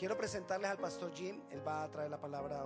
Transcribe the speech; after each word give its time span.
Quiero 0.00 0.16
presentarles 0.16 0.70
al 0.70 0.78
pastor 0.78 1.12
Jim, 1.12 1.42
él 1.50 1.60
va 1.66 1.82
a 1.82 1.90
traer 1.90 2.10
la 2.10 2.18
palabra 2.18 2.64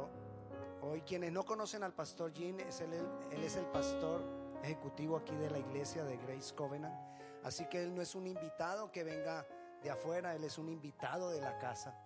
hoy. 0.83 1.01
Quienes 1.01 1.33
no 1.33 1.45
conocen 1.45 1.83
al 1.83 1.93
pastor 1.93 2.33
Jim, 2.33 2.61
es 2.61 2.81
él, 2.81 2.93
él 3.33 3.43
es 3.43 3.57
el 3.57 3.67
pastor 3.67 4.23
ejecutivo 4.63 5.17
aquí 5.17 5.35
de 5.35 5.51
la 5.51 5.59
iglesia 5.59 6.05
de 6.05 6.17
Grace 6.17 6.55
Covenant. 6.55 6.95
Así 7.43 7.69
que 7.69 7.83
él 7.83 7.93
no 7.93 8.03
es 8.03 8.15
un 8.15 8.29
invitado 8.29 8.93
que 8.93 9.03
venga 9.03 9.45
de 9.83 9.91
afuera, 9.91 10.37
él 10.37 10.45
es 10.45 10.59
un 10.59 10.69
invitado 10.69 11.29
de 11.31 11.41
la 11.41 11.59
casa. 11.59 11.99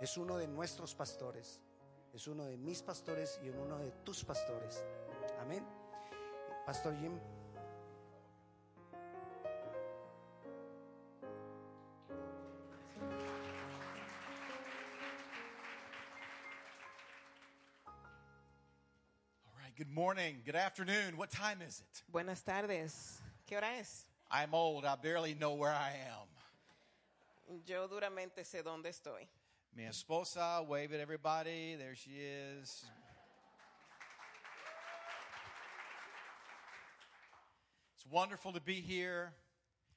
Es 0.00 0.16
uno 0.16 0.38
de 0.38 0.48
nuestros 0.48 0.94
pastores, 0.94 1.60
es 2.14 2.26
uno 2.26 2.46
de 2.46 2.56
mis 2.56 2.80
pastores 2.80 3.38
y 3.44 3.50
uno 3.50 3.76
de 3.76 3.90
tus 3.90 4.24
pastores. 4.24 4.82
Amén. 5.42 5.62
Pastor 6.64 6.96
Jim. 6.96 7.20
Good 19.84 19.94
morning, 19.94 20.36
good 20.46 20.56
afternoon. 20.56 21.16
What 21.16 21.30
time 21.30 21.58
is 21.60 21.80
it? 21.80 22.02
Buenas 22.10 22.42
tardes. 22.42 23.18
¿Qué 23.46 23.56
hora 23.56 23.68
es? 23.78 24.06
I'm 24.30 24.54
old, 24.54 24.84
I 24.84 24.96
barely 24.96 25.34
know 25.34 25.54
where 25.54 25.72
I 25.72 25.90
am. 26.08 27.58
Yo 27.66 27.86
duramente 27.88 28.44
sé 28.44 28.62
dónde 28.62 28.86
estoy. 28.86 29.26
Mi 29.76 29.84
esposa, 29.84 30.66
wave 30.66 30.92
at 30.94 31.00
everybody. 31.00 31.76
There 31.76 31.94
she 31.94 32.12
is. 32.12 32.84
It's 37.94 38.06
wonderful 38.10 38.52
to 38.52 38.60
be 38.60 38.80
here. 38.80 39.34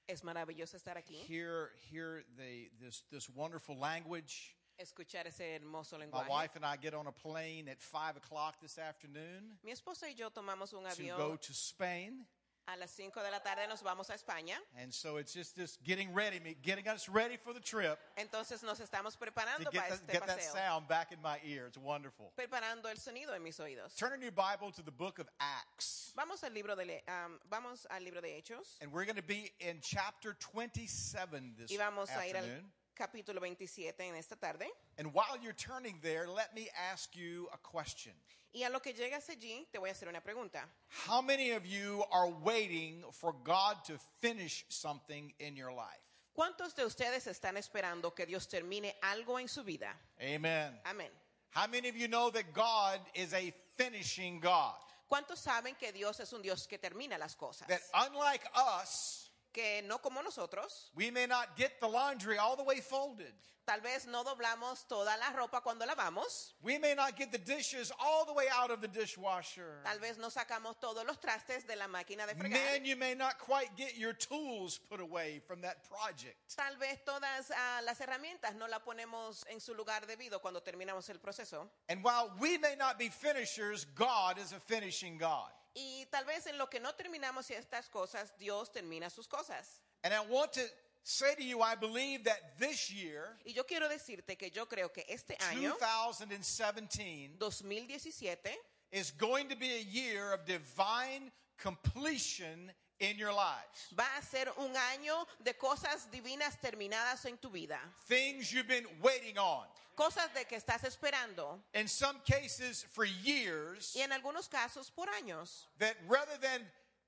Es 0.09 0.21
maravilloso 0.21 0.75
estar 0.75 0.97
aquí, 0.97 1.13
Hear, 1.13 1.71
hear 1.89 2.23
the, 2.37 2.69
this, 2.81 3.03
this 3.11 3.29
wonderful 3.29 3.77
language. 3.77 4.56
Escuchar 4.77 5.27
ese 5.27 5.55
hermoso 5.55 5.97
My 5.97 6.27
wife 6.27 6.55
and 6.55 6.65
I 6.65 6.77
get 6.77 6.93
on 6.93 7.07
a 7.07 7.11
plane 7.11 7.67
at 7.67 7.81
5 7.81 8.17
o'clock 8.17 8.59
this 8.61 8.77
afternoon 8.77 9.57
Mi 9.63 9.71
esposa 9.71 10.07
y 10.07 10.13
yo 10.15 10.29
tomamos 10.29 10.73
un 10.73 10.83
to 10.83 11.17
go 11.17 11.35
to 11.35 11.53
Spain. 11.53 12.25
a 12.67 12.75
las 12.75 12.91
5 12.91 13.23
de 13.23 13.31
la 13.31 13.39
tarde, 13.39 13.65
nos 13.67 13.81
vamos 13.81 14.09
a 14.09 14.13
España. 14.13 14.57
And 14.77 14.93
so 14.93 15.17
it's 15.17 15.33
just 15.33 15.55
this 15.55 15.77
getting 15.85 16.13
ready, 16.13 16.39
me- 16.39 16.57
getting 16.61 16.87
us 16.87 17.07
ready 17.07 17.37
for 17.37 17.53
the 17.53 17.61
trip 17.61 17.97
Entonces 18.17 18.61
nos 18.63 18.79
estamos 18.79 19.13
to 19.13 19.19
preparando 19.19 19.71
get, 19.71 19.81
para 19.81 19.89
that, 19.89 19.93
este 19.93 20.11
get 20.11 20.27
that 20.27 20.37
paseo, 20.37 20.53
sound 20.53 20.87
back 20.87 21.11
in 21.13 21.21
my 21.21 21.39
ear. 21.45 21.67
It's 21.67 21.77
wonderful. 21.77 22.33
preparando 22.35 22.89
el 22.89 22.97
sonido 22.97 23.33
en 23.33 23.41
mis 23.41 23.57
oídos. 23.59 23.95
Turn 23.95 24.13
in 24.13 24.21
your 24.21 24.31
Bible 24.31 24.71
to 24.71 24.83
the 24.83 24.91
book 24.91 25.19
of 25.19 25.29
Acts. 25.39 26.11
Vamos 26.15 26.43
al 26.43 26.51
libro 26.51 26.75
de 26.75 27.01
am, 27.07 27.31
um, 27.31 27.39
vamos 27.49 27.87
al 27.89 28.03
libro 28.03 28.21
de 28.21 28.27
Hechos 28.41 28.77
And 28.81 28.91
we're 28.91 29.05
going 29.05 29.15
to 29.15 29.23
be 29.23 29.49
in 29.61 29.79
chapter 29.81 30.35
27 30.39 31.53
this 31.57 31.71
y 31.71 31.77
vamos 31.77 32.09
a 32.09 32.27
ir 32.27 32.35
al 32.35 32.43
afternoon. 32.43 32.71
Capítulo 32.97 33.39
27 33.39 33.99
en 33.99 34.15
esta 34.15 34.35
tarde. 34.35 34.65
And 34.97 35.13
while 35.13 35.37
you're 35.41 35.53
turning 35.53 35.99
there, 36.01 36.27
let 36.27 36.53
me 36.55 36.69
ask 36.91 37.15
you 37.15 37.47
a 37.53 37.57
question. 37.57 38.13
Y 38.53 38.63
a 38.63 38.69
lo 38.69 38.79
que 38.79 38.93
llegas 38.93 39.29
allí, 39.29 39.67
te 39.71 39.77
voy 39.77 39.89
a 39.89 39.93
hacer 39.93 40.07
una 40.07 40.21
pregunta. 40.21 40.67
How 41.07 41.21
many 41.21 41.51
of 41.51 41.65
you 41.65 42.03
are 42.11 42.29
waiting 42.43 43.03
for 43.11 43.33
God 43.43 43.83
to 43.85 43.97
finish 44.19 44.65
something 44.69 45.33
in 45.39 45.55
your 45.55 45.71
life? 45.71 46.01
¿Cuántos 46.33 46.75
de 46.75 46.85
ustedes 46.85 47.27
están 47.27 47.57
esperando 47.57 48.13
que 48.15 48.25
Dios 48.25 48.47
termine 48.47 48.95
algo 49.01 49.39
en 49.39 49.47
su 49.47 49.63
vida? 49.63 49.95
Amen. 50.19 50.79
Amén. 50.85 51.11
How 51.51 51.67
many 51.67 51.89
of 51.89 51.95
you 51.95 52.07
know 52.07 52.29
that 52.29 52.53
God 52.53 52.99
is 53.13 53.33
a 53.33 53.53
finishing 53.75 54.39
God? 54.39 54.75
¿Cuántos 55.09 55.39
saben 55.39 55.75
que 55.77 55.91
Dios 55.91 56.19
es 56.19 56.33
un 56.33 56.41
Dios 56.41 56.67
que 56.67 56.77
termina 56.77 57.17
las 57.17 57.35
cosas? 57.35 57.67
That 57.67 57.81
unlike 57.93 58.43
us, 58.55 59.26
Que 59.57 59.81
no 59.81 59.97
como 59.97 60.21
nosotros, 60.21 60.91
we 60.93 61.09
may 61.09 61.25
not 61.25 61.55
get 61.57 61.79
the 61.81 61.87
laundry 61.87 62.37
all 62.37 62.55
the 62.55 62.61
way 62.63 62.79
folded. 62.79 63.33
tal 63.65 63.81
vez 63.81 64.05
no 64.05 64.23
doblamos 64.23 64.87
toda 64.87 65.17
la 65.17 65.31
ropa 65.35 65.61
cuando 65.63 65.83
lavamos, 65.83 66.53
We 66.61 66.77
may 66.77 66.93
not 66.93 67.17
get 67.17 67.31
the 67.31 67.39
dishes 67.39 67.91
all 67.99 68.23
the 68.23 68.33
way 68.33 68.45
out 68.53 68.69
of 68.69 68.81
the 68.81 68.87
dishwasher. 68.87 69.81
tal 69.83 69.97
vez 69.97 70.19
no 70.19 70.27
sacamos 70.29 70.79
todos 70.79 71.03
los 71.07 71.17
trastes 71.17 71.65
de 71.65 71.75
la 71.75 71.87
máquina 71.87 72.27
de 72.27 72.35
fregar, 72.35 72.51
Man, 72.51 72.85
you 72.85 72.95
may 72.95 73.15
not 73.15 73.39
quite 73.39 73.75
get 73.75 73.97
your 73.97 74.13
tools 74.13 74.77
put 74.77 74.99
away 75.01 75.41
from 75.47 75.59
that 75.61 75.83
project. 75.89 76.37
tal 76.55 76.77
vez 76.79 76.99
todas 77.03 77.49
ah, 77.51 77.81
las 77.83 77.99
herramientas 77.99 78.53
no 78.55 78.67
las 78.67 78.81
ponemos 78.81 79.43
en 79.49 79.59
su 79.59 79.73
lugar 79.73 80.05
debido 80.05 80.39
cuando 80.39 80.61
terminamos 80.61 81.09
el 81.09 81.17
proceso. 81.17 81.67
And 81.89 82.03
while 82.03 82.31
we 82.39 82.59
may 82.59 82.75
not 82.77 82.99
be 82.99 83.09
finishers, 83.09 83.85
God 83.95 84.37
is 84.37 84.51
a 84.53 84.59
finishing 84.59 85.17
God. 85.17 85.49
Y 85.77 86.07
tal 86.09 86.25
vez 86.25 86.47
en 86.47 86.57
lo 86.57 86.67
que 86.67 86.79
no 86.79 86.95
terminamos 86.95 87.51
estas 87.51 87.87
cosas, 87.87 88.31
Dios 88.39 88.71
termina 88.71 89.11
sus 89.11 89.27
cosas. 89.27 89.79
And 90.03 90.11
I 90.11 90.21
want 90.21 90.51
to 90.53 90.61
say 91.03 91.35
to 91.35 91.43
you, 91.43 91.61
I 91.61 91.75
believe 91.75 92.23
that 92.23 92.57
this 92.57 92.89
year, 92.89 93.37
Y 93.45 93.53
yo 93.53 93.63
quiero 93.63 93.87
decirte 93.87 94.35
que 94.37 94.49
yo 94.49 94.65
creo 94.65 94.91
que 94.91 95.05
este 95.07 95.37
año, 95.37 95.77
2017, 95.79 97.37
2017, 97.37 98.57
is 98.91 99.11
going 99.11 99.47
to 99.49 99.55
be 99.55 99.75
a 99.75 99.83
year 99.83 100.33
of 100.33 100.45
divine 100.45 101.31
completion 101.57 102.71
in 102.99 103.17
your 103.17 103.33
lives. 103.33 103.93
va 103.97 104.05
a 104.17 104.21
ser 104.21 104.45
un 104.57 104.71
año 104.75 105.25
de 105.43 105.53
cosas 105.53 106.07
divinas 106.11 106.57
terminadas 106.61 107.25
en 107.25 107.37
tu 107.37 107.49
vida. 107.49 107.79
Things 108.07 108.51
you've 108.51 108.67
been 108.67 108.87
waiting 109.01 109.37
on. 109.37 109.65
Cosas 109.95 110.31
de 110.33 110.45
que 110.45 110.57
estás 110.57 110.83
esperando. 110.83 111.59
In 111.73 111.87
some 111.87 112.19
cases, 112.25 112.85
for 112.91 113.05
years, 113.05 113.95
Y 113.95 114.01
en 114.01 114.11
algunos 114.11 114.47
casos 114.47 114.91
por 114.95 115.07
años. 115.09 115.65
that 115.79 115.95
rather 116.07 116.37
than 116.39 116.61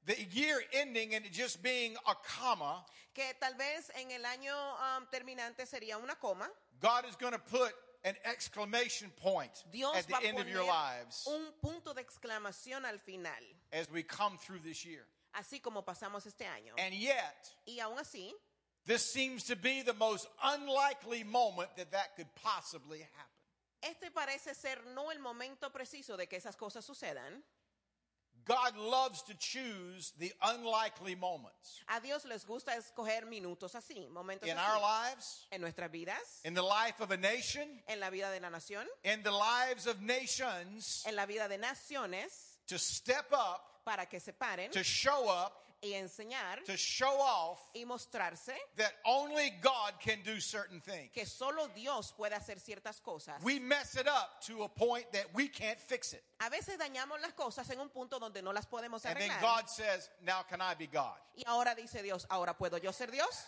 the 0.05 0.16
year 0.31 0.61
ending 0.73 1.13
and 1.13 1.25
it 1.25 1.31
just 1.31 1.61
being 1.61 1.95
a 2.07 2.16
comma, 2.16 2.83
Que 3.13 3.33
tal 3.39 3.53
vez 3.56 3.91
en 3.95 4.11
el 4.11 4.23
año 4.25 4.56
um, 4.56 5.06
terminante 5.11 5.66
sería 5.67 5.97
una 6.01 6.16
coma. 6.16 6.47
God 6.79 7.06
is 7.06 7.16
going 7.16 7.33
to 7.33 7.39
put 7.39 7.73
an 8.06 8.16
exclamation 8.23 9.11
point 9.17 9.51
Dios 9.73 9.94
at 9.97 10.07
the 10.07 10.25
end 10.25 10.39
of 10.39 10.47
your 10.47 10.63
lives 10.63 11.27
un 11.27 11.51
punto 11.61 11.94
de 11.94 12.01
exclamación 12.01 12.85
al 12.85 12.97
final. 13.00 13.33
as 13.73 13.91
we 13.91 14.01
come 14.01 14.38
through 14.38 14.59
this 14.63 14.85
year. 14.85 15.06
Así 15.34 15.62
como 15.62 15.84
pasamos 15.85 16.25
este 16.25 16.45
año. 16.47 16.73
And 16.78 16.94
yet, 16.94 17.53
Y 17.66 17.79
aún 17.79 18.00
así, 18.00 18.34
this 18.85 19.12
seems 19.13 19.44
to 19.45 19.56
be 19.56 19.81
the 19.84 19.94
most 19.94 20.28
unlikely 20.44 21.23
moment 21.23 21.69
that 21.78 21.91
that 21.91 22.16
could 22.16 22.34
possibly 22.35 23.01
happen. 23.01 23.35
este 23.81 24.12
parece 24.12 24.53
ser 24.56 24.84
no 24.94 25.09
el 25.12 25.19
momento 25.19 25.69
preciso 25.72 26.18
de 26.18 26.28
que 26.28 26.38
esas 26.38 26.56
cosas 26.57 26.84
sucedan. 26.84 27.44
God 28.45 28.75
loves 28.78 29.22
to 29.23 29.34
choose 29.35 30.12
the 30.18 30.34
unlikely 30.41 31.13
moments 31.13 31.84
A 31.88 32.00
Dios 32.00 32.25
les 32.25 32.45
gusta 32.45 32.72
escoger 32.75 33.25
minutos 33.28 33.75
así, 33.75 34.07
momentos 34.09 34.47
in 34.50 34.57
así. 34.57 34.66
our 34.73 34.79
lives, 34.81 35.45
En 35.51 35.62
nuestras 35.62 35.91
vidas, 35.91 36.41
in 36.45 36.56
the 36.56 36.62
life 36.63 37.00
of 37.01 37.12
a 37.12 37.18
nation, 37.18 37.84
en 37.88 38.00
la 38.00 38.09
vida 38.09 38.31
de 38.31 38.39
la 38.39 38.50
nación, 38.50 38.88
in 39.03 39.22
the 39.23 39.31
lives 39.31 39.85
of 39.85 40.00
nations 40.01 41.03
en 41.06 41.16
la 41.16 41.25
vida 41.28 41.47
de 41.47 41.57
naciones, 41.59 42.49
to 42.69 42.78
step 42.78 43.31
up, 43.34 43.84
para 43.84 44.06
que 44.06 44.19
se 44.19 44.31
paren 44.34 44.72
to 44.72 44.84
show 44.84 45.28
up, 45.28 45.53
y 45.81 45.94
enseñar 45.94 46.63
to 46.66 46.75
show 46.75 47.22
off 47.22 47.59
y 47.74 47.85
mostrarse 47.85 48.53
that 48.75 48.91
only 49.06 49.50
God 49.62 49.94
can 50.00 50.22
do 50.24 50.40
certain 50.41 50.81
things. 50.81 51.09
que 51.13 51.25
solo 51.25 51.68
Dios 51.74 52.13
puede 52.18 52.34
hacer 52.35 52.59
ciertas 52.59 53.00
cosas. 53.02 53.41
We 53.44 53.59
mess 53.59 53.96
it 53.96 54.07
up 54.07 54.41
to 54.47 54.63
a 54.63 54.69
point 54.69 55.09
that 55.13 55.34
we 55.34 55.47
can't 55.47 55.80
fix 55.80 56.13
it. 56.13 56.24
A 56.41 56.50
veces 56.50 56.78
dañamos 56.78 57.22
las 57.22 57.34
cosas 57.34 57.69
en 57.69 57.80
un 57.80 57.90
punto 57.90 58.19
donde 58.19 58.41
no 58.41 58.52
las 58.52 58.66
podemos 58.66 59.06
And 59.06 59.18
then 59.18 59.30
arreglar. 59.30 59.41
God 59.41 59.69
says, 59.69 60.09
Now 60.25 60.44
can 60.44 60.62
I 60.62 60.75
be 60.75 60.88
God? 60.88 61.18
Y 61.36 61.44
ahora 61.47 61.74
dice 61.75 62.03
Dios, 62.03 62.25
ahora 62.30 62.57
puedo 62.57 62.78
yo 62.78 62.91
ser 62.91 63.07
Dios. 63.07 63.46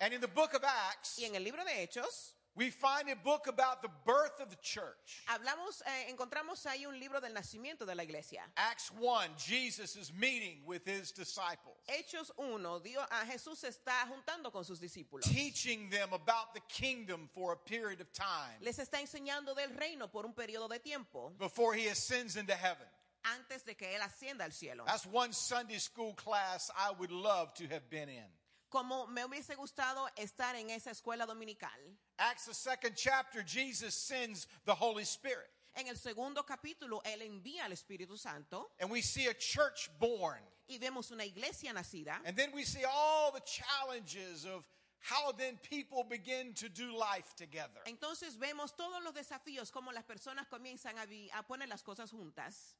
And 0.00 0.12
in 0.12 0.20
the 0.20 0.28
book 0.28 0.52
of 0.54 0.62
Acts, 0.62 1.18
Y 1.18 1.24
en 1.24 1.34
el 1.36 1.42
libro 1.42 1.64
de 1.64 1.82
Hechos 1.82 2.34
we 2.56 2.70
find 2.70 3.08
a 3.10 3.16
book 3.16 3.46
about 3.48 3.82
the 3.82 3.88
birth 4.06 4.40
of 4.40 4.48
the 4.50 4.56
church. 4.62 5.22
hablamos, 5.28 5.82
eh, 5.86 6.10
encontramos 6.10 6.64
ahí 6.66 6.86
un 6.86 6.98
libro 6.98 7.20
del 7.20 7.32
nacimiento 7.34 7.84
de 7.84 7.94
la 7.94 8.02
iglesia. 8.04 8.42
Acts 8.56 8.90
1, 8.98 9.30
Jesus 9.36 9.96
is 9.96 10.12
meeting 10.12 10.62
with 10.66 10.84
his 10.84 11.10
disciples, 11.12 11.76
Hechos 11.88 12.30
1, 12.36 12.80
Dios, 12.82 13.04
a 13.10 13.24
Jesús 13.26 13.56
se 13.58 13.68
está 13.68 14.06
juntando 14.08 14.52
con 14.52 14.64
sus 14.64 14.78
discípulos. 14.80 15.22
teaching 15.24 15.88
them 15.90 16.12
about 16.12 16.54
the 16.54 16.60
kingdom 16.68 17.28
for 17.34 17.52
a 17.52 17.56
period 17.56 18.00
of 18.00 18.12
time 18.12 18.56
Les 18.60 18.78
está 18.78 19.00
enseñando 19.00 19.54
del 19.54 19.70
reino 19.76 20.08
por 20.08 20.24
un 20.24 20.32
periodo 20.32 20.68
de 20.68 20.78
tiempo 20.78 21.32
before 21.38 21.74
he 21.74 21.88
ascends 21.88 22.36
into 22.36 22.54
heaven. 22.54 22.86
antes 23.24 23.64
de 23.64 23.74
que 23.74 23.86
Él 23.96 24.02
ascienda 24.02 24.44
al 24.44 24.52
cielo. 24.52 24.84
That's 24.86 25.06
one 25.06 25.32
Sunday 25.32 25.78
school 25.78 26.12
class 26.14 26.70
I 26.76 26.92
would 26.98 27.10
love 27.10 27.54
to 27.54 27.64
have 27.68 27.88
been 27.88 28.10
in. 28.10 28.26
Como 28.74 29.06
me 29.06 29.24
hubiese 29.24 29.54
gustado 29.54 30.08
estar 30.16 30.56
en 30.56 30.68
esa 30.70 30.90
escuela 30.90 31.26
dominical. 31.26 31.70
Acts, 32.18 32.46
the 32.46 32.52
second 32.54 32.96
chapter, 32.96 33.40
Jesus 33.46 33.94
sends 33.94 34.48
the 34.64 34.74
Holy 34.74 35.04
Spirit. 35.04 35.48
En 35.76 35.86
el 35.86 35.94
segundo 35.96 36.42
capítulo, 36.44 37.00
Él 37.04 37.22
envía 37.22 37.66
al 37.66 37.70
Espíritu 37.72 38.16
Santo 38.18 38.72
And 38.80 38.90
we 38.90 39.00
see 39.00 39.28
a 39.28 39.34
church 39.34 39.88
born. 40.00 40.40
y 40.68 40.78
vemos 40.78 41.12
una 41.12 41.24
iglesia 41.24 41.72
nacida. 41.72 42.20
And 42.24 42.36
then 42.36 42.50
we 42.52 42.64
see 42.64 42.84
all 42.84 43.30
the 43.30 43.42
challenges 43.46 44.44
of 44.44 44.64
how 44.98 45.30
then 45.30 45.56
people 45.70 46.02
begin 46.02 46.52
to 46.54 46.68
do 46.68 46.96
life 46.98 47.32
together. 47.36 47.80
Entonces 47.86 48.36
vemos 48.36 48.74
todos 48.76 49.00
los 49.04 49.14
desafíos, 49.14 49.70
como 49.70 49.92
las 49.92 50.02
personas 50.02 50.48
comienzan 50.48 50.98
a, 50.98 51.06
vi- 51.06 51.30
a 51.32 51.44
poner 51.44 51.68
las 51.68 51.84
cosas 51.84 52.10
juntas. 52.10 52.74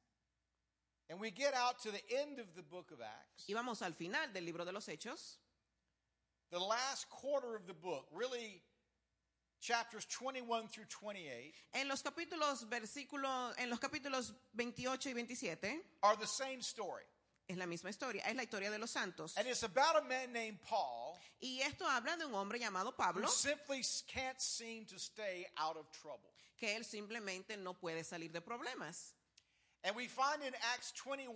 And 1.09 1.21
we 1.21 1.31
get 1.31 1.53
out 1.53 1.79
to 1.83 1.91
the 1.91 2.03
end 2.21 2.39
of 2.39 2.53
the 2.53 2.63
book 2.63 2.91
of 2.91 2.99
Acts. 2.99 3.45
Y 3.47 3.53
vamos 3.53 3.81
al 3.81 3.93
final 3.93 4.33
del 4.33 4.43
libro 4.43 4.65
de 4.65 4.73
los 4.73 4.87
Hechos. 4.89 5.37
The 6.51 6.59
last 6.59 7.09
quarter 7.09 7.55
of 7.55 7.65
the 7.67 7.73
book 7.73 8.05
really 8.13 8.61
chapters 9.61 10.05
21 10.05 10.67
through 10.67 10.85
28, 10.85 11.53
En 11.73 11.87
los 11.87 12.03
capítulos 12.03 12.65
versículos 12.69 13.53
en 13.57 13.69
los 13.69 13.79
capítulos 13.79 14.33
28 14.53 15.09
y 15.09 15.13
27 15.13 15.81
are 16.03 16.15
the 16.15 16.27
same 16.27 16.61
story. 16.61 17.03
es 17.47 17.57
la 17.57 17.65
misma 17.65 17.89
historia, 17.89 18.23
es 18.27 18.35
la 18.35 18.43
historia 18.43 18.69
de 18.71 18.77
los 18.79 18.91
santos. 18.91 19.35
And 19.37 19.47
it's 19.47 19.63
about 19.63 19.97
a 19.97 20.01
man 20.07 20.31
named 20.33 20.59
Paul 20.63 21.17
Y 21.41 21.61
esto 21.63 21.85
habla 21.85 22.15
de 22.17 22.25
un 22.25 22.33
hombre 22.33 22.59
llamado 22.59 22.87
who 22.87 22.91
Pablo 22.97 23.27
simply 23.27 23.83
can't 24.07 24.39
seem 24.39 24.85
to 24.85 24.97
stay 24.99 25.45
out 25.57 25.77
of 25.77 25.85
trouble. 25.91 26.29
que 26.57 26.75
él 26.75 26.85
simplemente 26.85 27.57
no 27.57 27.73
puede 27.73 28.03
salir 28.03 28.31
de 28.31 28.41
problemas. 28.41 29.13
And 29.83 29.95
we 29.95 30.07
find 30.07 30.41
in 30.43 30.53
Acts 30.73 30.91
21 30.93 31.33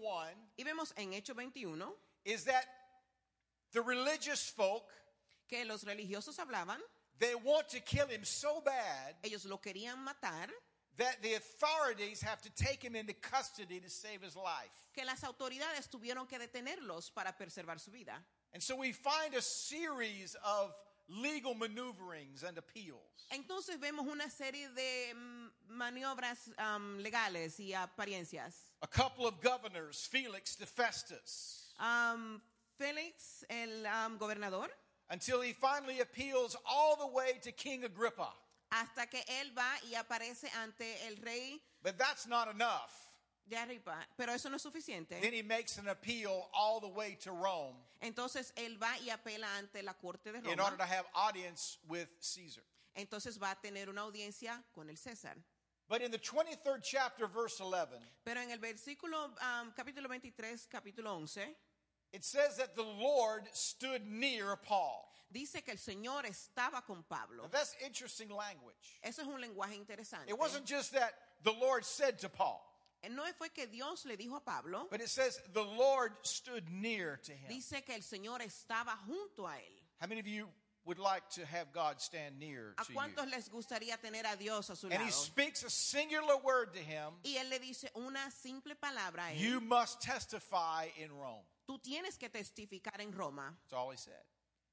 Y 0.57 0.63
vemos 0.63 0.93
en 0.97 1.11
Hechos 1.13 1.35
21 1.35 1.93
is 2.25 2.45
that 2.45 2.65
the 3.73 3.81
religious 3.81 4.49
folk 4.49 4.83
que 5.47 5.65
los 5.65 5.83
religiosos 5.83 6.37
hablaban, 6.37 6.77
they 7.19 7.35
want 7.35 7.69
to 7.69 7.79
kill 7.79 8.07
him 8.07 8.23
so 8.23 8.61
bad 8.61 9.15
ellos 9.23 9.45
lo 9.45 9.57
querían 9.57 9.97
matar, 10.05 10.47
that 10.97 11.21
the 11.21 11.33
authorities 11.35 12.21
have 12.21 12.41
to 12.41 12.49
take 12.51 12.83
him 12.83 12.95
into 12.95 13.13
custody 13.13 13.79
to 13.79 13.89
save 13.89 14.21
his 14.21 14.35
life. 14.35 14.71
que 14.93 15.03
las 15.05 15.23
autoridades 15.23 15.89
tuvieron 15.89 16.27
que 16.27 16.37
detenerlos 16.37 17.13
para 17.13 17.31
preservar 17.31 17.79
su 17.79 17.91
vida. 17.91 18.13
And 18.53 18.61
so 18.61 18.75
we 18.75 18.91
find 18.91 19.35
a 19.35 19.41
series 19.41 20.35
of 20.43 20.73
legal 21.07 21.53
maneuverings 21.55 22.43
and 22.43 22.57
appeals. 22.57 22.99
Entonces 23.31 23.79
vemos 23.79 24.07
una 24.07 24.29
serie 24.29 24.67
de 24.75 25.13
mm, 25.13 25.77
maniobras 25.77 26.51
am, 26.57 26.99
legales 26.99 27.59
y 27.59 27.73
apariencias. 27.73 28.53
A 28.81 28.87
couple 28.87 29.25
of 29.27 29.39
governors, 29.41 30.07
Felix 30.11 30.55
to 30.55 30.65
Festus, 30.65 31.73
Am, 31.79 32.41
Félix, 32.79 33.43
el 33.49 33.85
am, 33.85 34.17
gobernador, 34.17 34.69
until 35.09 35.41
he 35.41 35.53
finally 35.53 35.99
appeals 35.99 36.55
all 36.65 36.95
the 36.95 37.07
way 37.07 37.39
to 37.43 37.51
King 37.51 37.83
Agrippa. 37.83 38.31
hasta 38.71 39.07
que 39.07 39.21
él 39.41 39.51
va 39.57 39.69
y 39.91 39.95
aparece 39.95 40.47
ante 40.63 40.85
el 41.07 41.17
rey 41.17 41.59
But 41.81 41.97
that's 41.97 42.27
not 42.27 42.47
enough. 42.49 42.91
de 43.47 43.55
Agripa. 43.57 44.05
Pero 44.15 44.31
eso 44.33 44.47
no 44.49 44.57
es 44.57 44.61
suficiente. 44.61 45.19
Then 45.19 45.33
he 45.33 45.41
makes 45.41 45.79
an 45.79 45.87
appeal 45.87 46.49
all 46.53 46.79
the 46.79 46.87
way 46.87 47.15
to 47.23 47.31
Rome 47.31 47.75
Entonces 48.01 48.53
él 48.55 48.77
va 48.81 48.95
y 49.03 49.09
apela 49.09 49.57
ante 49.57 49.81
la 49.81 49.93
corte 49.93 50.31
de 50.31 50.37
in 50.39 50.59
order 50.59 50.77
to 50.77 50.83
Roma. 50.83 50.85
have 50.85 51.05
audience 51.15 51.79
with 51.87 52.07
Caesar. 52.21 52.61
Entonces 52.95 53.39
va 53.41 53.51
a 53.51 53.55
tener 53.55 53.89
una 53.89 54.01
audiencia 54.01 54.63
con 54.73 54.89
el 54.89 54.95
César. 54.97 55.35
But 55.87 56.01
in 56.03 56.11
the 56.11 56.19
23rd 56.19 56.83
chapter, 56.83 57.25
verse 57.27 57.59
11, 57.59 57.97
Pero 58.23 58.39
en 58.41 58.51
el 58.51 58.59
versículo 58.59 59.31
am, 59.41 59.73
capítulo 59.75 60.07
23, 60.07 60.67
capítulo 60.67 61.15
11, 61.15 61.55
it 62.13 62.23
says 62.23 62.57
that 62.57 62.75
the 62.75 62.83
Lord 62.83 63.43
stood 63.53 64.05
near 64.07 64.55
Paul. 64.55 65.05
dice 65.31 65.63
que 65.63 65.71
el 65.73 65.77
Señor 65.77 66.25
estaba 66.25 66.83
con 66.85 66.97
Now, 67.09 67.17
Pablo. 67.17 67.47
that's 67.51 67.75
interesting 67.85 68.29
language. 68.29 68.75
Eso 69.03 69.21
es 69.21 69.27
un 69.27 69.39
lenguaje 69.41 69.75
interesante. 69.75 70.27
It 70.29 70.37
wasn't 70.39 70.65
just 70.65 70.93
that 70.93 71.13
the 71.43 71.53
Lord 71.53 71.85
said 71.85 72.17
to 72.19 72.29
Paul, 72.29 72.61
No 73.11 73.23
fue 73.37 73.49
que 73.53 73.67
Dios 73.67 74.05
le 74.05 74.17
dijo 74.17 74.35
a 74.37 74.41
Pablo, 74.41 74.87
but 74.89 75.01
it 75.01 75.09
says 75.09 75.39
the 75.53 75.63
Lord 75.63 76.11
stood 76.23 76.69
near 76.69 77.19
to 77.23 77.31
him. 77.31 77.47
dice 77.49 77.81
que 77.85 77.93
el 77.95 78.01
Señor 78.01 78.39
estaba 78.41 78.97
junto 79.07 79.45
a 79.47 79.53
él. 79.55 79.79
How 80.01 80.07
many 80.07 80.19
of 80.19 80.27
you 80.27 80.47
would 80.85 80.97
like 80.97 81.29
to 81.29 81.45
have 81.45 81.71
God 81.71 82.01
stand 82.01 82.39
near 82.39 82.73
¿A 82.79 82.83
to 82.85 82.91
you? 82.91 82.97
cuántos 82.97 83.29
les 83.29 83.47
gustaría 83.49 83.97
tener 84.01 84.25
a 84.25 84.35
Dios 84.35 84.69
a 84.71 84.75
su 84.75 84.87
And 84.87 85.01
he 85.03 85.11
speaks 85.11 85.63
a 85.63 85.69
singular 85.69 86.37
word 86.43 86.73
to 86.73 86.79
him 86.79 87.13
Y 87.23 87.35
él 87.37 87.49
le 87.49 87.59
dice 87.59 87.89
una 87.95 88.31
simple 88.31 88.75
palabra 88.75 89.27
a 89.27 89.31
él. 89.33 89.37
You 89.39 89.61
must 89.61 90.01
testify 90.01 90.87
in 90.97 91.11
Rome. 91.11 91.43
Tú 91.69 91.77
tienes 91.77 92.17
que 92.17 92.29
testificar 92.29 92.99
en 92.99 93.11
Roma. 93.13 93.55
That's 93.69 93.73
all 93.73 93.91
he 93.91 93.97
said. 93.97 94.23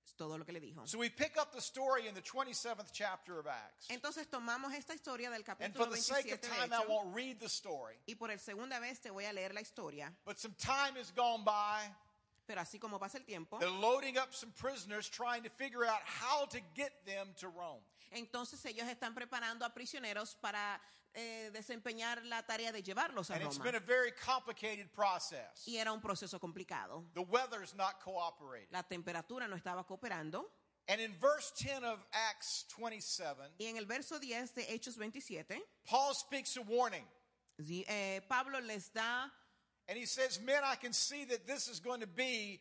Es 0.07 0.15
todo 0.15 0.39
lo 0.39 0.45
que 0.47 0.53
le 0.55 0.61
dijo. 0.61 0.87
So 0.89 0.97
we 0.99 1.11
pick 1.11 1.37
up 1.37 1.53
the 1.53 1.61
story 1.61 2.07
in 2.09 2.15
the 2.15 2.23
27th 2.23 2.91
chapter 2.93 3.39
of 3.39 3.47
Acts. 3.47 3.89
Entonces 3.91 4.27
tomamos 4.31 4.73
esta 4.73 4.95
historia 4.95 5.29
del 5.29 5.43
And 5.61 5.75
for 5.75 5.85
capítulo 5.87 5.91
the 5.91 5.97
sake 6.01 6.33
of 6.33 6.41
27 6.41 6.41
de 6.41 6.49
time, 6.49 6.73
I 6.73 6.77
Hechos, 6.85 6.89
won't 6.89 7.15
read 7.15 7.39
the 7.39 7.49
story. 7.51 7.97
y 8.09 8.15
por 8.15 8.31
el 8.31 8.39
segunda 8.39 8.81
vez 8.81 8.99
te 9.01 9.11
voy 9.11 9.27
a 9.27 9.33
leer 9.35 9.53
la 9.53 9.61
historia. 9.61 10.11
But 10.25 10.39
some 10.39 10.55
time 10.59 10.97
has 10.99 11.11
gone 11.11 11.45
by. 11.45 11.83
Pero 12.47 12.61
así 12.63 12.79
como 12.81 12.99
pasa 12.99 13.19
el 13.19 13.25
tiempo, 13.25 13.59
They're 13.59 13.69
loading 13.69 14.17
up 14.17 14.33
some 14.33 14.53
prisoners, 14.53 15.09
trying 15.11 15.43
to 15.43 15.51
figure 15.51 15.85
out 15.85 16.01
how 16.07 16.47
to 16.47 16.61
get 16.75 16.93
them 17.05 17.35
to 17.41 17.49
Rome. 17.49 17.83
Entonces 18.11 18.65
ellos 18.65 18.87
están 18.89 19.15
preparando 19.15 19.65
a 19.65 19.73
prisioneros 19.75 20.35
para 20.37 20.81
eh, 21.15 21.51
desempeñar 21.53 22.23
la 22.27 22.45
tarea 22.45 22.73
de 22.73 22.83
llevarlos 22.83 23.31
a 23.31 23.35
And 23.35 23.45
it's 23.45 23.57
Roma. 23.59 23.71
been 23.71 23.83
a 23.83 23.85
very 23.87 24.13
complicated 24.13 24.93
process. 24.93 25.67
Y 25.67 25.77
era 25.79 25.93
un 25.93 26.01
proceso 26.01 26.39
complicado. 26.39 27.05
The 27.15 27.23
weather's 27.23 27.75
not 27.75 28.01
cooperating. 28.03 28.69
La 28.71 28.83
temperatura 28.83 29.49
no 29.49 29.57
estaba 29.57 29.87
cooperando. 29.87 30.45
And 30.89 31.01
in 31.01 31.13
verse 31.21 31.51
10 31.57 31.83
of 31.85 31.99
Acts 32.13 32.65
27, 32.79 33.55
Y 33.59 33.67
en 33.67 33.77
el 33.77 33.87
verso 33.87 34.19
10 34.21 34.55
de 34.55 34.63
Hechos 34.73 34.97
27, 34.97 35.61
Paul 35.85 36.15
speaks 36.15 36.57
a 36.57 36.63
warning. 36.63 37.05
eh, 37.89 38.21
Pablo 38.29 38.61
les 38.61 38.91
da 38.93 39.29
And 39.89 39.97
he 39.99 40.05
says, 40.07 40.41
Men, 40.41 40.63
I 40.65 40.75
can 40.77 40.93
see 40.93 41.25
that 41.27 41.47
this 41.47 41.69
is 41.69 41.81
going 41.81 42.01
to 42.01 42.07
be 42.07 42.61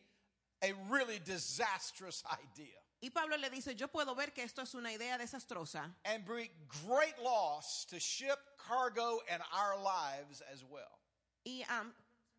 a 0.62 0.72
really 0.88 1.18
disastrous 1.24 2.22
idea 2.32 2.78
Y 3.06 3.10
Pablo 3.10 3.36
le 3.36 3.48
dice, 3.50 3.76
yo 3.76 3.86
puedo 3.86 4.16
ver 4.16 4.32
que 4.32 4.42
esto 4.42 4.62
es 4.62 4.74
una 4.74 4.90
idea 4.90 5.16
desastrosa 5.16 5.94
and 6.04 6.24
bring 6.24 6.50
great 6.88 7.16
loss 7.22 7.84
to 7.88 8.00
ship, 8.00 8.36
cargo, 8.58 9.20
and 9.30 9.40
our 9.54 9.76
lives 9.80 10.42
as 10.52 10.64
well. 10.64 10.98
y, 11.44 11.62
am, 11.68 11.92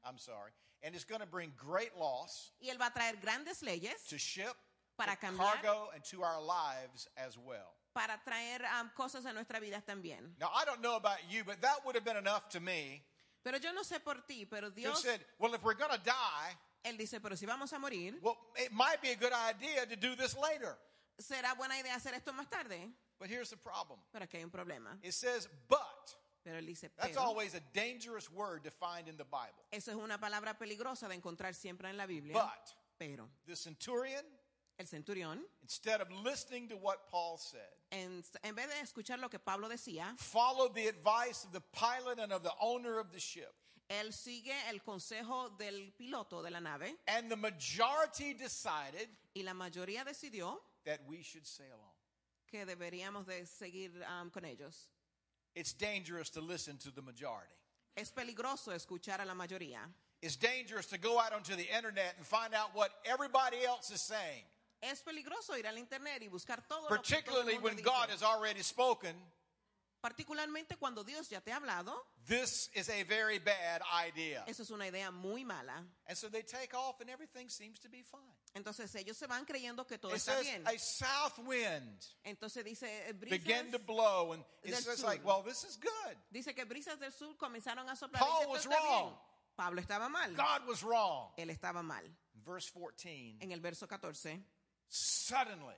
I'm 0.03 0.17
sorry. 0.17 0.51
And 0.83 0.93
it's 0.93 1.05
going 1.05 1.21
to 1.21 1.25
bring 1.27 1.53
great 1.55 1.95
loss 1.97 2.51
y 2.61 2.67
él 2.69 2.77
va 2.77 2.87
a 2.87 2.91
traer 2.91 3.15
grandes 3.21 3.61
leyes 3.63 4.03
to 4.09 4.17
ship, 4.17 4.53
Para 4.97 5.15
to 5.15 5.25
cambiar. 5.25 5.61
cargo, 5.61 5.89
and 5.95 6.03
to 6.03 6.21
our 6.21 6.41
lives 6.41 7.07
as 7.15 7.37
well. 7.37 7.73
para 7.93 8.19
traer 8.27 8.61
am, 8.77 8.91
cosas 8.93 9.25
a 9.25 9.31
nuestra 9.31 9.61
vida 9.61 9.81
también. 9.87 10.35
Now, 10.37 10.51
I 10.53 10.65
don't 10.65 10.81
know 10.81 10.97
about 10.97 11.19
you, 11.29 11.45
but 11.45 11.61
that 11.61 11.85
would 11.85 11.95
have 11.95 12.03
been 12.03 12.17
enough 12.17 12.49
to 12.49 12.59
me 12.59 13.03
Pero 13.47 13.59
yo 13.59 13.71
no 13.71 13.83
sé 13.85 14.01
por 14.01 14.25
ti, 14.27 14.45
pero 14.45 14.69
Dios, 14.69 15.01
said, 15.01 15.21
well, 15.39 15.53
if 15.53 15.63
we're 15.63 15.73
going 15.73 15.89
to 15.89 16.03
die, 16.03 16.57
él 16.83 16.97
dice, 16.97 17.21
pero 17.21 17.33
si 17.38 17.45
vamos 17.45 17.71
a 17.71 17.79
morir, 17.79 18.19
well, 18.21 18.38
it 18.57 18.73
might 18.73 19.01
be 19.01 19.11
a 19.11 19.15
good 19.15 19.31
idea 19.31 19.85
to 19.85 19.95
do 19.95 20.17
this 20.17 20.35
later. 20.35 20.77
será 21.17 21.55
buena 21.55 21.79
idea 21.79 21.95
hacer 21.95 22.13
esto 22.13 22.33
más 22.33 22.49
tarde. 22.49 22.91
But 23.17 23.29
here's 23.29 23.49
the 23.49 23.55
problem. 23.55 23.99
Pero 24.11 24.25
aquí 24.25 24.35
hay 24.35 24.44
un 24.44 24.51
problema. 24.51 24.97
It 25.01 25.13
says, 25.13 25.47
but. 25.69 26.17
Pero 26.44 26.57
él 26.57 26.65
dice, 26.65 26.89
That's 26.97 27.15
pero. 27.15 27.21
always 27.21 27.55
a 27.55 27.61
dangerous 27.73 28.29
word 28.29 28.65
to 28.65 28.69
find 28.69 29.07
in 29.07 29.15
the 29.15 29.23
Bible. 29.23 29.63
Eso 29.71 29.91
es 29.91 29.97
una 29.97 30.17
palabra 30.17 30.57
peligrosa 30.57 31.07
de 31.07 31.15
encontrar 31.15 31.55
siempre 31.55 31.89
en 31.89 31.95
la 31.95 32.05
Biblia. 32.05 32.33
But 32.33 32.75
Pero 32.99 33.29
the 33.45 33.55
centurion, 33.55 34.25
el 34.79 34.85
centurión, 34.85 35.39
instead 35.63 36.01
of 36.01 36.12
listening 36.24 36.68
to 36.68 36.75
what 36.77 37.09
Paul 37.09 37.38
said, 37.38 37.59
en, 37.91 38.24
en 38.44 38.56
vez 38.56 38.68
de 38.68 38.75
escuchar 38.81 39.19
lo 39.19 39.29
que 39.29 39.39
Pablo 39.39 39.68
decía, 39.69 40.18
followed 40.18 40.73
the 40.75 40.87
advice 40.87 41.44
of 41.45 41.51
the 41.51 41.61
pilot 41.73 42.19
and 42.19 42.31
of 42.31 42.44
the 42.44 42.54
owner 42.61 42.99
of 42.99 43.11
the 43.11 43.19
ship. 43.19 43.54
él 43.90 44.13
sigue 44.13 44.54
el 44.69 44.80
consejo 44.80 45.57
del 45.57 45.94
piloto 45.97 46.44
de 46.44 46.49
la 46.51 46.59
nave 46.59 46.94
And 47.07 47.30
the 47.31 47.37
majority 47.37 48.33
decided 48.33 49.07
y 49.35 49.44
la 49.44 49.54
mayoría 49.54 50.04
decidió 50.04 50.57
that 50.85 50.99
we 51.07 51.21
should 51.23 51.45
sail 51.47 51.80
on. 51.81 51.94
que 52.51 52.66
deberíamos 52.66 53.25
de 53.25 53.45
seguir 53.45 53.92
um, 54.21 54.30
con 54.30 54.44
ellos. 54.45 54.90
It's 55.56 55.73
dangerous 55.73 56.30
to 56.31 56.42
listen 56.42 56.78
to 56.80 56.92
the 56.92 57.01
majority. 57.01 57.51
Es 57.95 58.11
peligroso 58.11 58.71
escuchar 58.73 59.21
a 59.21 59.25
la 59.25 59.33
mayoría. 59.33 59.80
It's 60.21 60.35
dangerous 60.35 60.85
to 60.87 60.97
go 60.97 61.19
out 61.19 61.33
onto 61.33 61.56
the 61.56 61.68
internet 61.75 62.16
and 62.18 62.25
find 62.25 62.54
out 62.54 62.69
what 62.75 62.92
everybody 63.06 63.63
else 63.66 63.90
is 63.92 64.01
saying, 64.01 64.44
Es 64.81 65.01
peligroso 65.01 65.57
ir 65.57 65.67
al 65.67 65.77
internet 65.77 66.21
y 66.23 66.27
buscar 66.27 66.61
todo 66.67 66.89
lo 66.89 67.01
que 67.01 67.21
todo 67.23 67.41
el 67.41 67.51
particularly 67.51 67.53
mundo 67.55 67.65
when 67.67 67.75
dice. 67.77 67.89
God 67.89 68.09
has 68.09 68.21
already 68.23 68.61
spoken. 68.63 69.15
Particularmente 69.99 70.77
cuando 70.77 71.03
Dios 71.03 71.27
ya 71.27 71.41
te 71.41 71.51
ha 71.51 71.55
hablado, 71.57 72.05
This 72.27 72.69
is 72.75 72.87
a 72.89 73.03
very 73.03 73.39
bad 73.39 73.81
idea. 74.07 74.43
eso 74.45 74.61
es 74.61 74.69
una 74.69 74.85
idea 74.85 75.09
muy 75.11 75.43
mala. 75.43 75.83
And 76.05 76.15
so 76.15 76.29
they 76.29 76.43
take 76.43 76.73
off 76.75 77.01
and 77.01 77.09
everything 77.09 77.49
seems 77.49 77.79
to 77.79 77.89
be 77.89 78.03
fine. 78.03 78.21
Entonces 78.53 78.93
ellos 78.95 79.17
se 79.17 79.25
van 79.25 79.43
creyendo 79.45 79.87
que 79.87 79.97
todo 79.97 80.11
It 80.13 80.17
está 80.17 80.35
says 80.35 80.43
bien. 80.45 80.67
a 80.67 80.77
south 80.77 81.39
wind 81.39 82.05
Entonces 82.23 82.63
dice 82.63 83.09
eh, 83.09 83.13
began 83.13 83.65
brisas, 83.65 83.71
to 83.71 83.79
blow, 83.79 84.33
and 84.33 84.43
it's 84.61 84.71
del 84.83 84.83
just 84.93 84.99
sur. 85.01 85.07
like, 85.09 85.25
well, 85.25 85.41
this 85.41 85.63
is 85.63 85.77
good. 85.77 86.15
dice 86.31 86.53
que 86.53 86.63
brisas 86.65 86.99
del 86.99 87.11
sur 87.11 87.35
comenzaron 87.35 87.89
a 87.89 87.95
soplar. 87.95 88.19
Paul 88.21 88.41
Dice, 88.45 88.49
was 88.51 88.67
wrong. 88.67 89.17
Pablo 89.57 89.81
estaba 89.81 90.07
mal. 90.09 90.31
God 90.35 90.67
was 90.67 90.83
wrong. 90.83 91.31
Él 91.37 91.49
estaba 91.49 91.81
mal. 91.81 92.03
Verse 92.35 92.69
14 92.71 93.37
En 93.41 93.51
el 93.51 93.59
verso 93.61 93.87
14, 93.87 94.39
suddenly 94.89 95.75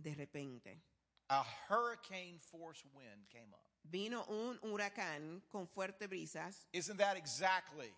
de 0.00 0.14
repente 0.14 0.82
a 1.30 1.42
hurricane 1.68 2.38
force 2.38 2.82
wind 2.94 3.28
came 3.30 3.52
up. 3.52 3.60
vino 3.84 4.24
un 4.28 4.58
huracán 4.62 5.42
con 5.50 5.66
fuertes 5.66 6.08
brisas. 6.08 6.66
Isn't 6.72 6.98
that 6.98 7.16
exactly 7.16 7.90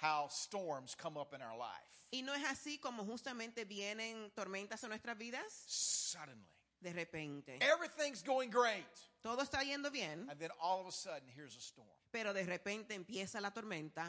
how 0.00 0.28
storms 0.28 0.94
come 0.94 1.16
up 1.16 1.34
in 1.34 1.42
our 1.42 1.56
life? 1.56 2.06
Y 2.12 2.22
no 2.22 2.32
es 2.34 2.44
así 2.44 2.78
como 2.80 3.04
justamente 3.04 3.64
vienen 3.64 4.30
tormentas 4.34 4.82
a 4.84 4.88
nuestras 4.88 5.18
vidas. 5.18 5.52
Suddenly. 5.66 6.48
De 6.80 6.92
repente. 6.92 7.58
Everything's 7.60 8.22
going 8.22 8.50
great. 8.50 8.86
Todo 9.22 9.42
está 9.42 9.62
yendo 9.64 9.90
bien, 9.92 10.28
And 10.30 10.38
then 10.38 10.50
all 10.62 10.80
of 10.80 10.86
a 10.86 10.92
sudden, 10.92 11.28
here's 11.34 11.56
a 11.56 11.60
storm. 11.60 11.88
pero 12.12 12.32
de 12.32 12.44
repente 12.44 12.94
empieza 12.94 13.40
la 13.40 13.50
tormenta. 13.50 14.06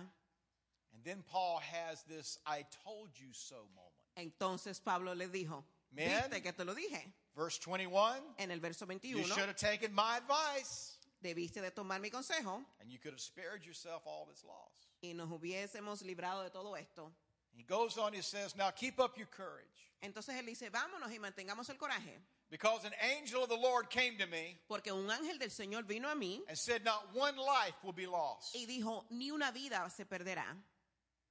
And 0.93 1.03
then 1.03 1.23
Paul 1.23 1.59
has 1.59 2.03
this 2.03 2.37
I 2.45 2.63
told 2.85 3.09
you 3.15 3.33
so 3.33 3.55
moment. 3.75 3.88
Entonces 4.19 4.79
Pablo 4.79 5.13
le 5.15 5.27
dijo, 5.27 5.63
Men. 5.91 6.09
viste 6.09 6.41
que 6.41 6.53
te 6.53 6.63
lo 6.65 6.73
dije. 6.75 7.11
Verse 7.35 7.59
21 7.65 8.35
En 8.38 8.51
el 8.51 8.59
verso 8.59 8.85
You 8.85 8.88
21, 8.88 9.23
should 9.27 9.47
have 9.47 9.55
taken 9.55 9.93
my 9.93 10.17
advice, 10.17 10.97
debiste 11.23 11.61
de 11.61 11.71
tomar 11.71 11.99
mi 12.01 12.09
consejo 12.09 12.61
and 12.81 12.91
you 12.91 12.97
could 12.99 13.13
have 13.13 13.21
spared 13.21 13.65
yourself 13.65 14.03
all 14.05 14.25
this 14.29 14.43
loss. 14.43 14.71
y 15.01 15.13
nos 15.13 15.29
hubiésemos 15.29 16.01
librado 16.03 16.43
de 16.43 16.49
todo 16.49 16.75
esto. 16.75 17.11
He 17.55 17.63
goes 17.63 17.97
on, 17.97 18.13
he 18.13 18.21
says, 18.21 18.55
Now 18.55 18.71
keep 18.71 18.99
up 18.99 19.17
your 19.17 19.27
courage, 19.27 19.91
Entonces 20.01 20.35
él 20.38 20.45
dice, 20.45 20.69
vámonos 20.69 21.11
y 21.11 21.19
mantengamos 21.19 21.69
el 21.69 21.77
coraje, 21.77 22.19
because 22.49 22.83
an 22.85 22.93
angel 23.01 23.43
of 23.43 23.49
the 23.49 23.55
Lord 23.57 23.89
came 23.89 24.17
to 24.17 24.27
me 24.27 24.57
porque 24.67 24.91
un 24.91 25.09
ángel 25.09 25.38
del 25.39 25.49
Señor 25.51 25.83
vino 25.88 26.09
a 26.09 26.15
mí 26.15 26.41
and 26.47 26.57
said, 26.57 26.83
Not 26.83 27.13
one 27.13 27.38
life 27.38 27.75
will 27.83 27.93
be 27.93 28.05
lost. 28.07 28.53
y 28.55 28.65
dijo, 28.65 29.05
ni 29.11 29.31
una 29.31 29.51
vida 29.51 29.89
se 29.89 30.03
perderá. 30.05 30.45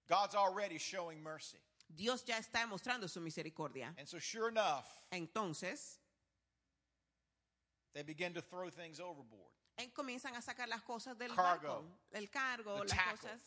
God's 0.08 0.34
already 0.34 0.78
showing 0.78 1.22
mercy. 1.22 1.58
Dios 1.88 2.24
ya 2.24 2.38
está 2.38 2.66
mostrando 2.66 3.08
su 3.08 3.20
misericordia. 3.20 3.94
And 3.98 4.06
so, 4.06 4.18
sure 4.18 4.48
enough, 4.48 4.86
Entonces, 5.10 5.98
they 7.94 8.02
begin 8.02 8.34
to 8.34 8.40
throw 8.42 8.70
things 8.70 9.00
overboard. 9.00 9.52
comienzan 9.94 10.34
a 10.36 10.42
sacar 10.42 10.68
las 10.68 10.82
cosas 10.82 11.16
del 11.18 11.34
Cargo. 11.34 11.68
barco, 11.68 11.84
el 12.12 12.28
cargo, 12.30 12.78
las 12.84 12.88
tackle. 12.88 13.16
cosas, 13.30 13.40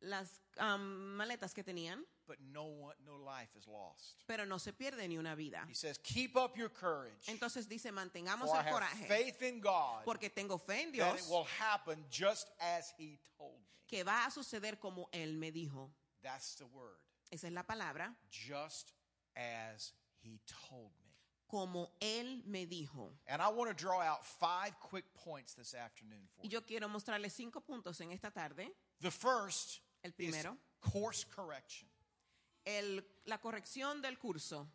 las 0.00 0.40
um, 0.58 1.16
maletas 1.16 1.54
que 1.54 1.62
tenían, 1.62 2.04
But 2.26 2.38
no 2.40 2.64
one, 2.64 2.94
no 3.04 3.16
life 3.16 3.50
is 3.56 3.66
lost. 3.66 4.22
pero 4.26 4.44
no 4.44 4.58
se 4.58 4.72
pierde 4.72 5.08
ni 5.08 5.16
una 5.18 5.34
vida. 5.34 5.64
He 5.68 5.74
says, 5.74 5.98
Keep 5.98 6.36
up 6.36 6.56
your 6.56 6.68
courage, 6.68 7.26
Entonces 7.28 7.68
dice, 7.68 7.90
mantengamos 7.92 8.48
for 8.48 8.56
I 8.56 8.60
el 8.60 8.64
have 8.66 8.72
coraje, 8.74 9.08
faith 9.08 9.42
in 9.42 9.60
God 9.60 10.04
porque 10.04 10.30
tengo 10.30 10.58
fe 10.58 10.82
en 10.82 10.92
that 10.92 11.14
it 11.14 11.16
Dios 11.22 11.28
will 11.30 11.46
happen 11.58 12.04
just 12.10 12.50
as 12.60 12.92
He 12.98 13.18
told 13.38 13.54
me. 13.58 13.66
que 13.88 14.02
va 14.04 14.26
a 14.26 14.30
suceder 14.30 14.78
como 14.78 15.08
Él 15.12 15.36
me 15.38 15.50
dijo. 15.50 15.90
That's 16.22 16.54
the 16.56 16.66
word. 16.66 16.98
Esa 17.32 17.46
es 17.46 17.52
la 17.52 17.62
palabra, 17.62 18.14
Just 18.30 18.92
as 19.36 19.94
He 20.22 20.38
told 20.68 20.90
me. 21.02 21.10
como 21.48 21.90
Él 22.00 22.42
me 22.46 22.66
dijo. 22.66 23.10
And 23.26 23.40
I 23.40 23.48
want 23.48 23.70
to 23.70 23.74
draw 23.74 24.00
out 24.00 24.24
five 24.24 24.78
quick 24.80 25.04
points 25.14 25.54
this 25.54 25.74
afternoon 25.74 26.28
for 26.36 26.42
Y 26.44 26.48
you. 26.48 26.50
yo 26.50 26.60
quiero 26.60 26.88
mostrarles 26.88 27.32
cinco 27.32 27.60
puntos 27.60 28.00
en 28.02 28.12
esta 28.12 28.30
tarde. 28.30 28.68
The 29.00 29.10
first 29.10 29.80
El 30.04 30.10
is 30.10 30.14
primero, 30.34 30.56
course 30.80 31.24
correction. 31.24 31.88
el- 32.66 33.00
la 33.26 33.38
corrección 33.38 34.02
del 34.02 34.16
curso. 34.18 34.66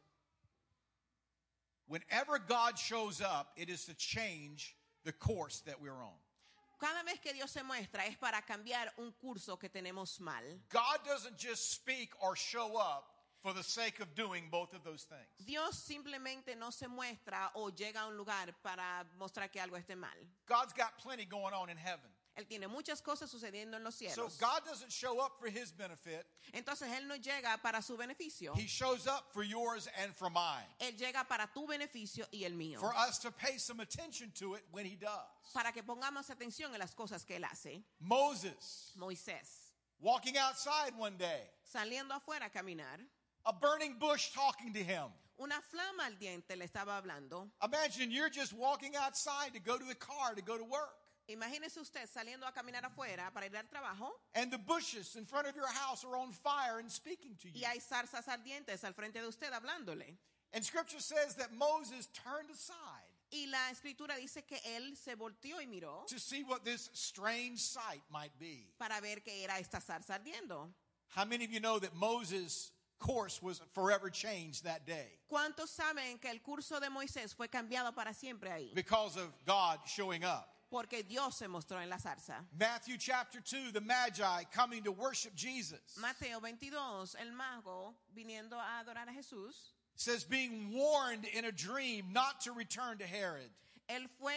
Whenever 1.87 2.39
God 2.39 2.77
shows 2.77 3.21
up, 3.21 3.53
it 3.55 3.69
is 3.69 3.85
to 3.85 3.93
change 3.93 4.75
the 5.05 5.13
course 5.13 5.61
that 5.61 5.79
we're 5.79 6.01
on. 6.01 6.17
Cada 6.77 7.03
vez 7.03 7.19
que 7.19 7.33
Dios 7.33 7.49
se 7.49 7.63
muestra 7.63 8.05
es 8.05 8.17
para 8.17 8.41
cambiar 8.43 8.93
un 8.97 9.11
curso 9.13 9.57
que 9.57 9.69
tenemos 9.69 10.19
mal. 10.19 10.43
God 10.69 11.03
doesn't 11.05 11.37
just 11.37 11.71
speak 11.71 12.13
or 12.21 12.35
show 12.35 12.77
up 12.77 13.17
for 13.41 13.53
the 13.53 13.63
sake 13.63 13.99
of 13.99 14.13
doing 14.13 14.49
both 14.49 14.73
of 14.73 14.83
those 14.83 15.03
things. 15.03 15.45
Dios 15.45 15.75
simplemente 15.75 16.55
no 16.55 16.71
se 16.71 16.87
muestra 16.87 17.51
o 17.55 17.69
llega 17.69 18.01
a 18.01 18.07
un 18.07 18.15
lugar 18.15 18.53
para 18.61 19.05
mostrar 19.17 19.49
que 19.49 19.59
algo 19.59 19.75
esté 19.75 19.95
mal. 19.95 20.15
God's 20.47 20.73
got 20.73 20.97
plenty 20.99 21.25
going 21.25 21.53
on 21.53 21.69
in 21.69 21.77
heaven. 21.77 22.11
Él 22.37 22.45
tiene 22.45 22.67
muchas 22.67 23.01
cosas 23.01 23.31
sucediendo 23.31 23.77
en 23.77 23.83
los 23.83 23.95
So 23.95 24.05
cielos. 24.05 24.37
God 24.37 24.63
doesn't 24.63 24.91
show 24.91 25.19
up 25.19 25.39
for 25.39 25.49
his 25.49 25.71
benefit. 25.71 26.23
Entonces 26.53 26.87
Él 26.91 27.07
no 27.07 27.15
llega 27.15 27.57
para 27.61 27.81
su 27.81 27.97
beneficio. 27.97 28.53
He 28.55 28.67
shows 28.67 29.07
up 29.07 29.33
for 29.33 29.43
yours 29.43 29.89
and 29.99 30.15
for 30.15 30.29
mine. 30.29 30.67
Él 30.79 30.95
llega 30.95 31.27
para 31.27 31.49
tu 31.51 31.65
beneficio 31.65 32.27
y 32.31 32.43
el 32.43 32.51
mío. 32.51 32.79
For 32.79 32.93
us 32.95 33.17
to 33.19 33.31
pay 33.31 33.57
some 33.57 33.79
attention 33.79 34.31
to 34.35 34.53
it 34.53 34.63
when 34.71 34.85
he 34.85 34.95
does. 34.95 35.51
Para 35.51 35.71
que 35.71 35.81
pongamos 35.81 36.29
atención 36.29 36.71
en 36.73 36.79
las 36.79 36.93
cosas 36.93 37.25
que 37.25 37.37
Él 37.37 37.43
hace. 37.43 37.81
Moses 37.99 38.93
Moisés, 38.97 39.73
walking 39.99 40.37
outside 40.37 40.93
one 40.95 41.17
day, 41.17 41.41
saliendo 41.63 42.11
afuera 42.11 42.45
a 42.45 42.49
caminar, 42.49 42.99
a 43.45 43.53
burning 43.53 43.97
bush 43.97 44.31
talking 44.31 44.71
to 44.73 44.83
him. 44.83 45.11
una 45.39 45.59
flama 45.61 46.05
al 46.05 46.17
diente 46.19 46.55
le 46.55 46.65
estaba 46.65 46.97
hablando. 46.97 47.49
Imagine 47.63 48.11
you're 48.11 48.29
just 48.29 48.53
walking 48.53 48.95
outside 48.95 49.53
to 49.53 49.59
go 49.59 49.77
to 49.77 49.85
the 49.85 49.95
car 49.95 50.35
to 50.35 50.43
go 50.43 50.55
to 50.55 50.63
work. 50.63 50.93
Imagínese 51.29 51.79
usted 51.81 52.07
saliendo 52.09 52.45
a 52.47 52.51
caminar 52.53 52.85
afuera 52.85 53.31
para 53.33 53.45
ir 53.47 53.55
al 53.57 53.67
trabajo 53.67 54.11
And 54.33 54.49
the 54.51 54.57
bushes 54.57 55.15
in 55.17 55.25
front 55.25 55.47
of 55.47 55.55
your 55.55 55.67
house 55.67 56.05
are 56.05 56.15
on 56.15 56.31
fire 56.31 56.79
and 56.79 56.89
speaking 56.91 57.35
to 57.41 57.49
you. 57.49 57.53
y 57.59 57.65
hay 57.65 57.79
zarzas 57.79 58.27
ardientes 58.27 58.83
al 58.83 58.93
frente 58.93 59.19
de 59.19 59.27
usted 59.27 59.51
hablándole. 59.51 60.17
And 60.53 60.63
scripture 60.63 61.01
says 61.01 61.35
that 61.35 61.51
Moses 61.53 62.07
turned 62.13 62.49
aside 62.49 63.03
Y 63.29 63.45
la 63.51 63.69
escritura 63.71 64.15
dice 64.15 64.45
que 64.47 64.57
él 64.77 64.95
se 64.95 65.15
volteó 65.15 65.59
y 65.61 65.65
miró 65.67 66.05
to 66.07 66.17
see 66.17 66.43
what 66.43 66.63
this 66.63 66.89
strange 66.93 67.59
sight 67.59 68.01
might 68.09 68.31
be. 68.39 68.71
para 68.79 69.01
ver 69.01 69.17
que 69.21 69.43
era 69.43 69.59
esta 69.59 69.81
zarza 69.81 70.13
ardiendo. 70.17 70.69
How 71.09 71.25
many 71.25 71.43
of 71.43 71.51
you 71.51 71.59
know 71.59 71.77
that 71.79 71.93
Moses' 71.93 72.71
course 72.99 73.41
was 73.41 73.61
forever 73.73 74.09
changed 74.09 74.63
that 74.63 74.85
day 74.85 75.19
¿Cuántos 75.29 75.69
saben 75.69 76.19
que 76.21 76.29
el 76.31 76.39
curso 76.39 76.79
de 76.79 76.89
Moisés 76.89 77.35
fue 77.35 77.49
cambiado 77.49 77.93
para 77.93 78.13
siempre 78.13 78.49
ahí? 78.49 78.73
because 78.73 79.17
of 79.17 79.27
God 79.45 79.79
showing 79.85 80.23
up? 80.23 80.47
Porque 80.69 81.03
Dios 81.07 81.37
se 81.37 81.47
mostró 81.47 81.81
en 81.81 81.89
la 81.89 81.97
zarza. 81.97 82.45
Matthew 82.57 82.97
chapter 82.97 83.39
2, 83.39 83.71
the 83.71 83.81
Magi 83.81 84.43
coming 84.53 84.83
to 84.83 84.91
worship 84.91 85.33
Jesus 85.35 85.79
Mateo 86.01 86.39
22, 86.39 87.15
el 87.19 87.31
mago 87.33 87.93
viniendo 88.15 88.53
a 88.53 88.83
adorar 88.83 89.07
a 89.07 89.17
Jesús, 89.17 89.53
says, 89.95 90.23
being 90.23 90.73
warned 90.73 91.25
in 91.33 91.45
a 91.45 91.51
dream 91.51 92.05
not 92.11 92.41
to 92.41 92.51
return 92.51 92.97
to 92.97 93.05
Herod, 93.05 93.49
él 93.89 94.07
fue 94.19 94.33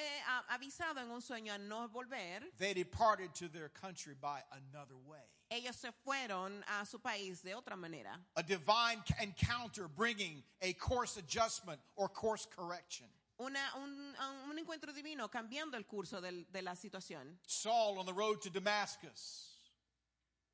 avisado 0.48 0.98
en 0.98 1.10
un 1.10 1.20
sueño 1.20 1.52
a 1.52 1.58
no 1.58 1.88
volver. 1.92 2.42
they 2.58 2.72
departed 2.72 3.34
to 3.34 3.48
their 3.48 3.68
country 3.68 4.14
by 4.20 4.40
another 4.52 4.94
way. 5.06 5.18
Ellos 5.50 5.74
se 5.74 5.88
fueron 6.06 6.62
a 6.80 6.86
su 6.86 6.98
país 6.98 7.42
de 7.42 7.54
otra 7.54 7.76
manera. 7.76 8.16
A 8.36 8.42
divine 8.44 9.02
encounter 9.20 9.88
bringing 9.88 10.44
a 10.62 10.72
course 10.74 11.16
adjustment 11.16 11.80
or 11.96 12.08
course 12.08 12.46
correction. 12.56 13.06
Una- 13.40 13.74
un, 13.76 14.14
un 14.50 14.58
encuentro 14.58 14.92
divino 14.92 15.30
cambiando 15.30 15.76
el 15.76 15.86
curso 15.86 16.20
del- 16.20 16.46
de 16.52 16.60
la 16.62 16.74
situación. 16.76 17.38
Saul 17.46 17.98
on 17.98 18.04
the 18.06 18.12
road 18.12 18.38
to 18.42 18.50
Damascus, 18.50 19.46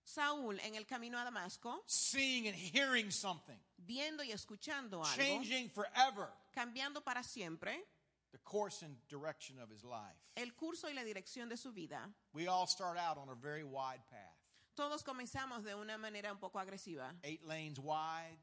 Saúl 0.04 0.60
en 0.60 0.76
el 0.76 0.86
camino 0.86 1.18
a 1.18 1.24
Damasco, 1.24 1.82
seeing 1.86 2.46
and 2.46 2.54
hearing 2.56 3.10
something, 3.10 3.58
viendo 3.76 4.22
y 4.22 4.30
escuchando 4.30 5.02
algo, 5.04 5.16
changing 5.16 5.68
forever 5.70 6.30
cambiando 6.54 7.02
para 7.02 7.24
siempre 7.24 7.84
the 8.30 8.38
course 8.44 8.84
and 8.84 8.96
direction 9.08 9.58
of 9.58 9.68
his 9.68 9.82
life. 9.82 10.16
el 10.36 10.54
curso 10.54 10.88
y 10.88 10.92
la 10.94 11.02
dirección 11.02 11.48
de 11.48 11.56
su 11.56 11.72
vida. 11.72 12.08
We 12.32 12.46
all 12.46 12.68
start 12.68 12.96
out 12.98 13.18
on 13.18 13.28
a 13.30 13.34
very 13.34 13.64
wide 13.64 14.02
path, 14.08 14.36
Todos 14.76 15.02
comenzamos 15.02 15.64
de 15.64 15.74
una 15.74 15.98
manera 15.98 16.30
un 16.30 16.38
poco 16.38 16.60
agresiva. 16.60 17.12
eight 17.24 17.42
lanes 17.42 17.80
wide. 17.80 18.38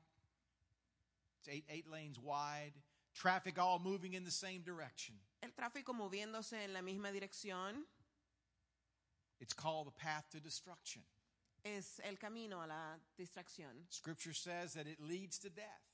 It's 1.40 1.48
eight, 1.48 1.66
eight 1.70 1.88
lanes 1.88 2.20
wide. 2.20 2.74
Traffic 3.14 3.60
all 3.60 3.80
moving 3.80 4.14
in 4.14 4.24
the 4.24 4.32
same 4.32 4.62
direction. 4.64 5.16
El 5.42 5.52
tráfico 5.52 5.94
moviéndose 5.94 6.64
en 6.64 6.74
la 6.74 6.82
misma 6.82 7.12
dirección 7.12 7.84
It's 9.40 9.54
called 9.54 9.88
the 9.88 9.92
path 9.92 10.30
to 10.32 10.40
destruction. 10.40 11.04
es 11.66 12.00
el 12.04 12.18
camino 12.18 12.62
a 12.62 12.68
la 12.68 12.98
distracción. 13.18 13.86
Scripture 13.90 14.34
says 14.34 14.74
that 14.74 14.88
it 14.88 15.00
leads 15.00 15.38
to 15.40 15.50
death. 15.50 15.93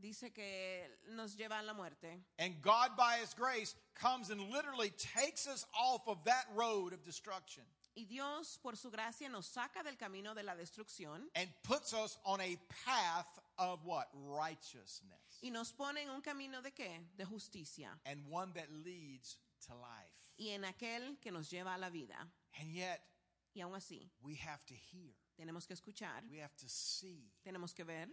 Dice 0.00 0.32
que 0.32 0.88
nos 1.10 1.36
lleva 1.36 1.58
a 1.58 1.62
la 1.62 1.74
muerte. 1.74 2.20
And 2.38 2.60
God, 2.62 2.96
by 2.96 3.18
His 3.20 3.34
grace, 3.34 3.74
comes 3.94 4.30
and 4.30 4.40
literally 4.50 4.90
takes 4.90 5.46
us 5.48 5.66
off 5.76 6.06
of 6.06 6.22
that 6.24 6.46
road 6.54 6.92
of 6.92 7.02
destruction 7.04 7.64
Y 7.96 8.04
Dios, 8.04 8.60
por 8.62 8.76
su 8.76 8.90
gracia, 8.92 9.28
nos 9.28 9.46
saca 9.46 9.82
del 9.82 9.96
camino 9.96 10.32
de 10.32 10.44
la 10.44 10.54
destrucción 10.54 11.28
and 11.34 11.48
puts 11.64 11.92
us 11.92 12.16
on 12.24 12.40
a 12.40 12.56
path 12.84 13.40
of 13.58 13.84
what? 13.84 14.06
Righteousness. 14.14 15.40
y 15.42 15.50
nos 15.50 15.72
pone 15.72 16.02
en 16.02 16.10
un 16.10 16.20
camino 16.20 16.62
de 16.62 16.70
qué? 16.70 17.00
De 17.16 17.24
justicia. 17.24 17.90
And 18.06 18.20
one 18.30 18.52
that 18.54 18.70
leads 18.84 19.38
to 19.66 19.74
life. 19.74 20.14
Y 20.38 20.50
en 20.50 20.62
aquel 20.62 21.18
que 21.20 21.32
nos 21.32 21.50
lleva 21.50 21.74
a 21.74 21.78
la 21.78 21.90
vida. 21.90 22.14
And 22.60 22.70
yet, 22.70 23.00
Y 23.54 23.60
aún 23.62 23.74
así, 23.74 24.08
we 24.22 24.36
have 24.36 24.64
to 24.66 24.74
hear, 24.74 25.12
tenemos 25.36 25.66
que 25.66 25.74
escuchar, 25.74 26.22
we 26.30 26.38
have 26.38 26.54
to 26.56 26.68
see, 26.68 27.32
tenemos 27.44 27.74
que 27.74 27.82
ver, 27.82 28.06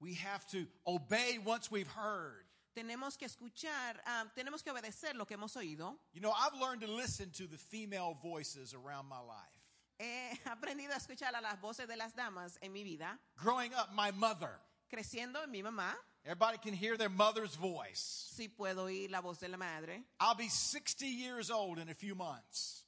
we 0.00 0.14
have 0.14 0.46
to 0.48 0.66
obey 0.86 1.38
once 1.44 1.70
we've 1.70 1.88
heard. 1.88 2.44
tenemos 2.74 3.18
que 3.18 3.26
escuchar, 3.26 4.00
ah, 4.06 4.24
tenemos 4.34 4.62
que 4.62 4.70
obedecer 4.72 5.14
lo 5.14 5.26
que 5.26 5.36
hemos 5.36 5.54
oído. 5.56 5.96
You 6.12 6.20
know, 6.20 6.32
I've 6.32 6.54
learned 6.58 6.80
to 6.82 6.86
listen 6.86 7.30
to 7.32 7.46
the 7.46 7.58
female 7.58 8.16
voices 8.22 8.74
around 8.74 9.08
my 9.08 9.20
life. 9.20 9.60
He 9.98 10.38
aprendido 10.48 10.92
a 10.92 10.96
escuchar 10.96 11.34
a 11.34 11.40
las 11.42 11.60
voces 11.60 11.86
de 11.86 11.96
las 11.96 12.14
damas 12.14 12.58
en 12.62 12.72
mi 12.72 12.84
vida, 12.84 13.18
Growing 13.36 13.74
up, 13.74 13.90
my 13.94 14.10
mother, 14.12 14.58
creciendo 14.90 15.42
en 15.42 15.50
mi 15.50 15.62
mamá. 15.62 15.94
Everybody 16.24 16.58
can 16.58 16.74
hear 16.74 16.96
their 16.96 17.08
mother's 17.08 17.54
voice. 17.56 18.30
Sí 18.36 18.48
puedo 18.48 18.84
oír 18.84 19.10
la 19.10 19.20
voz 19.20 19.38
de 19.38 19.48
la 19.48 19.56
madre. 19.56 20.02
I'll 20.20 20.34
be 20.34 20.48
60 20.48 21.06
years 21.06 21.50
old 21.50 21.78
in 21.78 21.88
a 21.88 21.94
few 21.94 22.14
months. 22.14 22.84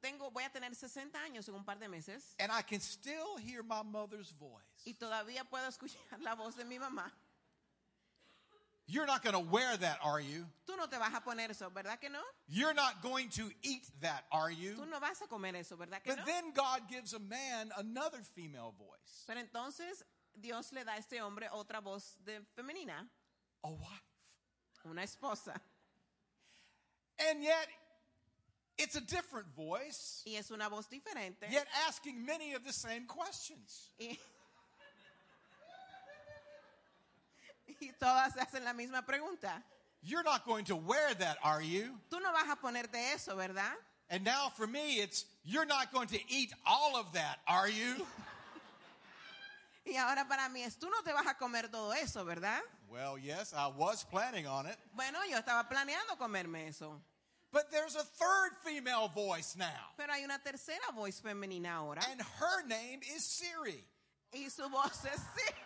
Tengo, 0.00 0.30
voy 0.30 0.44
a 0.44 0.48
tener 0.48 0.74
60 0.74 1.18
años 1.18 1.48
en 1.48 1.54
un 1.54 1.64
par 1.64 1.76
de 1.78 1.86
meses 1.88 2.34
And 2.38 2.50
I 2.50 2.62
can 2.62 2.80
still 2.80 3.36
hear 3.36 3.62
my 3.62 3.82
mother's 3.82 4.30
voice. 4.32 4.64
y 4.86 4.94
todavía 4.94 5.44
puedo 5.50 5.66
escuchar 5.68 6.20
la 6.22 6.34
voz 6.34 6.56
de 6.56 6.64
mi 6.64 6.78
mamá. 6.78 7.10
You're 8.86 9.06
not 9.06 9.22
going 9.22 9.34
to 9.34 9.50
wear 9.52 9.76
that, 9.76 9.98
are 10.02 10.18
you? 10.20 10.46
Tú 10.66 10.76
no 10.76 10.86
te 10.88 10.98
vas 10.98 11.14
a 11.14 11.20
poner 11.20 11.50
eso, 11.50 11.70
¿verdad 11.70 12.00
que 12.00 12.08
no? 12.08 12.18
You're 12.48 12.74
not 12.74 13.02
going 13.02 13.28
to 13.30 13.48
eat 13.62 13.84
that, 14.00 14.24
are 14.32 14.50
you? 14.50 14.74
Tú 14.74 14.84
no 14.88 14.98
vas 14.98 15.20
a 15.22 15.28
comer 15.28 15.54
eso, 15.54 15.76
¿verdad 15.76 16.02
que 16.02 16.12
But 16.12 16.18
no? 16.18 16.24
then 16.24 16.52
God 16.52 16.88
gives 16.88 17.12
a 17.14 17.20
man 17.20 17.70
another 17.78 18.18
female 18.34 18.74
voice, 18.76 19.24
Pero 19.28 19.38
entonces 19.40 20.02
Dios 20.38 20.72
le 20.72 20.84
da 20.84 20.92
a 20.92 20.98
este 20.98 21.20
hombre 21.20 21.48
otra 21.52 21.80
voz 21.80 22.16
de 22.24 22.40
femenina, 22.56 23.06
a 23.64 23.68
wife. 23.70 24.04
una 24.84 25.02
esposa. 25.02 25.54
And 27.30 27.42
yet, 27.42 27.68
it's 28.78 28.96
a 28.96 29.00
different 29.00 29.46
voice, 29.54 30.22
Y 30.26 30.36
es 30.36 30.50
una 30.50 30.68
voz 30.70 30.86
diferente. 30.88 31.46
yet 31.50 31.66
asking 31.86 32.24
many 32.24 32.54
of 32.54 32.64
the 32.64 32.72
same 32.72 33.06
questions. 33.06 33.90
Y, 33.98 34.18
y 37.80 37.92
todas 37.98 38.36
hacen 38.36 38.64
la 38.64 38.72
misma 38.72 39.02
pregunta. 39.04 39.62
You're 40.02 40.22
not 40.24 40.46
going 40.46 40.64
to 40.66 40.76
wear 40.76 41.12
that, 41.14 41.36
are 41.42 41.60
you? 41.62 41.98
Tú 42.10 42.20
no 42.22 42.32
vas 42.32 42.48
a 42.48 42.56
ponerte 42.56 42.94
eso, 43.14 43.36
¿verdad? 43.36 43.74
And 44.08 44.24
now 44.24 44.48
for 44.48 44.66
me, 44.66 45.00
it's 45.00 45.26
you're 45.44 45.66
not 45.66 45.92
going 45.92 46.08
to 46.08 46.18
eat 46.28 46.52
all 46.66 46.96
of 46.96 47.12
that, 47.12 47.38
are 47.46 47.68
you? 47.68 48.06
Y 49.84 49.96
ahora 49.96 50.28
para 50.28 50.48
mí 50.48 50.62
es, 50.62 50.78
tú 50.78 50.88
no 50.90 51.02
te 51.02 51.12
vas 51.12 51.26
a 51.26 51.36
comer 51.36 51.68
todo 51.70 51.92
eso, 51.94 52.24
¿verdad? 52.24 52.60
well, 52.88 53.16
yes, 53.18 53.52
I 53.54 53.68
was 53.68 54.04
planning 54.04 54.46
on 54.46 54.66
it. 54.66 54.76
Bueno, 54.92 55.18
yo 55.28 55.36
estaba 55.38 55.68
planeando 55.68 56.16
comerme 56.18 56.68
eso. 56.68 57.00
But 57.52 57.70
there's 57.70 57.96
a 57.96 58.04
third 58.04 58.52
female 58.62 59.08
voice 59.08 59.56
now, 59.56 59.94
Pero 59.96 60.12
hay 60.12 60.22
una 60.24 60.38
tercera 60.38 60.92
voz 60.94 61.20
femenina 61.20 61.76
ahora. 61.76 62.00
and 62.10 62.20
her 62.20 62.64
name 62.66 63.00
is 63.16 63.24
Siri. 63.24 63.84
Y 64.32 64.48
su 64.50 64.68
voz 64.68 65.04
es 65.04 65.20
Siri. 65.34 65.58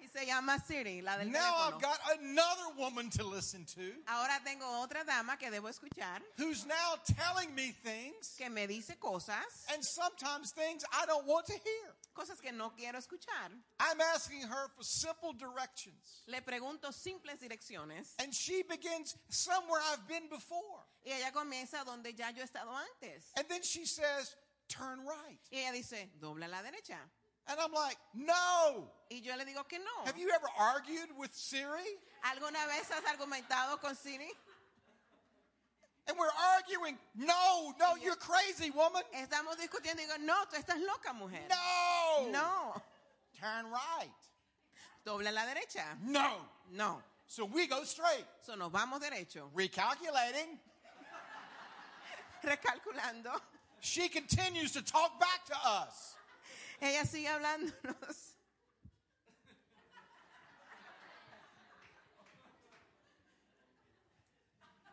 Y 0.00 0.06
se 0.08 0.26
llama 0.26 0.58
Siri, 0.58 1.00
la 1.00 1.16
del 1.16 1.30
Now 1.30 1.40
teléfono. 1.40 1.74
I've 1.76 1.80
got 1.80 1.98
another 2.20 2.74
woman 2.76 3.08
to 3.10 3.24
listen 3.24 3.64
to 3.74 3.80
Ahora 4.06 4.38
tengo 4.44 4.66
otra 4.82 5.02
dama 5.04 5.38
que 5.38 5.50
debo 5.50 5.70
escuchar, 5.70 6.20
who's 6.36 6.66
now 6.66 6.96
telling 7.16 7.54
me 7.54 7.72
things, 7.72 8.34
que 8.36 8.50
me 8.50 8.66
dice 8.66 8.98
cosas, 8.98 9.64
and 9.72 9.82
sometimes 9.82 10.50
things 10.52 10.84
I 10.92 11.06
don't 11.06 11.26
want 11.26 11.46
to 11.46 11.54
hear. 11.54 11.94
Cosas 12.14 12.40
que 12.40 12.52
no 12.52 12.70
quiero 12.74 12.98
escuchar. 12.98 13.50
I'm 13.80 14.00
asking 14.14 14.42
her 14.42 14.68
for 14.76 14.82
simple 14.84 15.32
directions. 15.32 16.22
Le 16.26 16.40
pregunto 16.40 16.92
simples 16.92 17.40
direcciones 17.40 18.14
And 18.18 18.32
she 18.32 18.62
begins 18.62 19.16
somewhere 19.28 19.80
I've 19.92 20.06
been 20.08 20.28
before. 20.30 20.86
y 21.04 21.10
ella 21.12 21.32
comienza 21.32 21.84
donde 21.84 22.14
ya 22.16 22.30
yo 22.30 22.42
he 22.42 22.44
estado 22.46 22.70
antes. 22.70 23.30
And 23.36 23.46
then 23.48 23.62
she 23.62 23.84
says, 23.84 24.34
turn 24.68 25.00
right. 25.04 25.38
Y 25.50 25.58
ella 25.58 25.72
dice, 25.72 26.08
dobla 26.20 26.46
a 26.46 26.48
la 26.48 26.62
derecha. 26.62 26.98
And 27.46 27.60
I'm 27.60 27.72
like, 27.72 27.98
no. 28.14 28.90
Y 29.10 29.20
yo 29.22 29.36
le 29.36 29.44
digo 29.44 29.68
que 29.68 29.78
no. 29.78 30.04
Have 30.06 30.16
you 30.16 30.30
ever 30.30 30.48
argued 30.58 31.10
with 31.18 31.34
Siri? 31.34 31.98
¿Alguna 32.24 32.66
vez 32.66 32.90
has 32.90 33.04
argumentado 33.04 33.78
con 33.82 33.94
Siri? 33.94 34.30
And 36.06 36.18
we're 36.18 36.28
arguing, 36.54 36.98
no, 37.14 37.74
no, 37.80 37.96
you're 37.96 38.16
crazy, 38.16 38.70
woman. 38.70 39.02
Estamos 39.14 39.56
discutiendo 39.56 40.02
y 40.02 40.06
digo, 40.06 40.18
no, 40.20 40.34
tú 40.50 40.56
estás 40.56 40.78
loca, 40.80 41.14
mujer. 41.14 41.40
No. 41.48 42.30
No. 42.30 42.82
Turn 43.40 43.70
right. 43.70 44.10
Dobla 45.06 45.30
a 45.30 45.32
la 45.32 45.46
derecha. 45.46 45.96
No. 46.04 46.46
No. 46.70 47.02
So 47.26 47.46
we 47.46 47.66
go 47.66 47.84
straight. 47.84 48.26
So 48.42 48.54
nos 48.54 48.70
vamos 48.70 49.00
derecho. 49.00 49.50
Recalculating. 49.54 50.58
Recalculando. 52.44 53.40
She 53.80 54.08
continues 54.08 54.72
to 54.72 54.82
talk 54.82 55.18
back 55.18 55.46
to 55.46 55.54
us. 55.64 56.16
Ella 56.82 57.04
sigue 57.06 57.28
hablándonos. 57.28 58.34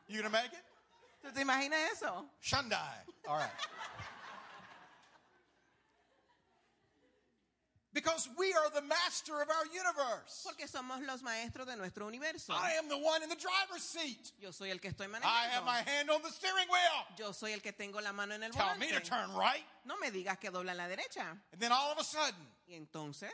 You 0.07 0.17
gonna 0.17 0.29
make 0.29 0.51
it? 0.51 0.70
¿Tú 1.23 1.31
te 1.33 1.41
imaginas 1.41 1.79
eso? 1.93 2.25
Shundai. 2.41 2.97
All 3.27 3.37
right. 3.37 3.49
because 7.93 8.29
we 8.37 8.53
are 8.53 8.69
the 8.73 8.81
master 8.81 9.41
of 9.41 9.49
our 9.49 9.65
universe. 9.67 10.43
Porque 10.45 10.67
somos 10.67 11.05
los 11.05 11.21
maestros 11.21 11.67
de 11.67 11.75
nuestro 11.75 12.07
universo. 12.07 12.53
I 12.53 12.71
am 12.79 12.87
the 12.87 12.97
one 12.97 13.21
in 13.21 13.29
the 13.29 13.35
driver's 13.35 13.83
seat. 13.83 14.31
Yo 14.41 14.51
soy 14.51 14.69
el 14.71 14.79
que 14.79 14.89
estoy 14.91 15.07
I 15.23 15.47
have 15.49 15.63
manejando. 15.63 15.65
my 15.65 15.79
hand 15.81 16.09
on 16.09 16.21
the 16.21 16.29
steering 16.31 16.67
wheel. 16.69 17.05
Yo 17.17 17.31
soy 17.33 17.51
el 17.53 17.59
que 17.59 17.73
tengo 17.73 17.99
la 18.01 18.13
mano 18.13 18.33
en 18.33 18.43
el 18.43 18.51
Tell 18.51 18.77
me 18.79 18.87
to 18.87 18.93
volante. 18.95 19.03
turn 19.09 19.35
right. 19.35 19.63
No 19.85 19.95
me 19.99 20.09
digas 20.09 20.39
que 20.39 20.49
dobla 20.49 20.71
a 20.71 20.75
la 20.75 20.87
derecha. 20.87 21.37
And 21.51 21.59
then 21.59 21.71
all 21.71 21.91
of 21.91 21.97
a 21.99 22.03
sudden, 22.03 22.47
Y 22.69 22.75
entonces 22.79 23.31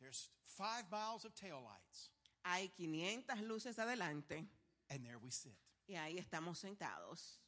there's 0.00 0.30
five 0.56 0.84
miles 0.90 1.24
of 1.26 1.34
taillights. 1.34 2.08
hay 2.44 2.70
500 2.78 3.42
luces 3.46 3.76
adelante 3.78 4.46
And 4.88 5.04
there 5.04 5.18
we 5.22 5.30
sit. 5.30 5.52
Y 5.86 5.94
ahí 5.96 6.18
estamos 6.18 6.58
sentados. 6.58 7.40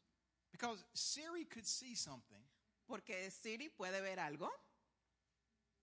Because 0.51 0.85
Siri 0.95 1.45
could 1.45 1.67
see 1.67 1.95
something 1.95 2.43
Porque 2.87 3.31
Siri 3.31 3.69
puede 3.69 4.01
ver 4.01 4.19
algo 4.19 4.49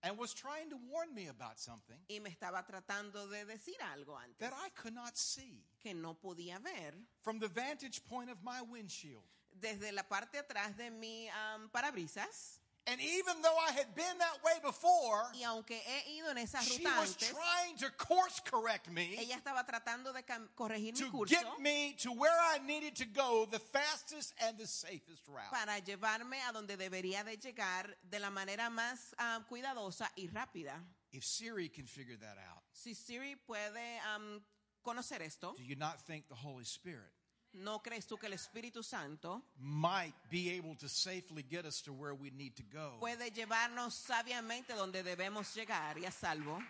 and 0.02 0.18
was 0.18 0.34
trying 0.34 0.70
to 0.70 0.78
warn 0.92 1.14
me 1.14 1.28
about 1.28 1.60
something 1.60 1.98
y 2.10 2.20
me 2.20 2.30
estaba 2.30 2.66
tratando 2.66 3.28
de 3.28 3.46
decir 3.46 3.76
algo 3.94 4.18
antes 4.18 4.38
that 4.40 4.54
I 4.54 4.70
could 4.70 4.94
not 4.94 5.16
see 5.16 5.64
que 5.80 5.94
no 5.94 6.16
podía 6.16 6.60
ver 6.62 6.94
from 7.22 7.40
the 7.40 7.48
vantage 7.48 8.04
point 8.06 8.30
of 8.30 8.38
my 8.44 8.62
windshield. 8.62 9.24
desde 9.52 9.92
la 9.92 10.04
parte 10.04 10.38
atrás 10.38 10.76
de 10.76 10.92
mi 10.92 11.30
parabrisas. 11.72 12.60
And 12.88 13.02
even 13.02 13.42
though 13.42 13.58
I 13.58 13.72
had 13.72 13.96
been 13.96 14.18
that 14.20 14.38
way 14.44 14.60
before, 14.64 15.24
Y 15.34 15.42
aunque 15.44 15.76
he 15.76 16.18
ido 16.20 16.30
en 16.30 16.38
esa 16.38 16.62
she 16.62 16.84
was 16.86 17.10
antes, 17.16 17.30
trying 17.32 17.76
to 17.78 17.90
course 17.98 18.40
correct 18.46 18.92
me 18.92 19.16
ella 19.18 19.38
estaba 19.38 19.66
tratando 19.66 20.14
de 20.14 20.22
corregir 20.56 20.94
mi 20.94 21.00
to 21.00 21.10
curso 21.12 21.30
get 21.30 21.60
me 21.60 21.96
to 21.98 22.12
where 22.12 22.38
I 22.40 22.60
needed 22.60 22.96
to 22.98 23.06
go 23.06 23.48
the 23.50 23.58
fastest 23.60 24.34
and 24.40 24.56
the 24.60 24.68
safest 24.68 25.28
route. 25.28 25.50
para 25.50 25.80
llevarme 25.80 26.38
a 26.48 26.52
donde 26.54 26.78
debería 26.78 27.24
de 27.24 27.38
llegar 27.38 27.88
de 28.08 28.20
la 28.20 28.30
manera 28.30 28.70
más 28.70 29.16
ah, 29.18 29.44
cuidadosa 29.50 30.12
y 30.16 30.28
rápida. 30.28 30.80
If 31.12 31.24
Siri 31.24 31.70
can 31.70 31.88
figure 31.88 32.18
that 32.18 32.38
out, 32.38 32.62
Si 32.72 32.94
Siri 32.94 33.36
puede 33.36 34.00
am, 34.14 34.44
conocer 34.84 35.22
esto, 35.24 35.56
do 35.58 35.64
you 35.64 35.76
not 35.76 36.00
think 36.06 36.28
the 36.28 36.36
Holy 36.36 36.66
Spirit 36.66 37.15
¿no 37.56 37.82
crees 37.82 38.06
tú 38.06 38.18
que 38.18 38.28
el 38.28 38.34
Espíritu 38.34 38.84
Santo 38.84 39.42
might 39.60 40.14
be 40.30 40.50
able 40.58 40.76
to 40.76 40.88
safely 40.88 41.44
get 41.50 41.66
us 41.66 41.82
to 41.82 41.92
where 41.94 42.14
we 42.14 42.30
need 42.32 42.56
to 42.56 42.64
go 42.72 42.98
puede 43.00 43.32
llevarnos 43.34 43.94
sabiamente 43.94 44.74
donde 44.76 45.04
debemos 45.04 45.54
llegar 45.56 45.98
y 45.98 46.06
a 46.06 46.12
salvo? 46.12 46.62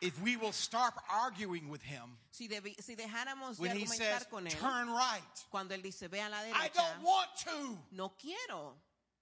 if 0.00 0.20
we 0.22 0.36
will 0.36 0.52
stop 0.52 0.94
arguing 1.10 1.68
with 1.68 1.82
him 1.82 2.16
Si, 2.30 2.48
debi- 2.48 2.80
si 2.80 2.94
dejáramos 2.94 3.56
de 3.56 3.62
when 3.62 3.76
he 3.76 3.84
says, 3.86 4.22
argumentar 4.22 4.28
con 4.30 4.46
él, 4.46 4.52
turn 4.58 4.88
right? 4.88 5.46
cuando 5.50 5.74
él 5.74 5.82
dice, 5.82 6.08
ve 6.08 6.20
a 6.20 6.28
la 6.28 6.38
I 6.42 6.52
derecha, 6.52 6.74
don't 6.74 7.02
want 7.02 7.30
to. 7.44 7.78
no 7.92 8.10
quiero. 8.10 8.74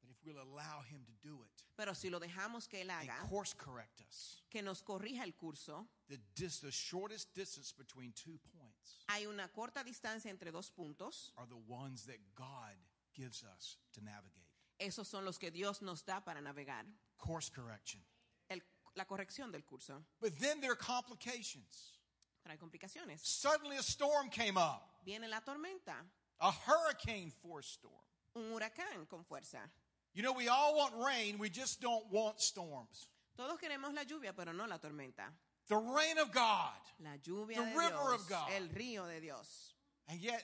But 0.03 0.11
if 0.11 0.17
we'll 0.25 0.43
allow 0.43 0.83
him 0.91 1.01
to 1.07 1.13
do 1.27 1.35
it 1.43 1.46
Pero 1.77 1.95
si 1.95 2.09
lo 2.09 2.19
dejamos 2.19 2.67
que 2.69 2.81
él 2.81 2.91
and 2.91 3.09
haga, 3.11 3.29
course 3.29 3.55
correct 3.55 4.01
us, 4.09 4.43
que 4.49 4.63
nos 4.63 4.83
corrija 4.83 5.25
el 5.25 5.35
curso, 5.35 5.87
the, 6.09 6.19
dis- 6.35 6.61
the 6.61 6.71
shortest 6.71 7.35
distance 7.35 7.73
between 7.77 8.13
two 8.15 8.39
points 8.59 9.05
hay 9.09 9.27
una 9.27 9.49
corta 9.49 9.85
distancia 9.85 10.31
entre 10.31 10.51
dos 10.51 10.71
puntos. 10.71 11.33
are 11.37 11.47
the 11.47 11.63
ones 11.69 12.07
that 12.07 12.19
God 12.35 12.75
gives 13.15 13.43
us 13.45 13.77
to 13.93 14.01
navigate. 14.03 14.47
Esos 14.81 15.07
son 15.07 15.25
los 15.25 15.39
que 15.39 15.51
Dios 15.51 15.81
nos 15.83 16.03
da 16.05 16.21
para 16.21 16.41
navegar. 16.41 16.85
Course 17.19 17.51
correction. 17.51 18.01
El- 18.49 18.63
la 18.95 19.05
corrección 19.05 19.51
del 19.53 19.63
curso. 19.65 20.03
But 20.21 20.39
then 20.39 20.61
there 20.61 20.73
are 20.73 20.77
complications. 20.77 21.99
Pero 22.43 22.53
hay 22.53 22.59
complicaciones. 22.59 23.21
Suddenly 23.23 23.77
a 23.77 23.83
storm 23.83 24.31
came 24.31 24.57
up, 24.57 24.83
Viene 25.05 25.29
la 25.29 25.41
tormenta, 25.41 26.05
a 26.41 26.51
hurricane 26.67 27.31
force 27.43 27.69
storm. 27.79 27.93
un 28.35 28.53
huracán 28.53 29.07
con 29.09 29.25
fuerza. 29.25 29.71
You 30.17 30.23
know, 30.23 30.33
we 30.33 30.49
all 30.49 30.75
want 30.75 30.95
rain, 30.97 31.37
we 31.39 31.51
just 31.51 31.83
don't 31.83 32.11
want 32.11 32.41
storms. 32.41 33.09
Todos 33.37 33.59
queremos 33.59 33.95
la 33.95 34.03
lluvia, 34.05 34.33
pero 34.35 34.53
no 34.53 34.65
la 34.65 34.79
tormenta. 34.79 35.29
The 35.69 35.77
rain 35.77 36.17
of 36.19 36.33
God. 36.33 36.73
La 37.05 37.19
lluvia 37.23 37.57
The 37.57 37.65
de 37.71 37.79
river 37.79 37.91
Dios, 37.91 38.21
of 38.23 38.29
God. 38.31 38.49
el 38.57 38.69
río 38.69 39.07
de 39.07 39.21
Dios. 39.21 39.75
And 40.09 40.19
yet, 40.19 40.43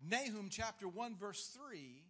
Nahum 0.00 0.48
chapter 0.48 0.86
1, 0.86 1.16
verse 1.18 1.50
3, 1.58 2.04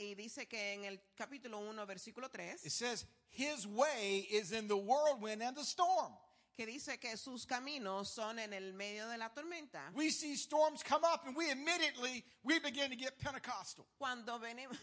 Y 0.00 0.14
dice 0.16 0.48
que 0.48 0.58
en 0.58 0.86
el 0.86 0.96
capítulo 1.20 1.68
1, 1.68 1.86
versículo 1.86 2.32
3, 2.32 2.64
it 2.64 2.72
says, 2.72 3.04
His 3.28 3.66
way 3.66 4.26
is 4.32 4.52
in 4.52 4.66
the 4.68 4.76
whirlwind 4.76 5.42
and 5.42 5.54
the 5.54 5.64
storm. 5.64 6.12
que 6.56 6.66
dice 6.66 6.98
que 6.98 7.14
sus 7.18 7.44
caminos 7.44 8.06
son 8.06 8.38
en 8.38 8.52
el 8.54 8.72
medio 8.72 9.06
de 9.10 9.18
la 9.18 9.28
tormenta. 9.28 9.92
We 9.94 10.08
see 10.08 10.34
storms 10.34 10.82
come 10.82 11.02
up 11.04 11.26
and 11.26 11.36
we 11.36 11.50
immediately, 11.50 12.24
we 12.42 12.58
begin 12.60 12.88
to 12.90 12.96
get 12.96 13.18
Pentecostal. 13.18 13.86
Cuando 13.98 14.38
venimos, 14.38 14.78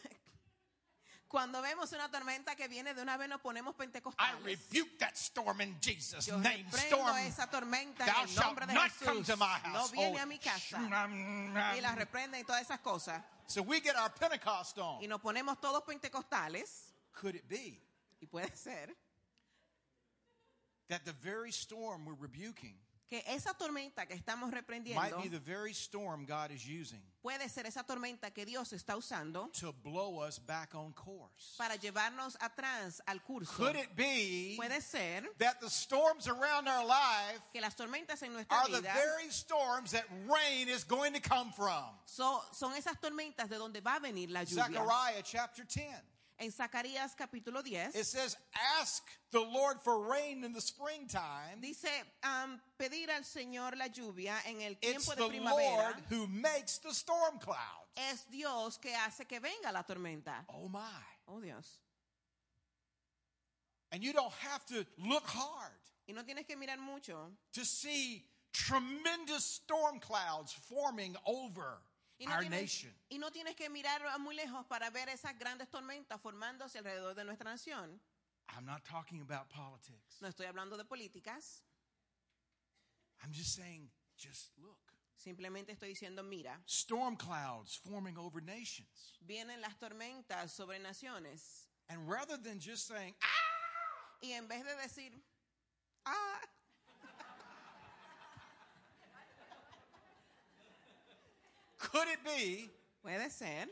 cuando 1.31 1.61
vemos 1.61 1.91
una 1.93 2.11
tormenta 2.11 2.55
que 2.57 2.67
viene 2.67 2.93
de 2.93 3.01
una 3.01 3.15
vez 3.17 3.29
nos 3.29 3.39
ponemos 3.41 3.73
I 3.75 3.77
pentecostales. 3.77 4.43
rebuke 4.43 4.97
that 4.99 5.15
storm 5.15 5.61
in 5.61 5.77
Jesus' 5.79 6.25
Yo 6.27 6.37
name. 6.37 6.65
Storm, 6.73 7.17
esa 7.19 7.47
tormenta 7.49 8.05
thou 8.05 8.23
en 8.23 8.27
el 8.29 8.35
shalt 8.35 8.45
nombre 8.47 8.65
de 8.67 8.73
not 8.73 8.91
come 8.99 9.19
Jesús. 9.23 9.27
to 9.27 9.37
my 9.37 9.59
No 9.71 9.79
house. 9.79 9.91
viene 9.91 10.19
a 10.19 10.25
mi 10.25 10.37
casa. 10.37 10.77
Y 11.75 11.79
las 11.81 11.93
Oh. 11.93 11.95
reprende 11.95 12.37
y 12.39 12.43
todas 12.43 12.61
esas 12.63 12.79
cosas. 12.81 13.23
So 13.47 13.61
we 13.63 13.79
get 13.79 13.95
our 13.95 14.09
Pentecost 14.13 14.77
on. 14.77 15.01
Y 15.01 15.07
nos 15.07 15.21
ponemos 15.21 15.59
todos 15.61 15.83
pentecostales. 15.83 16.91
Could 17.13 17.35
it 17.35 17.47
be 17.47 17.81
Y 18.21 18.27
puede 18.27 18.55
ser 18.55 18.93
that 20.89 21.05
the 21.05 21.13
very 21.13 21.51
storm 21.51 22.05
we're 22.05 22.13
rebuking 22.19 22.75
que 23.11 23.21
esa 23.27 23.53
tormenta 23.53 24.05
que 24.07 24.13
estamos 24.13 24.49
might 24.49 24.55
reprendiendo 24.55 25.21
be 25.21 25.27
the 25.27 25.37
very 25.37 25.73
storm 25.73 26.25
God 26.25 26.49
is 26.49 26.65
using 26.65 27.01
puede 27.21 27.49
ser 27.49 27.65
esa 27.65 27.83
tormenta 27.83 28.31
que 28.33 28.45
Dios 28.45 28.71
está 28.71 28.95
usando 28.95 29.49
to 29.51 29.73
blow 29.83 30.21
us 30.25 30.39
back 30.39 30.73
on 30.75 30.93
course. 30.93 31.57
para 31.57 31.75
llevarnos 31.75 32.37
atrás 32.39 33.01
al 33.05 33.19
curso. 33.19 33.51
Could 33.57 33.75
it 33.75 33.95
be 33.97 34.55
Puede 34.57 34.81
ser 34.81 35.23
that 35.39 35.59
the 35.59 35.69
storms 35.69 36.29
around 36.29 36.69
our 36.69 36.85
life 36.85 37.41
que 37.51 37.59
las 37.59 37.75
tormentas 37.75 38.23
en 38.23 38.31
nuestra 38.31 38.55
are 38.57 38.69
the 38.69 38.77
vida 38.81 38.93
very 38.93 39.29
storms 39.29 39.91
that 39.91 40.05
rain 40.25 40.69
is 40.69 40.85
going 40.85 41.11
to 41.11 41.19
come 41.19 41.51
from? 41.51 41.83
so- 42.05 42.41
son 42.53 42.71
esas 42.77 42.97
tormentas 43.01 43.49
de 43.49 43.57
donde 43.57 43.81
va 43.81 43.97
a 43.97 43.99
venir 43.99 44.29
la 44.29 44.45
lluvia. 44.45 44.67
Zechariah 44.67 45.21
chapter 45.23 45.65
10. 45.65 45.85
En 46.41 46.51
Zacarías 46.51 47.15
capítulo 47.15 47.61
10 47.63 47.95
It 47.95 48.05
says, 48.05 48.35
Ask 48.79 49.03
the 49.31 49.39
Lord 49.39 49.77
for 49.83 50.09
rain 50.09 50.43
in 50.43 50.53
the 50.53 50.59
springtime. 50.61 51.61
dice 51.61 51.87
um, 52.23 52.59
pedir 52.79 53.11
al 53.11 53.21
Señor 53.23 53.77
la 53.77 53.87
lluvia 53.89 54.33
en 54.47 54.59
el 54.61 54.71
It's 54.81 55.05
tiempo 55.05 55.11
the 55.11 55.15
de 55.15 55.21
Lord 55.21 55.31
primavera. 55.31 55.95
who 56.09 56.25
makes 56.27 56.79
the 56.79 56.93
storm 56.93 57.37
clouds. 57.39 57.87
Es 58.11 58.25
Dios 58.31 58.77
que 58.79 58.89
hace 58.95 59.25
que 59.27 59.39
venga 59.39 59.71
la 59.71 59.83
tormenta. 59.83 60.43
Oh 60.49 60.67
my. 60.67 60.79
Oh 61.27 61.39
Dios. 61.39 61.77
And 63.91 64.01
you 64.03 64.11
don't 64.13 64.33
have 64.49 64.65
to 64.67 64.85
look 64.97 65.27
hard 65.27 65.71
Y 66.07 66.13
no 66.15 66.23
tienes 66.23 66.47
que 66.47 66.55
mirar 66.57 66.79
mucho. 66.79 67.29
to 67.53 67.63
see 67.63 68.23
tremendous 68.53 69.45
storm 69.45 69.99
clouds 69.99 70.53
forming 70.53 71.15
over 71.27 71.77
Y 72.21 72.25
no, 72.27 72.33
our 72.33 72.41
tienes, 72.41 72.61
nation. 72.61 72.93
y 73.09 73.17
no 73.17 73.31
tienes 73.31 73.55
que 73.55 73.67
mirar 73.69 74.01
muy 74.19 74.35
lejos 74.35 74.63
para 74.67 74.89
ver 74.91 75.09
esas 75.09 75.35
grandes 75.39 75.67
tormentas 75.69 76.21
formándose 76.21 76.77
alrededor 76.77 77.15
de 77.15 77.23
nuestra 77.25 77.49
nación. 77.49 77.99
I'm 78.55 78.65
not 78.65 78.83
talking 78.83 79.21
about 79.21 79.49
politics. 79.49 80.21
No 80.21 80.27
estoy 80.27 80.45
hablando 80.45 80.77
de 80.77 80.83
políticas. 80.85 81.63
I'm 83.23 83.31
just 83.33 83.55
saying, 83.55 83.89
just 84.17 84.51
look. 84.57 84.77
Simplemente 85.15 85.71
estoy 85.71 85.89
diciendo, 85.89 86.23
mira, 86.23 86.59
Storm 86.67 87.15
clouds 87.15 87.75
forming 87.77 88.17
over 88.17 88.41
nations. 88.41 89.17
vienen 89.21 89.59
las 89.61 89.77
tormentas 89.79 90.51
sobre 90.51 90.79
naciones. 90.79 91.67
And 91.89 92.07
rather 92.07 92.37
than 92.37 92.59
just 92.59 92.87
saying, 92.87 93.15
ah, 93.21 94.17
Y 94.21 94.31
en 94.33 94.47
vez 94.47 94.63
de 94.63 94.75
decir, 94.75 95.11
ah, 96.05 96.39
could 101.91 102.07
it 102.07 102.23
be 102.23 102.69
puede 103.03 103.31
ser, 103.31 103.67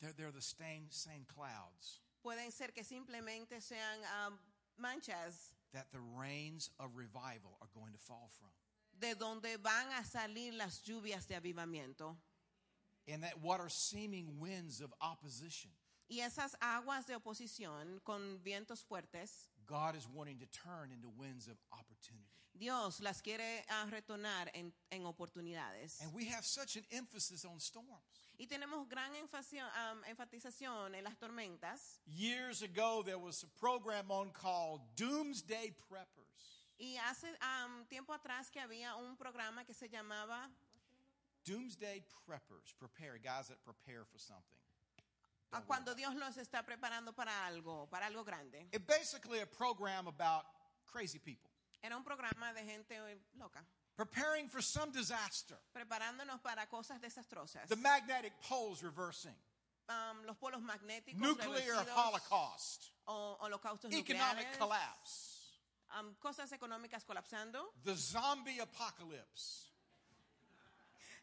they're, 0.00 0.12
they're 0.16 0.32
the 0.32 0.42
same, 0.42 0.86
same 0.90 1.24
clouds 1.26 2.00
pueden 2.22 2.50
ser 2.50 2.68
que 2.74 2.82
simplemente 2.82 3.60
sean 3.60 4.00
um, 4.26 4.38
manchas 4.80 5.52
that 5.72 5.86
the 5.92 6.00
rains 6.16 6.70
of 6.78 6.96
revival 6.96 7.58
are 7.60 7.68
going 7.74 7.92
to 7.92 7.98
fall 7.98 8.30
from? 8.38 8.50
de 8.98 9.14
donde 9.14 9.56
van 9.62 9.86
a 9.98 10.04
salir 10.04 10.56
las 10.56 10.80
lluvias 10.86 11.26
de 11.26 11.34
avivamiento. 11.34 12.16
And 13.06 13.22
that 13.22 13.40
what 13.42 13.60
are 13.60 13.68
seeming 13.68 14.38
winds 14.38 14.80
of 14.80 14.92
opposition, 15.00 15.70
Y 16.08 16.20
esas 16.20 16.54
aguas 16.60 17.06
de 17.06 17.14
oposición 17.14 18.02
con 18.04 18.38
vientos 18.44 18.84
fuertes, 18.84 19.48
God 19.66 19.96
is 19.96 20.06
wanting 20.06 20.38
to 20.38 20.46
turn 20.46 20.90
into 20.92 21.08
winds 21.08 21.48
of 21.48 21.56
opportunity. 21.72 22.33
Dios 22.54 23.00
las 23.00 23.20
quiere 23.20 23.64
ah, 23.68 23.86
retornar 23.90 24.50
en, 24.54 24.72
en 24.90 25.06
oportunidades. 25.06 26.00
And 26.02 26.12
we 26.14 26.24
have 26.26 26.44
such 26.44 26.76
an 26.76 26.84
emphasis 26.90 27.44
on 27.44 27.58
storms. 27.58 27.88
Y 28.38 28.46
tenemos 28.46 28.88
gran 28.88 29.12
am, 29.14 30.04
enfatización 30.04 30.94
en 30.94 31.04
las 31.04 31.16
tormentas. 31.18 32.00
Years 32.06 32.62
ago, 32.62 33.02
there 33.04 33.18
was 33.18 33.42
a 33.44 33.48
program 33.58 34.10
on 34.10 34.30
called 34.30 34.80
Doomsday 34.96 35.74
Preppers. 35.90 36.64
Y 36.78 36.96
hace 36.96 37.28
am, 37.40 37.86
tiempo 37.88 38.12
atrás 38.12 38.50
que 38.50 38.60
había 38.60 38.96
un 38.96 39.16
programa 39.16 39.64
que 39.64 39.74
se 39.74 39.88
llamaba 39.88 40.50
Doomsday 41.44 42.02
Preppers, 42.26 42.72
prepare, 42.78 43.18
guys 43.18 43.48
that 43.48 43.62
prepare 43.64 44.04
for 44.04 44.18
something. 44.18 44.58
Cuando 45.66 45.94
Dios 45.94 46.14
los 46.16 46.36
está 46.36 46.64
preparando 46.64 47.12
para 47.14 47.46
algo, 47.46 47.88
para 47.88 48.06
algo 48.06 48.24
grande. 48.24 48.66
It 48.72 48.86
basically 48.86 49.40
a 49.40 49.46
program 49.46 50.08
about 50.08 50.44
crazy 50.84 51.18
people, 51.18 51.50
Era 51.84 51.98
un 51.98 52.02
programa 52.02 52.54
de 52.54 52.64
gente 52.64 52.94
eh, 52.94 53.18
loca, 53.38 53.62
preparing 53.94 54.48
for 54.48 54.62
some 54.62 54.90
disaster. 54.90 55.56
preparándonos 55.74 56.40
para 56.40 56.66
cosas 56.66 56.98
desastrosas. 56.98 57.68
The 57.68 57.76
magnetic 57.76 58.32
poles 58.48 58.82
reversing, 58.82 59.36
Am, 59.90 60.24
los 60.24 60.38
polos 60.38 60.62
magnéticos, 60.62 61.20
nuclear 61.20 61.84
holocaust, 61.94 62.90
o 63.06 63.36
holocaustos 63.42 63.92
economic 63.92 64.46
nucleares, 64.46 64.58
collapse, 64.58 65.58
am, 65.90 66.16
cosas 66.22 66.50
económicas 66.52 67.04
colapsando, 67.04 67.74
the 67.84 67.94
zombie 67.94 68.60
apocalypse. 68.60 69.68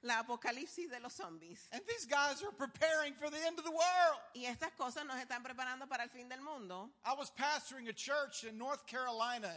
la 0.04 0.20
apocalipsis 0.20 0.90
de 0.90 1.00
los 1.00 1.14
zombies. 1.14 1.68
And 1.72 1.82
these 1.88 2.06
guys 2.06 2.42
are 2.44 2.52
preparing 2.52 3.14
for 3.14 3.30
the 3.30 3.38
end 3.46 3.58
of 3.58 3.66
the 3.66 3.72
world. 3.72 4.20
Y 4.36 4.46
estas 4.46 4.72
cosas 4.78 5.06
nos 5.06 5.18
están 5.18 5.44
preparando 5.44 5.88
para 5.88 6.04
el 6.04 6.10
fin 6.10 6.30
del 6.30 6.42
mundo. 6.42 6.90
I 7.04 7.14
was 7.14 7.32
pastoring 7.32 7.88
a 7.88 7.94
church 7.94 8.44
in 8.44 8.58
North 8.58 8.86
Carolina 8.88 9.50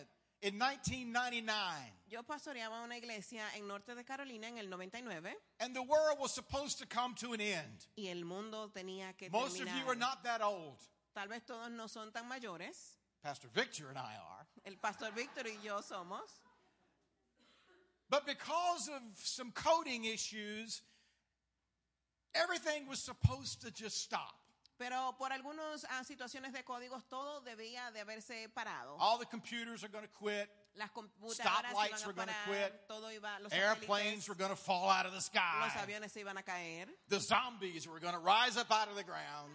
in 0.44 0.59
1999, 0.59 1.92
Yo 2.11 2.22
pastoreaba 2.22 2.83
una 2.85 2.96
iglesia 2.96 3.44
en 3.57 3.66
norte 3.66 3.94
de 3.94 4.04
Carolina 4.04 4.46
en 4.46 4.59
el 4.59 4.68
99 4.68 5.35
and 5.61 5.74
the 5.74 5.83
world 5.83 6.18
was 6.20 6.33
supposed 6.33 6.78
to 6.78 6.87
come 6.87 7.14
to 7.14 7.33
an 7.33 7.40
end. 7.40 7.87
y 7.96 8.09
el 8.09 8.24
mundo 8.24 8.68
tenía 8.68 9.16
que 9.16 9.30
Most 9.30 9.61
of 9.61 9.68
you 9.68 9.88
are 9.88 9.96
not 9.96 10.22
that 10.22 10.42
old. 10.42 10.78
Tal 11.14 11.28
vez 11.28 11.42
todos 11.46 11.70
no 11.70 11.87
son 11.87 12.12
tan 12.12 12.28
mayores. 12.28 12.98
Pastor 13.22 13.48
Victor 13.54 13.88
and 13.88 13.98
I 13.98 14.16
are. 14.16 14.46
El 14.66 14.76
pastor 14.76 15.11
Víctor 15.12 15.46
y 15.46 15.57
yo 15.64 15.80
somos. 15.80 16.28
But 18.11 18.26
because 18.26 18.88
of 18.88 19.00
some 19.16 19.50
coding 19.52 20.04
issues, 20.04 20.83
everything 22.35 22.87
was 22.87 22.98
supposed 22.98 23.62
to 23.62 23.70
just 23.70 24.02
stop. 24.02 24.43
Pero 24.85 25.16
por 25.16 25.33
algunas 25.33 25.87
ah, 25.88 26.05
situaciones 26.05 26.53
de 26.53 26.62
códigos 26.62 27.09
todo 27.09 27.40
debía 27.40 27.90
de 27.92 28.01
haberse 28.01 28.51
parado. 28.51 28.99
All 29.01 29.18
the 29.18 29.25
computers 29.25 29.83
are 29.83 29.88
going 29.88 30.07
to 30.07 30.12
quit. 30.12 30.47
Las 30.77 30.90
computadoras 30.90 31.70
Stoplights 31.73 32.03
iban 32.03 32.07
were 32.07 32.12
a 32.12 32.27
gonna 32.27 32.33
parar, 32.44 32.70
quit. 32.70 32.87
todo 32.87 33.11
iba, 33.11 33.38
los 33.40 33.51
Airplanes 33.53 34.25
satélites, 34.25 34.29
were 34.29 34.35
going 34.35 34.51
to 34.51 34.57
fall 34.57 34.90
out 34.90 35.07
of 35.07 35.12
the 35.12 35.16
los 35.16 35.25
sky. 35.25 35.70
aviones 35.79 36.11
se 36.12 36.20
iban 36.20 36.37
a 36.37 36.42
caer, 36.42 36.88
The 37.09 37.18
zombies 37.20 37.88
were 37.88 37.99
going 37.99 38.12
to 38.12 38.20
rise 38.20 38.59
up 38.59 38.70
out 38.70 38.88
of 38.88 38.97
the 38.97 39.05
ground. 39.05 39.55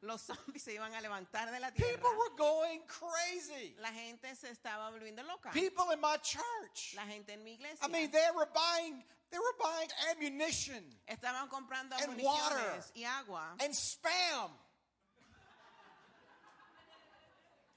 los 0.00 0.22
zombies 0.22 0.62
se 0.62 0.72
iban 0.76 0.94
a 0.94 1.00
levantar 1.02 1.50
de 1.52 1.60
la 1.60 1.70
tierra. 1.72 1.92
People 1.92 2.10
were 2.16 2.34
going 2.38 2.80
crazy. 2.86 3.74
La 3.82 3.92
gente 3.92 4.34
se 4.34 4.48
estaba 4.48 4.90
volviendo 4.90 5.22
loca. 5.26 5.50
People 5.52 5.90
in 5.92 6.00
my 6.00 6.16
church. 6.22 6.94
La 6.96 7.02
gente 7.04 7.34
en 7.34 7.44
mi 7.44 7.52
iglesia. 7.52 7.84
I 7.84 7.88
mean, 7.88 8.10
they 8.10 8.28
were 8.34 8.48
buying 8.54 9.02
they 9.30 9.38
were 9.38 9.54
buying 9.60 9.88
ammunition 10.10 10.82
Estaban 11.06 11.48
comprando 11.48 11.94
And 12.00 12.16
municiones 12.16 12.24
water. 12.24 12.84
y 12.96 13.04
agua. 13.04 13.54
and 13.60 13.74
spam. 13.74 14.50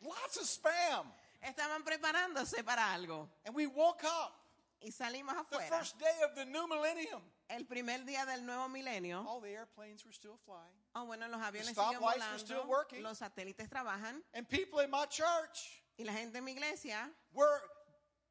Lots 0.04 0.38
of 0.38 0.44
spam. 0.48 1.06
Estaban 1.42 1.84
preparándose 1.84 2.64
para 2.64 2.94
algo. 2.94 3.28
And 3.46 3.56
we 3.56 3.68
woke 3.68 4.04
up 4.04 4.34
Y 4.82 4.92
salimos 4.92 5.34
afuera. 5.36 5.70
the 5.70 5.76
first 5.78 5.98
day 6.00 6.22
of 6.24 6.36
the 6.36 6.46
new 6.46 6.68
millennium. 6.68 7.22
El 7.50 7.66
primer 7.66 8.00
día 8.06 8.26
del 8.26 8.46
nuevo 8.46 8.68
milenio. 8.70 9.26
All 9.28 9.40
the 9.42 9.50
airplanes 9.50 10.04
were 10.06 10.14
still 10.14 10.38
flying. 10.46 10.74
Oh, 10.96 11.06
bueno, 11.06 11.28
los 11.30 11.40
aviones 11.42 11.74
The 11.74 11.82
siguen 11.82 12.00
stoplights 12.00 12.32
were 12.32 12.40
still 12.40 12.64
volando. 12.64 12.70
working. 12.70 13.04
Los 13.04 13.20
satélites 13.20 13.70
trabajan. 13.70 14.22
And 14.34 14.48
people 14.48 14.80
in 14.80 14.90
my 14.92 15.06
church 15.06 15.82
Y 15.98 16.04
la 16.06 16.14
gente 16.14 16.38
en 16.38 16.44
mi 16.46 16.54
iglesia. 16.54 17.10
were 17.34 17.62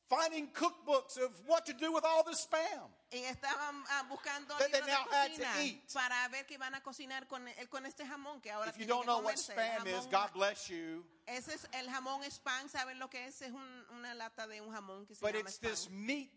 finding 0.09 0.49
cookbooks 0.53 1.17
of 1.17 1.31
what 1.47 1.65
to 1.67 1.73
do 1.73 1.93
with 1.93 2.05
all 2.05 2.23
this 2.25 2.47
spam. 2.47 2.89
Y 3.13 3.25
estaban 3.25 3.85
ah, 3.91 4.05
buscando 4.09 4.57
That 4.57 4.71
they 4.71 4.81
libros 4.81 4.87
de 4.87 4.93
now 4.93 5.07
had 5.13 5.27
to 5.27 5.37
cocina 5.37 5.63
eat. 5.63 5.93
para 5.93 6.29
ver 6.29 6.47
qué 6.47 6.55
iban 6.55 6.75
a 6.75 6.83
cocinar 6.83 7.27
con, 7.29 7.47
el- 7.47 7.69
con 7.69 7.85
este 7.85 8.07
jamón 8.07 8.41
que 8.41 8.51
ahora 8.51 8.71
If 8.71 8.79
you 8.79 8.87
don't 8.87 9.05
tienen 9.05 9.05
que 9.05 9.07
know 9.07 9.17
what 9.19 9.35
comerse. 9.35 9.53
El 9.53 9.59
spam 9.59 9.87
is, 9.87 9.95
jamón- 10.07 10.11
God 10.11 10.33
bless 10.33 10.69
you. 10.69 11.05
Ese 11.27 11.55
es 11.55 11.67
el 11.73 11.89
jamón 11.91 12.23
spam. 12.31 12.69
¿Saben 12.71 12.99
lo 12.99 13.09
que 13.11 13.27
es? 13.27 13.43
Es 13.43 13.51
un- 13.53 13.87
una 13.91 14.15
lata 14.15 14.47
de 14.47 14.61
un 14.63 14.73
jamón 14.73 15.07
que 15.07 15.15
se 15.15 15.21
But 15.21 15.35
llama 15.35 15.49
it's 15.51 15.59
spam. 15.59 15.71
this 15.71 15.91
meat, 15.91 16.31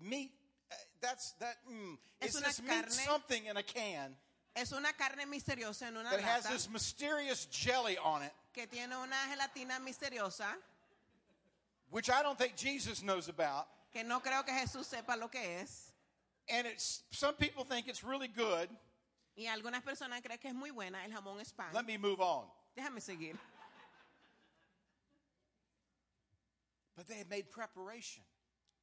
meat. 0.00 0.32
uh, 0.70 0.74
that's 1.00 1.32
that. 1.38 1.56
Mm, 1.66 1.98
Es 2.20 2.28
it's 2.30 2.36
una 2.38 2.48
this 2.48 2.60
meat 2.62 2.70
carne 2.82 2.90
something 3.04 3.46
in 3.46 3.56
a 3.56 3.62
can 3.62 4.16
Es 4.54 4.72
una 4.72 4.92
carne 4.94 5.24
misteriosa 5.26 5.86
en 5.88 5.96
una 5.96 6.10
that 6.10 6.20
has 6.20 6.44
lata 6.44 6.54
this 6.56 6.68
mysterious 6.68 7.46
jelly 7.50 7.96
on 7.98 8.24
it, 8.24 8.32
que 8.52 8.66
tiene 8.66 8.96
una 8.96 9.16
gelatina 9.28 9.78
misteriosa 9.78 10.56
which 11.90 12.08
I 12.10 12.22
don't 12.22 12.38
think 12.38 12.56
Jesus 12.56 13.02
knows 13.02 13.28
about. 13.28 13.66
que 13.92 14.04
no 14.04 14.20
creo 14.20 14.44
que 14.44 14.52
Jesús 14.54 14.86
sepa 14.86 15.18
lo 15.18 15.28
que 15.28 15.40
es. 15.60 15.92
And 16.48 16.66
it's 16.66 17.02
some 17.10 17.34
people 17.34 17.64
think 17.64 17.88
it's 17.88 18.02
really 18.02 18.28
good. 18.28 18.68
Y 19.36 19.46
algunas 19.46 19.82
personas 19.82 20.20
creen 20.22 20.38
que 20.38 20.48
es 20.48 20.54
muy 20.54 20.70
buena 20.70 21.04
el 21.04 21.12
jamón 21.12 21.40
spam. 21.44 21.72
Let 21.72 21.86
me 21.86 21.96
move 21.98 22.20
on. 22.20 22.46
Déjame 22.76 23.00
seguir. 23.00 23.36
But 26.96 27.08
they 27.08 27.16
had 27.18 27.28
made 27.30 27.50
preparation 27.50 28.22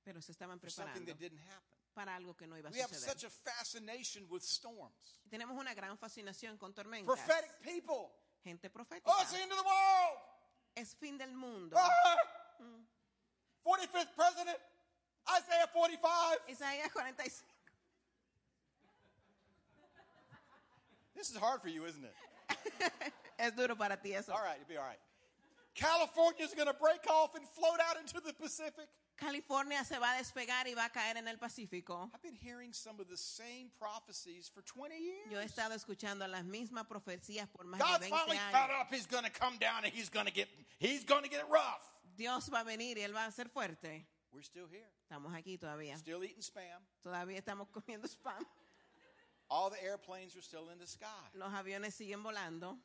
Pero 0.04 0.22
se 0.22 0.32
estaban 0.34 0.60
for 0.60 0.70
something 0.70 1.04
preparando 1.04 1.12
that 1.12 1.20
didn't 1.20 1.40
happen. 1.40 1.78
para 1.94 2.16
algo 2.16 2.36
que 2.38 2.48
no 2.48 2.56
iba 2.58 2.70
a 2.70 2.72
We 2.72 2.80
have 2.80 2.90
suceder. 2.92 3.10
such 3.10 3.24
a 3.26 3.30
fascination 3.30 4.26
with 4.30 4.44
storms. 4.44 5.20
Tenemos 5.30 5.58
una 5.60 5.74
gran 5.74 5.98
fascinación 5.98 6.58
con 6.58 6.74
tormentas. 6.74 7.06
Prophetic 7.06 7.62
people. 7.62 8.12
Gente 8.44 8.70
profética. 8.70 9.04
Oh, 9.06 9.20
it's 9.22 9.32
the 9.32 9.42
end 9.42 9.52
of 9.52 9.58
the 9.58 9.64
world. 9.64 10.18
Es 10.76 10.94
fin 10.96 11.18
del 11.18 11.34
mundo. 11.36 11.76
Ah! 11.78 12.16
45th 13.68 14.16
president. 14.16 14.58
Isaiah 15.28 15.68
45. 15.74 16.38
Isaías 16.50 16.92
45. 16.94 17.44
This 21.16 21.30
is 21.30 21.36
hard 21.36 21.62
for 21.62 21.70
you, 21.70 21.86
isn't 21.86 22.06
it? 22.06 22.14
Es 23.40 23.52
duro 23.52 23.76
para 23.76 23.98
ti 23.98 24.16
eso. 24.16 24.32
All 24.32 24.42
right, 24.42 24.56
it'll 24.56 24.68
be 24.68 24.78
all 24.78 24.86
right. 24.88 24.98
California's 25.76 26.56
going 26.56 26.68
to 26.68 26.74
break 26.74 27.06
off 27.08 27.36
and 27.36 27.46
float 27.50 27.80
out 27.88 27.98
into 28.02 28.20
the 28.20 28.34
Pacific. 28.34 28.88
California 29.16 29.84
se 29.84 29.98
va 30.00 30.16
a 30.16 30.18
despegar 30.18 30.66
y 30.66 30.74
va 30.74 30.86
a 30.86 30.90
caer 30.90 31.18
en 31.18 31.28
el 31.28 31.38
Pacífico. 31.38 32.10
I've 32.14 32.22
been 32.22 32.36
hearing 32.36 32.74
some 32.74 33.00
of 33.00 33.08
the 33.10 33.18
same 33.18 33.70
prophecies 33.80 34.50
for 34.54 34.62
20 34.62 34.96
years. 34.96 35.32
Yo 35.32 35.40
he 35.40 35.46
estado 35.46 35.74
escuchando 35.76 36.28
las 36.28 36.44
mismas 36.46 36.86
profecías 36.88 37.48
por 37.48 37.66
más 37.66 37.80
God's 37.80 38.06
de 38.06 38.10
20 38.10 38.10
finally 38.10 38.38
fed 38.52 38.70
up. 38.80 38.88
He's 38.92 39.08
going 39.08 39.24
to 39.24 39.32
come 39.32 39.58
down 39.60 39.84
and 39.84 39.94
he's 39.94 40.10
going 40.10 40.26
to 40.26 40.32
get 40.32 40.48
he's 40.80 41.04
going 41.04 41.24
to 41.24 41.30
get 41.30 41.40
it 41.40 41.50
rough. 41.50 41.97
Dios 42.18 42.50
va 42.52 42.62
a 42.62 42.64
venir 42.64 42.98
y 42.98 43.02
Él 43.02 43.16
va 43.16 43.26
a 43.26 43.32
ser 43.32 43.48
fuerte. 43.50 44.08
We're 44.32 44.44
still 44.44 44.68
here. 44.68 44.90
Estamos 45.04 45.34
aquí 45.34 45.58
todavía. 45.58 45.98
Still 45.98 46.24
eating 46.24 46.42
spam. 46.42 46.82
Todavía 47.02 47.38
estamos 47.38 47.70
comiendo 47.70 48.08
spam. 48.08 48.46
All 49.50 49.70
the 49.70 49.82
airplanes 49.82 50.36
are 50.36 50.42
still 50.42 50.70
in 50.70 50.80
the 50.80 50.88
sky. 50.88 51.08
Los 51.34 51.54
aviones 51.54 51.94
siguen 51.94 52.22
volando. 52.24 52.78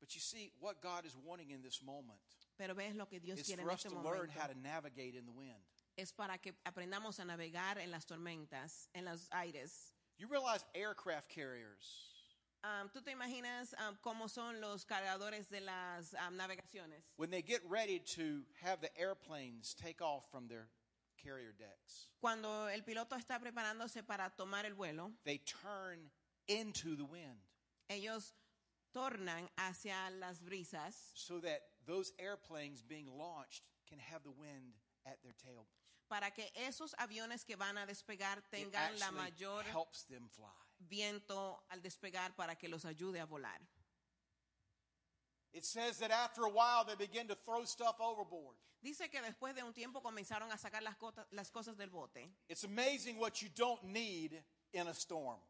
But 0.00 0.14
you 0.14 0.20
see, 0.20 0.52
what 0.60 0.80
God 0.82 1.06
is 1.06 1.16
wanting 1.16 1.50
in 1.52 1.62
this 1.62 1.82
moment 1.82 2.20
Pero 2.58 2.74
ves 2.74 2.94
lo 2.94 3.06
que 3.06 3.18
Dios 3.20 3.38
is 3.40 3.46
quiere 3.46 3.62
for 3.62 3.70
en 3.70 3.74
us 3.74 3.84
este 3.84 3.94
to 3.94 4.00
learn 4.02 4.26
momento. 4.28 4.40
how 4.40 4.46
to 4.48 4.58
navigate 4.58 5.14
in 5.14 5.24
the 5.26 5.32
wind. 5.32 5.62
Es 5.96 6.12
para 6.12 6.38
que 6.38 6.52
aprendamos 6.66 7.18
a 7.20 7.24
navegar 7.24 7.78
en 7.78 7.90
las 7.90 8.04
tormentas, 8.04 8.88
en 8.94 9.04
los 9.04 9.28
aires. 9.32 9.92
You 10.18 10.28
realize 10.28 10.64
aircraft 10.74 11.28
carriers, 11.28 12.15
Um, 12.66 12.88
¿Tú 12.88 13.00
te 13.00 13.12
imaginas 13.12 13.74
um, 13.74 13.96
cómo 14.02 14.28
son 14.28 14.60
los 14.60 14.84
cargadores 14.84 15.48
de 15.48 15.60
las 15.60 16.14
um, 16.14 16.36
navegaciones? 16.36 17.04
when 17.16 17.30
they 17.30 17.40
get 17.42 17.60
ready 17.68 18.00
to 18.00 18.42
have 18.60 18.80
the 18.80 18.90
airplanes 18.98 19.72
take 19.74 20.02
off 20.02 20.24
from 20.32 20.48
their 20.48 20.66
carrier 21.16 21.52
decks, 21.56 22.08
Cuando 22.20 22.66
el 22.66 22.82
piloto 22.82 23.14
está 23.14 23.38
preparándose 23.38 24.02
para 24.04 24.30
tomar 24.30 24.64
el 24.66 24.74
vuelo, 24.74 25.12
they 25.24 25.38
turn 25.38 26.10
into 26.48 26.96
the 26.96 27.04
wind 27.04 27.38
ellos 27.88 28.32
tornan 28.92 29.48
hacia 29.56 30.10
las 30.18 30.40
brisas 30.40 31.12
so 31.14 31.38
that 31.38 31.60
those 31.86 32.12
airplanes 32.18 32.82
being 32.82 33.06
launched 33.16 33.62
can 33.88 34.00
have 34.00 34.24
the 34.24 34.32
wind 34.32 34.74
at 35.06 35.22
their 35.22 35.34
tail. 35.34 35.68
para 36.08 36.32
que 36.32 36.50
esos 36.54 36.94
aviones 36.98 37.44
que 37.44 37.56
van 37.56 37.78
a 37.78 37.86
despegar 37.86 38.38
It 38.38 38.50
tengan 38.50 38.98
la 38.98 39.06
actually 39.06 39.30
mayor 39.30 39.62
helps 39.70 40.02
them 40.04 40.28
fly. 40.28 40.65
Viento 40.78 41.64
al 41.68 41.80
despegar 41.82 42.34
para 42.36 42.56
que 42.56 42.68
los 42.68 42.84
ayude 42.84 43.20
a 43.20 43.26
volar. 43.26 43.60
It 45.52 45.64
says 45.64 45.98
that 45.98 46.10
after 46.10 46.42
a 46.44 46.50
while 46.50 46.84
they 46.84 46.96
begin 46.96 47.26
to 47.28 47.34
throw 47.34 47.64
stuff 47.64 47.98
overboard. 48.00 48.56
Dice 48.82 49.08
que 49.10 49.20
después 49.22 49.54
de 49.54 49.62
un 49.62 49.72
tiempo 49.72 50.02
comenzaron 50.02 50.52
a 50.52 50.58
sacar 50.58 50.82
las, 50.82 50.96
cota- 50.96 51.26
las 51.30 51.50
cosas 51.50 51.76
del 51.76 51.88
bote. 51.90 52.30
It's 52.48 52.64
amazing 52.64 53.18
what 53.18 53.40
you 53.40 53.48
don't 53.54 53.82
need 53.84 54.42
in 54.72 54.86
a 54.86 54.94
storm. 54.94 55.40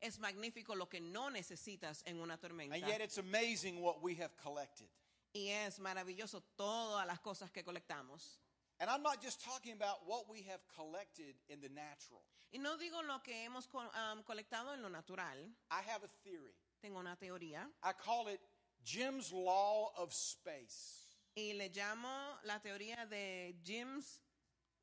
Es 0.00 0.18
magnífico 0.20 0.76
lo 0.76 0.86
que 0.88 1.00
no 1.00 1.28
necesitas 1.28 2.02
en 2.06 2.20
una 2.20 2.38
tormenta. 2.38 2.74
And 2.76 2.86
yet 2.86 3.00
it's 3.00 3.18
amazing 3.18 3.82
what 3.82 4.00
we 4.00 4.14
have 4.14 4.36
collected. 4.36 4.88
Y 5.34 5.48
es 5.48 5.80
maravilloso 5.80 6.40
todas 6.56 7.04
las 7.06 7.18
cosas 7.20 7.50
que 7.50 7.64
colectamos. 7.64 8.38
And 8.80 8.88
I'm 8.88 9.02
not 9.02 9.20
just 9.20 9.42
talking 9.44 9.72
about 9.72 10.06
what 10.06 10.30
we 10.30 10.42
have 10.48 10.60
collected 10.76 11.34
in 11.48 11.60
the 11.60 11.68
natural. 11.68 12.22
Y 12.52 12.58
no 12.62 12.76
digo 12.76 13.02
lo 13.06 13.18
que 13.24 13.34
hemos 13.34 13.66
co- 13.68 13.80
um, 13.80 14.22
colectado 14.22 14.72
en 14.74 14.82
lo 14.82 14.88
natural. 14.88 15.36
I 15.70 15.82
have 15.90 16.04
a 16.04 16.08
theory. 16.24 16.54
Tengo 16.80 16.98
una 17.00 17.16
teoría. 17.20 17.66
I 17.82 17.92
call 17.92 18.28
it 18.28 18.40
Jim's 18.84 19.32
Law 19.32 19.90
of 19.98 20.12
Space, 20.12 21.02
Y 21.36 21.52
le 21.56 21.68
llamo 21.70 22.36
la 22.44 22.58
teoría 22.60 23.08
de 23.10 23.56
Jim's, 23.64 24.20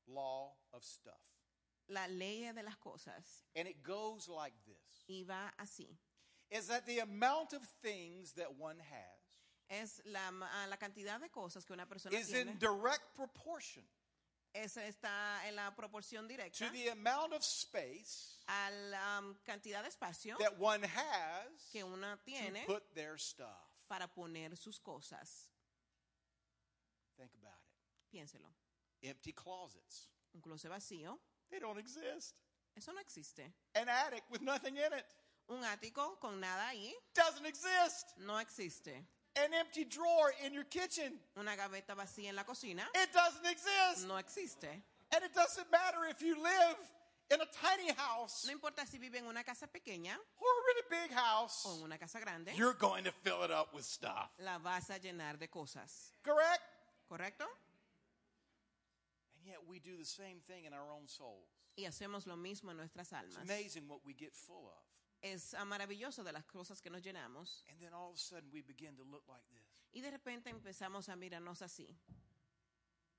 Law 0.08 0.52
of 0.74 0.84
Stuff. 0.84 1.22
la 1.90 2.06
ley 2.08 2.52
de 2.54 2.64
las 2.64 2.76
cosas. 2.78 3.46
And 3.56 3.68
it 3.68 3.82
goes 3.82 4.28
like 4.28 4.54
this 4.66 5.06
Y 5.08 5.24
va 5.26 5.52
así. 5.60 5.88
is 6.52 6.68
that 6.68 6.86
the 6.86 7.00
amount 7.00 7.54
of 7.54 7.62
things 7.82 8.34
that 8.34 8.54
one 8.60 8.78
has 8.80 9.15
Es 9.70 10.02
la, 10.06 10.32
la 10.70 10.78
cantidad 10.78 11.20
de 11.20 11.30
cosas 11.30 11.66
que 11.66 11.74
una 11.74 11.86
persona 11.88 12.16
is 12.18 12.30
in 12.30 12.46
tiene. 12.46 12.60
direct 12.60 13.16
proportion 13.16 13.84
Esa 14.54 14.86
está 14.86 15.46
en 15.48 15.56
la 15.56 15.76
proporción 15.76 16.28
directa 16.28 16.66
to 16.68 16.72
the 16.72 16.90
amount 16.92 17.34
of 17.34 17.42
space 17.44 18.38
a 18.48 18.70
la 18.90 19.20
um, 19.20 19.36
cantidad 19.44 19.82
de 19.82 19.90
espacio 19.90 20.38
that 20.38 20.58
one 20.60 20.84
has 20.84 21.70
que 21.72 21.84
una 21.84 22.16
to 22.16 22.24
tiene 22.24 22.64
put 22.66 22.84
their 22.94 23.18
stuff. 23.18 23.50
para 23.90 24.08
poner 24.08 24.56
sus 24.56 24.80
cosas. 24.80 25.50
Think 27.18 27.32
about 27.42 27.58
it. 27.60 28.16
Piénselo. 28.18 28.48
Empty 29.02 29.34
closets. 29.34 30.08
Un 30.34 30.42
closet 30.42 30.70
vacío. 30.70 31.18
They 31.50 31.60
don't 31.60 31.78
exist. 31.80 32.40
Eso 32.78 32.92
no 32.94 33.00
existe. 33.00 33.54
An 33.76 33.88
attic 33.90 34.24
with 34.30 34.42
nothing 34.42 34.76
in 34.78 34.94
it 34.94 35.06
Un 35.48 35.64
ático 35.64 36.20
con 36.20 36.40
nada 36.40 36.70
ahí. 36.70 36.94
doesn't 37.14 37.46
exist. 37.46 38.14
No 38.18 38.38
existe. 38.40 39.06
An 39.38 39.54
empty 39.54 39.84
drawer 39.84 40.34
in 40.46 40.54
your 40.54 40.64
kitchen. 40.64 41.14
Una 41.38 41.56
gaveta 41.56 41.96
vacía 41.96 42.30
en 42.30 42.36
la 42.36 42.44
cocina. 42.44 42.84
It 42.96 43.12
doesn't 43.12 43.46
exist. 43.46 44.08
No 44.08 44.16
existe. 44.16 44.68
And 45.14 45.24
it 45.24 45.34
doesn't 45.34 45.70
matter 45.72 46.06
if 46.10 46.22
you 46.22 46.36
live 46.42 46.78
in 47.32 47.42
a 47.42 47.46
tiny 47.46 47.92
house 47.94 48.46
No 48.46 48.54
importa 48.54 48.86
si 48.86 48.98
vive 48.98 49.18
en 49.18 49.26
una 49.26 49.44
casa 49.44 49.68
pequeña 49.68 50.14
or 50.40 50.48
a 50.48 50.64
really 50.68 50.84
big 50.90 51.12
house, 51.12 51.66
o 51.66 51.76
en 51.78 51.84
una 51.84 51.98
casa 51.98 52.20
grande. 52.20 52.52
you're 52.56 52.74
going 52.74 53.04
to 53.04 53.12
fill 53.24 53.44
it 53.44 53.52
up 53.52 53.74
with 53.74 53.84
stuff. 53.84 54.30
La 54.44 54.58
vas 54.58 54.90
a 54.90 55.00
llenar 55.00 55.40
de 55.40 55.48
cosas. 55.48 56.12
Correct? 56.24 56.62
¿Correcto? 57.10 57.46
And 59.38 59.46
yet 59.46 59.58
we 59.68 59.80
do 59.80 59.98
the 59.98 60.06
same 60.06 60.40
thing 60.48 60.66
in 60.66 60.74
our 60.74 60.92
own 60.92 61.08
souls. 61.08 61.50
Y 61.78 61.84
hacemos 61.86 62.26
lo 62.26 62.36
mismo 62.38 62.72
en 62.72 62.78
nuestras 62.78 63.12
It's 63.12 63.38
amazing 63.44 63.88
what 63.88 64.00
we 64.06 64.14
get 64.14 64.34
full 64.34 64.68
of. 64.68 64.84
Es 65.34 65.56
ah, 65.56 65.66
maravilloso 65.66 66.24
de 66.24 66.32
las 66.32 66.46
cosas 66.46 66.82
que 66.82 66.90
nos 66.90 67.02
llenamos. 67.02 67.64
And 67.72 67.80
then 67.80 67.94
all 67.94 68.10
of 68.10 68.16
a 68.16 68.20
sudden 68.20 68.52
we 68.54 68.62
begin 68.62 68.96
to 68.98 69.04
look 69.04 69.24
like 69.28 69.44
this. 69.50 69.66
Y 69.92 70.02
de 70.02 70.12
repente 70.12 70.50
empezamos 70.50 71.10
a 71.10 71.16
mirarnos 71.16 71.62
así. 71.62 71.88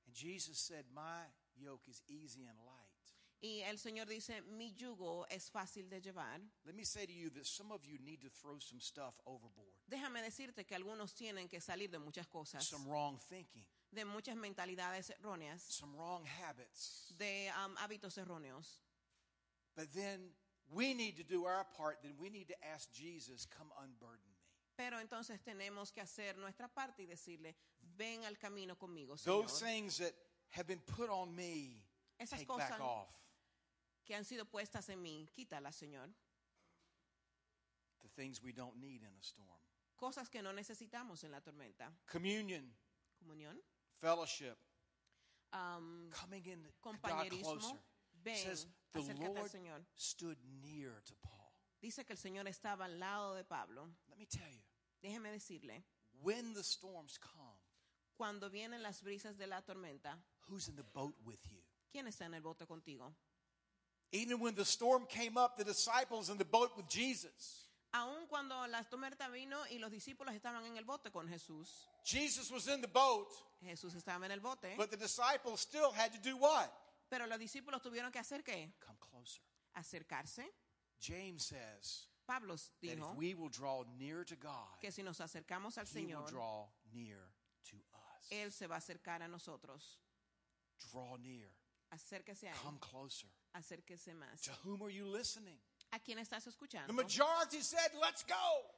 And 0.07 0.15
Jesus 0.15 0.59
said, 0.59 0.85
My 0.95 1.27
yoke 1.57 1.89
is 1.89 2.03
easy 2.09 2.47
and 2.47 2.59
light. 2.65 2.97
Y 3.43 3.63
el 3.63 3.79
Señor 3.79 4.07
dice, 4.07 4.41
mi 4.43 4.73
yugo 4.73 5.27
es 5.29 5.51
fácil 5.51 5.91
de 5.91 6.01
llevar. 6.01 6.41
Let 6.65 6.75
me 6.75 6.85
say 6.85 7.07
to 7.07 7.13
you 7.13 7.29
that 7.31 7.45
some 7.45 7.73
of 7.73 7.85
you 7.85 7.99
need 7.99 8.21
to 8.23 8.31
throw 8.31 8.59
some 8.59 8.81
stuff 8.81 9.15
overboard, 9.27 9.75
Déjame 9.87 10.23
decirte 10.23 10.65
que 10.65 10.75
algunos 10.75 11.15
tienen 11.15 11.49
que 11.49 11.61
salir 11.61 11.91
de 11.91 11.99
muchas 11.99 12.27
cosas, 12.27 12.65
some 12.65 12.89
wrong 12.89 13.19
thinking, 13.29 13.67
de 13.91 14.05
muchas 14.05 14.37
mentalidades 14.37 15.11
erróneas, 15.11 15.63
some 15.63 15.97
wrong 15.97 16.25
habits. 16.25 17.15
de 17.19 17.51
um, 17.65 17.77
hábitos 17.77 18.17
erróneos. 18.17 18.81
But 19.77 19.93
then 19.93 20.33
we 20.75 20.95
need 20.95 21.17
to 21.17 21.23
do 21.25 21.45
our 21.45 21.65
part. 21.77 21.99
Then 22.03 22.15
we 22.19 22.29
need 22.31 22.49
to 22.49 22.55
ask 22.65 22.91
Jesus, 22.93 23.47
Come 23.47 23.71
unburden 23.83 24.25
me. 24.31 24.37
Pero 24.77 24.99
entonces 25.01 25.41
tenemos 25.43 25.91
que 25.93 26.03
hacer 26.03 26.37
nuestra 26.37 26.69
parte 26.69 27.03
y 27.03 27.07
decirle, 27.07 27.55
ven 27.97 28.25
al 28.25 28.37
camino 28.37 28.77
conmigo, 28.77 29.17
Señor. 29.17 29.43
Those 29.47 29.61
things 29.65 29.99
that 29.99 30.13
have 30.51 30.67
been 30.67 30.81
put 30.81 31.09
on 31.09 31.35
me, 31.35 31.83
Esas 32.21 32.41
take 32.41 32.47
back 32.49 32.71
cosas- 32.71 32.81
off. 32.81 33.09
que 34.05 34.15
han 34.15 34.25
sido 34.25 34.45
puestas 34.45 34.89
en 34.91 35.03
mí, 35.03 35.27
quítalas, 35.35 35.75
Señor. 35.77 36.09
The 38.03 38.09
things 38.23 38.43
we 38.43 38.53
don't 38.53 38.77
need 38.77 39.03
in 39.03 39.09
a 39.19 39.23
storm. 39.23 39.49
Cosas 39.97 40.29
que 40.29 40.43
no 40.43 40.53
necesitamos 40.53 41.25
en 41.25 41.31
la 41.33 41.41
tormenta. 41.41 41.91
Communion, 42.07 42.71
Comunión, 43.19 43.59
fellowship, 43.99 44.57
um, 45.55 46.11
coming 46.11 46.45
in 46.45 46.63
to 46.63 46.71
God 46.83 46.97
compañerismo. 47.01 47.59
closer. 47.59 47.79
Ven, 48.27 48.37
says 48.37 48.67
the 48.93 49.01
acércate 49.01 49.25
al 49.25 49.35
Lord 49.35 49.51
Señor. 49.51 49.81
stood 49.95 50.37
near 50.63 51.01
to 51.07 51.15
Paul. 51.23 51.53
Dice 51.81 52.05
que 52.05 52.13
el 52.13 52.19
Señor 52.19 52.47
estaba 52.49 52.85
al 52.85 52.99
lado 52.99 53.35
de 53.37 53.45
Pablo. 53.45 53.87
Let 54.11 54.19
me 54.19 54.27
tell 54.27 54.51
you, 54.51 54.61
Déjeme 55.03 55.31
decirle, 55.31 55.85
when 56.23 56.53
the 56.55 56.65
storms 56.65 57.19
come, 57.19 57.61
cuando 58.17 58.51
vienen 58.51 58.83
las 58.83 59.03
brisas 59.03 59.37
de 59.39 59.47
la 59.47 59.61
tormenta, 59.61 60.19
who's 60.49 60.69
in 60.69 60.75
the 60.75 60.83
boat 60.83 61.15
with 61.25 61.39
you? 61.51 61.63
¿quién 61.93 62.09
está 62.09 62.27
en 62.27 62.35
el 62.35 62.43
bote 62.43 62.67
contigo? 62.67 63.15
Even 64.13 64.41
when 64.41 64.55
the 64.55 64.65
storm 64.65 65.07
came 65.07 65.37
up, 65.37 65.57
the 65.57 65.65
disciples 65.65 66.29
in 66.29 66.39
the 66.39 66.45
boat 66.45 66.77
with 66.77 66.89
Jesus. 66.89 67.69
Aun 67.95 68.27
cuando 68.29 68.55
la 68.67 68.83
tormenta 68.85 69.29
vino 69.33 69.57
y 69.71 69.79
los 69.79 69.91
discípulos 69.91 70.35
estaban 70.35 70.65
en 70.67 70.77
el 70.77 70.85
bote 70.85 71.11
con 71.11 71.29
Jesús, 71.29 71.69
Jesus 72.05 72.51
was 72.51 72.69
in 72.69 72.81
the 72.81 72.89
boat, 72.89 73.29
Jesús 73.65 73.95
estaba 73.95 74.25
en 74.25 74.33
el 74.33 74.41
bote, 74.41 74.75
but 74.77 74.91
the 74.91 74.97
disciples 74.97 75.61
still 75.61 75.91
had 75.91 76.13
to 76.13 76.19
do 76.19 76.37
what? 76.37 76.71
Pero 77.09 77.27
los 77.27 77.39
discípulos 77.39 77.81
tuvieron 77.83 78.11
que 78.13 78.19
hacer 78.19 78.43
qué? 78.43 78.73
Come 78.85 78.99
closer. 78.99 79.43
Acercarse. 79.75 80.45
James 81.01 81.45
says 81.47 82.09
Pablo 82.27 82.55
that 82.57 82.65
if 82.83 82.99
dijo 82.99 83.15
we 83.17 83.35
will 83.35 83.51
draw 83.51 83.85
near 83.99 84.25
to 84.25 84.35
God, 84.37 84.81
que 84.81 84.91
si 84.91 85.03
nos 85.03 85.21
acercamos 85.21 85.77
al 85.79 85.85
He 85.87 86.07
will 86.07 86.25
Señor, 86.25 86.31
draw 86.31 86.69
near 86.93 87.21
to 87.71 87.77
us. 87.77 88.31
Él 88.31 88.51
se 88.53 88.67
va 88.67 88.77
a 88.77 88.79
acercar 88.79 89.23
a 89.23 89.29
nosotros. 89.29 89.99
Draw 90.91 91.17
near. 91.19 91.49
Acérquese 91.93 92.49
a 92.49 92.53
Él, 92.53 92.59
Come 92.63 92.79
closer. 92.81 93.29
acérquese 93.55 94.15
más. 94.15 94.41
To 94.43 94.53
whom 94.65 94.83
are 94.83 94.91
you 94.93 95.05
listening? 95.07 95.59
¿A 95.93 96.01
quién 96.01 96.19
estás 96.19 96.45
The 96.45 96.51
escuchando? 96.51 96.93
majority 96.93 97.61
said, 97.63 97.93
Let's 98.01 98.25
go. 98.25 98.35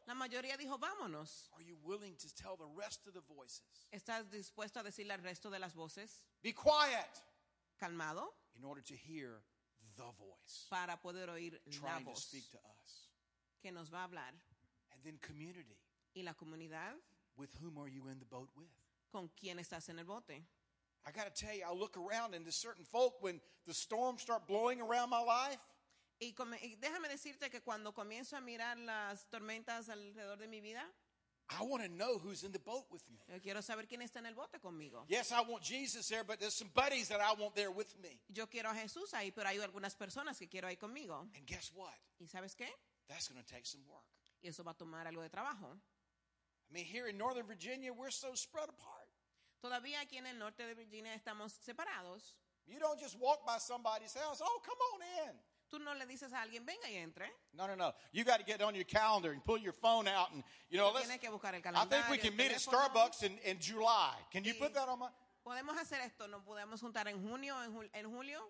La 0.07 0.15
mayoría 0.15 0.57
dijo, 0.59 0.79
vámonos. 0.79 1.49
Are 1.57 1.63
you 1.65 1.77
willing 1.83 2.15
to 2.17 2.29
tell 2.35 2.57
the 2.57 2.67
rest 2.77 3.07
of 3.07 3.15
the 3.15 3.21
voices? 3.23 3.63
¿Estás 3.93 4.29
dispuesto 4.31 4.81
a 4.81 4.83
decirle 4.83 5.13
al 5.15 5.23
resto 5.23 5.51
de 5.51 5.59
las 5.59 5.75
voces? 5.75 6.23
Be 6.43 6.53
quiet. 6.53 7.09
Calmado, 7.81 8.25
in 8.59 8.65
order 8.65 8.81
to 8.83 8.95
hear 8.95 9.41
the 9.97 10.05
voice 10.19 10.67
para 10.71 10.97
poder 11.03 11.29
oír 11.29 11.53
la 11.67 11.73
trying 11.73 12.05
to 12.05 12.11
voz 12.11 12.23
speak 12.25 12.51
to 12.51 12.59
us. 12.59 13.09
que 13.63 13.71
nos 13.73 13.89
va 13.91 13.99
a 14.05 14.09
hablar. 14.09 14.33
And 14.93 15.03
then 15.05 15.19
community. 15.23 15.77
Y 16.15 16.23
la 16.23 16.33
comunidad, 16.35 16.95
With 17.37 17.51
whom 17.63 17.79
are 17.79 17.89
you 17.89 18.09
in 18.09 18.19
the 18.19 18.25
boat 18.25 18.49
with? 18.57 18.67
¿con 19.13 19.31
quién 19.41 19.59
estás 19.59 19.89
en 19.89 19.99
el 19.99 20.05
bote? 20.05 20.43
I 21.07 21.13
got 21.13 21.33
to 21.33 21.47
tell 21.47 21.55
you, 21.55 21.63
I 21.65 21.73
look 21.73 21.97
around 21.97 22.35
and 22.35 22.45
there's 22.45 22.57
certain 22.57 22.85
folk 22.85 23.23
when 23.23 23.41
the 23.67 23.73
storms 23.73 24.21
start 24.23 24.47
blowing 24.47 24.81
around 24.81 25.09
my 25.11 25.23
life. 25.23 25.61
Y, 26.21 26.33
come- 26.37 26.59
y 26.61 26.77
déjame 26.81 27.09
decirte 27.09 27.49
que 27.49 27.61
cuando 27.61 27.93
comienzo 27.93 28.37
a 28.37 28.41
mirar 28.41 28.77
las 28.77 29.25
tormentas 29.31 29.89
alrededor 29.89 30.37
de 30.39 30.49
mi 30.49 30.61
vida, 30.61 30.83
I 31.51 31.63
want 31.65 31.83
to 31.83 31.89
know 31.89 32.19
who's 32.19 32.45
in 32.45 32.53
the 32.53 32.59
boat 32.59 32.85
with 32.91 33.03
me. 33.11 33.19
yo 33.27 33.41
quiero 33.41 33.63
saber 33.63 33.87
quién 33.87 34.03
está 34.03 34.19
en 34.19 34.27
el 34.27 34.35
bote 34.35 34.61
conmigo. 34.61 35.05
Yes, 35.09 35.33
I 35.33 35.41
want 35.41 35.63
Jesus 35.63 36.07
there, 36.09 36.23
but 36.23 36.39
there's 36.39 36.55
some 36.55 36.71
buddies 36.75 37.09
that 37.09 37.21
I 37.21 37.33
want 37.41 37.55
there 37.55 37.71
with 37.71 37.95
me. 38.03 38.21
Yo 38.29 38.47
quiero 38.47 38.71
a 38.71 38.75
Jesús 38.75 39.15
ahí, 39.15 39.33
pero 39.35 39.49
hay 39.49 39.59
algunas 39.59 39.95
personas 39.97 40.39
que 40.39 40.47
quiero 40.47 40.69
ahí 40.69 40.77
conmigo. 40.77 41.27
And 41.35 41.47
guess 41.47 41.73
what? 41.75 41.95
¿Y 42.21 42.27
sabes 42.27 42.55
qué? 42.55 42.69
That's 43.09 43.29
going 43.29 43.43
to 43.43 43.47
take 43.51 43.65
some 43.65 43.83
work. 43.89 44.05
Y 44.43 44.49
eso 44.49 44.63
va 44.63 44.73
a 44.73 44.75
tomar 44.75 45.07
algo 45.07 45.23
de 45.23 45.31
trabajo. 45.31 45.81
I 46.69 46.75
mean, 46.75 46.85
here 46.85 47.09
in 47.09 47.17
Northern 47.17 47.47
Virginia, 47.47 47.93
we're 47.93 48.11
so 48.11 48.35
spread 48.35 48.69
apart. 48.69 49.09
Todavía 49.63 50.01
aquí 50.01 50.19
en 50.19 50.27
el 50.27 50.39
norte 50.39 50.67
de 50.67 50.75
Virginia 50.75 51.15
estamos 51.15 51.59
separados. 51.65 52.35
You 52.67 52.79
don't 52.79 53.01
just 53.01 53.19
walk 53.19 53.47
by 53.47 53.59
somebody's 53.59 54.15
house, 54.15 54.43
oh, 54.45 54.61
come 54.63 54.79
on 54.93 55.29
in. 55.29 55.35
Tú 55.71 55.79
no 55.79 55.95
le 55.95 56.07
dices 56.07 56.33
a 56.33 56.41
alguien, 56.43 56.65
venga 56.65 56.89
y 56.91 56.97
entre. 56.97 57.31
No, 57.53 57.67
no, 57.67 57.77
no. 57.77 57.95
You 58.13 58.25
got 58.25 58.39
to 58.39 58.45
get 58.45 58.63
on 58.63 58.75
your 58.75 58.87
calendar 58.87 59.33
and 59.33 59.45
pull 59.45 59.59
your 59.59 59.75
phone 59.75 60.09
out 60.09 60.31
and, 60.33 60.43
you 60.71 60.79
know, 60.79 60.91
let's. 60.93 61.07
Tienes 61.07 61.21
que 61.21 61.29
buscar 61.31 61.55
el 61.55 61.61
I 61.61 61.63
think 61.63 62.09
we 62.11 62.19
calendario, 62.19 62.21
can 62.23 62.31
el 62.33 62.37
meet 62.37 62.53
at 62.53 62.59
teléfono. 62.59 62.89
Starbucks 62.89 63.23
in, 63.25 63.39
in 63.45 63.59
July. 63.61 64.15
Can 64.33 64.45
you 64.45 64.55
put 64.55 64.73
that 64.75 64.89
on 64.89 64.99
my. 64.99 65.09
Podemos 65.45 65.77
hacer 65.79 66.01
esto, 66.01 66.27
nos 66.29 66.43
podemos 66.43 66.81
juntar 66.81 67.07
en 67.09 67.23
junio, 67.27 67.63
en, 67.63 67.73
jul- 67.75 67.91
en 67.93 68.11
julio, 68.11 68.41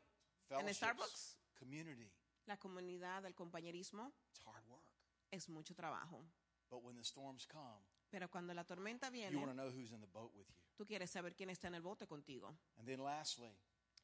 en 0.51 0.59
Fellowships, 0.59 0.77
Starbucks. 0.77 1.37
Community. 1.59 2.11
La 2.47 2.57
comunidad, 2.57 3.25
el 3.27 3.35
compañerismo, 3.35 4.13
It's 4.31 4.41
hard 4.47 4.65
work. 4.69 4.85
es 5.31 5.49
mucho 5.49 5.75
trabajo. 5.75 6.25
But 6.71 6.83
when 6.83 6.97
the 6.97 7.05
storms 7.05 7.47
come, 7.47 7.85
Pero 8.11 8.29
cuando 8.31 8.55
la 8.55 8.65
tormenta 8.65 9.11
you 9.11 9.21
want 9.21 9.33
viene, 9.33 9.47
to 9.47 9.53
know 9.55 9.71
who's 9.71 9.93
in 9.93 10.01
the 10.01 10.07
boat 10.07 10.33
with 10.35 10.47
you. 10.49 10.55
tú 10.77 10.87
quieres 10.87 11.11
saber 11.11 11.35
quién 11.35 11.51
está 11.51 11.67
en 11.69 11.75
el 11.75 11.83
bote 11.83 12.07
contigo. 12.07 12.57
And 12.79 12.87
then 12.87 13.01
lastly, 13.03 13.51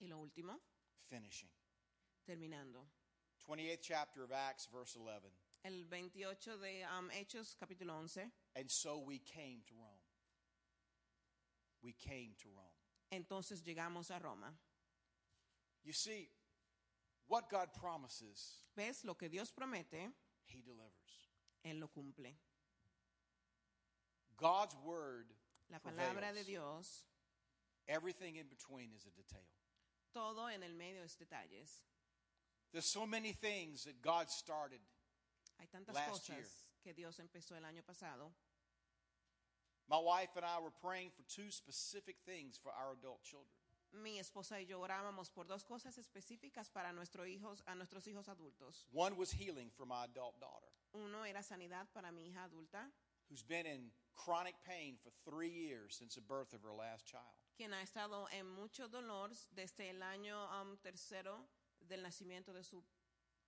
Y 0.01 0.07
lo 0.09 0.19
último, 0.19 0.61
finishing. 1.09 1.49
terminando. 2.25 2.87
28th 3.49 3.81
chapter 3.83 4.25
of 4.25 4.33
Acts, 4.33 4.69
verse 4.73 4.97
11. 4.97 5.31
El 5.65 5.85
28 5.91 6.57
de 6.61 6.85
um, 6.99 7.11
Hechos, 7.11 7.55
capítulo 7.61 7.95
11. 8.01 8.31
And 8.57 8.71
so 8.71 9.03
we 9.05 9.19
came 9.19 9.61
to 9.67 9.75
Rome. 9.75 10.03
We 11.83 11.93
came 11.93 12.35
to 12.43 12.49
Rome. 12.55 12.65
Entonces 13.13 13.63
llegamos 13.63 14.11
a 14.11 14.19
Roma. 14.23 14.53
You 15.85 15.93
see, 15.93 16.29
what 17.29 17.51
God 17.51 17.69
promises, 17.79 18.59
¿Ves? 18.77 19.05
Lo 19.05 19.15
que 19.15 19.29
Dios 19.29 19.53
promete, 19.53 20.11
He 20.47 20.63
delivers. 20.63 21.31
Él 21.65 21.81
lo 21.81 21.89
cumple. 21.89 22.35
God's 24.37 24.75
word, 24.85 25.27
La 25.71 25.79
palabra 25.79 26.33
de. 26.35 26.45
Dios, 26.45 27.05
everything 27.89 28.37
in 28.37 28.47
between 28.49 28.91
is 28.97 29.05
a 29.07 29.11
detail. 29.11 29.47
todo 30.13 30.49
en 30.49 30.63
el 30.63 30.75
medio 30.75 31.03
es 31.05 31.17
detalles. 31.17 31.83
There's 32.75 32.87
so 32.91 33.07
many 33.07 33.31
things 33.31 33.85
that 33.85 34.03
God 34.03 34.29
started. 34.29 34.81
Hay 35.61 35.69
tantas 35.71 35.95
Last 35.95 36.11
cosas 36.11 36.29
year. 36.29 36.47
que 36.83 36.93
Dios 36.93 37.21
empezó 37.21 37.57
el 37.57 37.63
año 37.63 37.85
pasado. 37.87 38.33
My 39.89 39.99
wife 39.99 40.31
and 40.35 40.45
I 40.45 40.59
were 40.61 40.73
praying 40.83 41.11
for 41.15 41.23
two 41.29 41.53
specific 41.53 42.17
things 42.27 42.59
for 42.61 42.73
our 42.73 42.95
adult 42.99 43.23
children. 43.23 43.55
Mi 44.03 44.19
esposa 44.19 44.59
y 44.59 44.67
yo 44.69 44.81
orábamos 44.81 45.31
por 45.33 45.45
dos 45.45 45.63
cosas 45.63 45.97
específicas 45.99 46.69
para 46.69 46.93
nuestros 46.93 47.29
hijos, 47.29 47.63
a 47.69 47.77
nuestros 47.77 48.09
hijos 48.09 48.27
adultos. 48.29 48.87
One 48.93 49.17
was 49.17 49.31
healing 49.31 49.71
for 49.71 49.87
my 49.87 50.07
adult 50.07 50.41
daughter, 50.41 50.67
Uno 50.95 51.23
era 51.23 51.45
sanidad 51.45 51.87
para 51.95 52.11
mi 52.11 52.29
hija 52.29 52.43
adulta, 52.43 52.91
who's 53.31 53.45
been 53.45 53.67
in 53.67 53.93
chronic 54.17 54.57
pain 54.67 54.97
for 55.01 55.13
three 55.25 55.49
years 55.49 55.95
since 55.95 56.17
the 56.17 56.21
birth 56.21 56.53
of 56.53 56.63
her 56.65 56.73
last 56.73 57.07
child. 57.07 57.39
quien 57.57 57.73
ha 57.73 57.83
estado 57.83 58.27
en 58.33 58.49
mucho 58.49 58.89
dolor 58.89 59.31
desde 59.55 59.91
el 59.91 60.03
año 60.03 60.43
um, 60.61 60.77
tercero 60.79 61.47
del 61.89 62.03
nacimiento 62.03 62.53
de 62.53 62.63
su 62.65 62.83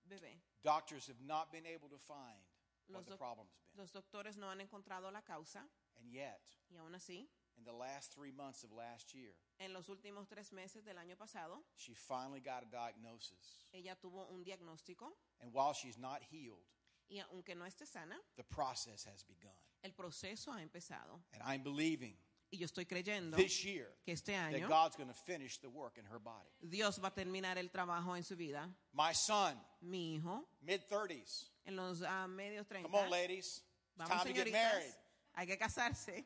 bebé. 0.07 0.41
Doctors 0.63 1.07
have 1.07 1.19
not 1.21 1.51
been 1.51 1.65
able 1.65 1.89
to 1.89 1.97
find 1.97 2.39
what 2.87 2.99
Los, 2.99 3.05
the 3.05 3.11
doc- 3.11 3.19
problem's 3.19 3.51
been. 3.73 3.81
los 3.83 3.91
doctores 3.91 4.37
no 4.37 4.49
han 4.49 4.59
encontrado 4.61 5.11
la 5.11 5.21
causa 5.21 5.67
And 5.99 6.11
yet, 6.11 6.41
y 6.69 6.77
aún 6.77 6.93
así, 6.95 7.27
in 7.57 7.63
the 7.65 7.73
last 7.73 8.13
three 8.13 8.31
months 8.31 8.63
of 8.63 8.71
last 8.71 9.13
year, 9.13 9.33
en 9.59 9.73
los 9.73 9.87
últimos 9.89 10.27
tres 10.27 10.51
meses 10.53 10.83
del 10.85 10.97
año 10.97 11.17
pasado, 11.17 11.63
she 11.75 11.93
finally 11.95 12.39
got 12.39 12.63
a 12.63 12.65
diagnosis. 12.67 13.65
ella 13.73 13.95
tuvo 13.95 14.27
un 14.29 14.43
diagnóstico 14.43 15.11
And 15.41 15.51
while 15.53 15.73
she's 15.73 15.97
not 15.97 16.21
healed, 16.23 16.63
y 17.09 17.19
aunque 17.19 17.55
no 17.55 17.65
esté 17.65 17.85
sana, 17.87 18.15
the 18.35 18.43
process 18.43 19.05
has 19.05 19.23
begun. 19.23 19.55
el 19.83 19.91
proceso 19.93 20.51
ha 20.51 20.61
empezado. 20.61 21.21
And 21.33 21.41
I'm 21.43 21.63
believing 21.63 22.15
Y 22.49 22.57
yo 22.57 22.65
estoy 22.65 22.85
creyendo 22.85 23.35
this 23.35 23.63
year 23.63 23.93
que 24.05 24.13
este 24.13 24.31
that 24.31 24.53
año 24.53 24.67
God's 24.69 24.95
going 24.95 25.09
to 25.09 25.13
finish 25.13 25.59
the 25.59 25.67
work 25.67 25.97
in 25.97 26.05
her 26.05 26.19
body. 26.19 26.49
Dios 26.61 26.99
va 26.99 27.09
a 27.09 27.13
terminar 27.13 27.57
el 27.57 27.69
trabajo 27.69 28.15
en 28.15 28.23
su 28.23 28.35
vida. 28.37 28.69
My 28.93 29.13
son, 29.13 29.59
Mi 29.81 30.15
hijo, 30.15 30.47
mid 30.61 30.81
30s. 30.89 31.49
en 31.65 31.75
los 31.75 32.01
ah, 32.03 32.27
medios 32.27 32.65
30, 32.67 32.89
Come 32.89 33.03
on, 33.03 33.09
ladies. 33.09 33.61
It's 33.97 33.97
vamos 33.97 34.23
time 34.23 34.33
to 34.33 34.43
get 34.43 34.51
married. 34.51 34.93
hay 35.33 35.45
que 35.45 35.57
casarse. 35.57 36.25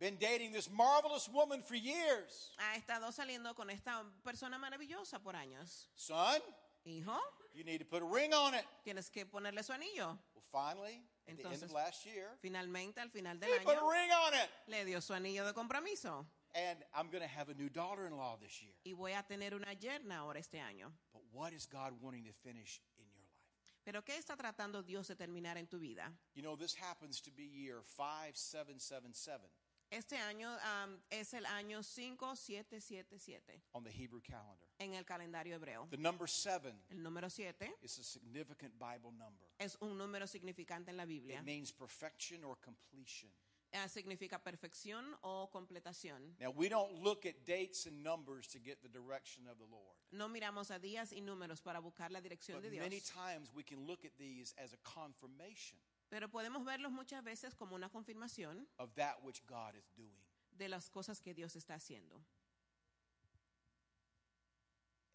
Been 0.00 0.16
dating 0.18 0.50
this 0.52 0.68
marvelous 0.68 1.28
woman 1.28 1.62
for 1.62 1.76
years. 1.76 2.50
Ha 2.58 2.74
estado 2.76 3.12
saliendo 3.12 3.54
con 3.54 3.70
esta 3.70 4.02
persona 4.24 4.58
maravillosa 4.58 5.20
por 5.22 5.36
años. 5.36 5.86
Son, 5.94 6.40
Hijo, 6.84 7.16
you 7.54 7.62
need 7.62 7.78
to 7.78 7.84
put 7.84 8.02
a 8.02 8.04
ring 8.04 8.34
on 8.34 8.52
it. 8.54 8.64
tienes 8.84 9.08
que 9.12 9.24
ponerle 9.26 9.62
su 9.62 9.72
anillo. 9.72 10.18
Well, 10.34 10.42
finally, 10.50 11.04
at 11.28 11.36
the 11.36 11.42
end 11.44 11.54
of 11.54 11.62
Entonces, 11.62 11.72
last 11.72 12.04
year, 12.06 12.36
Finalmente, 12.40 13.00
al 13.00 13.10
final 13.10 13.38
del 13.38 13.50
he 13.50 13.60
put 13.60 13.76
a 13.76 13.80
año, 13.80 13.90
ring 13.90 14.10
on 14.10 14.34
it. 14.34 14.50
le 14.66 14.84
dio 14.84 15.00
su 15.00 15.12
anillo 15.12 15.44
de 15.46 15.52
compromiso. 15.52 16.26
And 16.54 16.84
I'm 16.94 17.08
going 17.10 17.22
to 17.22 17.28
have 17.28 17.48
a 17.48 17.54
new 17.54 17.70
daughter 17.70 18.06
in 18.06 18.16
law 18.16 18.36
this 18.40 18.60
year. 18.62 18.74
Y 18.84 18.92
voy 18.92 19.12
a 19.12 19.22
tener 19.22 19.54
una 19.54 19.72
yerna 19.72 20.18
ahora 20.18 20.38
este 20.38 20.60
año. 20.60 20.92
But 21.12 21.22
what 21.32 21.52
is 21.52 21.66
God 21.66 21.94
wanting 22.00 22.24
to 22.24 22.32
finish 22.32 22.80
in 22.98 23.06
your 23.10 23.22
life? 23.22 23.82
Pero 23.84 24.02
¿qué 24.02 24.16
está 24.18 24.36
tratando 24.36 24.82
Dios 24.82 25.08
de 25.08 25.16
terminar 25.16 25.56
en 25.56 25.66
tu 25.66 25.78
vida? 25.78 26.12
You 26.34 26.42
know, 26.42 26.56
this 26.56 26.74
happens 26.74 27.20
to 27.22 27.30
be 27.30 27.44
year 27.44 27.82
5777 27.82 29.48
Este 29.92 30.16
año 30.16 30.48
am, 30.62 30.98
es 31.10 31.34
el 31.34 31.44
año 31.44 31.82
5777 31.82 33.60
on 33.72 33.84
the 33.84 33.90
Hebrew 33.90 34.22
calendar. 34.22 34.66
en 34.78 34.94
el 34.94 35.04
calendario 35.04 35.56
hebreo. 35.56 35.86
The 35.90 35.98
number 35.98 36.26
seven 36.26 36.82
El 36.88 37.02
número 37.02 37.28
7 37.28 37.74
is 37.82 37.98
a 37.98 38.02
significant 38.02 38.72
Bible 38.78 39.12
number. 39.12 39.46
es 39.58 39.76
un 39.82 39.98
número 39.98 40.26
significante 40.26 40.90
en 40.90 40.96
la 40.96 41.04
Biblia. 41.04 41.40
It 41.40 41.44
means 41.44 41.70
perfection 41.72 42.42
or 42.42 42.56
completion. 42.58 43.30
Eh, 43.74 43.86
significa 43.88 44.38
perfección 44.42 45.14
o 45.22 45.50
completación. 45.50 46.36
Now, 46.40 46.50
we 46.50 46.68
don't 46.70 47.02
look 47.02 47.26
at 47.26 47.44
dates 47.46 47.86
and 47.86 48.02
numbers 48.02 48.46
to 48.48 48.58
get 48.58 48.80
the 48.82 48.88
direction 48.88 49.46
of 49.46 49.58
the 49.58 49.66
Lord. 49.66 49.96
No 50.10 50.28
miramos 50.28 50.70
a 50.70 50.78
días 50.78 51.12
y 51.12 51.20
números 51.20 51.60
para 51.62 51.80
buscar 51.80 52.10
la 52.10 52.20
dirección 52.22 52.60
But 52.62 52.70
de 52.70 52.78
many 52.78 52.96
Dios, 53.00 53.10
times 53.10 53.50
we 53.54 53.62
can 53.62 53.86
look 53.86 54.04
at 54.06 54.12
these 54.18 54.54
as 54.56 54.72
a 54.72 54.78
confirmation 54.78 55.78
pero 56.12 56.28
podemos 56.28 56.62
verlos 56.62 56.92
muchas 56.92 57.24
veces 57.24 57.54
como 57.54 57.74
una 57.74 57.88
confirmación 57.88 58.68
of 58.76 58.92
that 58.96 59.16
which 59.22 59.42
God 59.46 59.74
is 59.74 59.90
doing. 59.96 60.22
de 60.50 60.68
las 60.68 60.90
cosas 60.90 61.22
que 61.22 61.32
Dios 61.32 61.56
está 61.56 61.74
haciendo. 61.76 62.22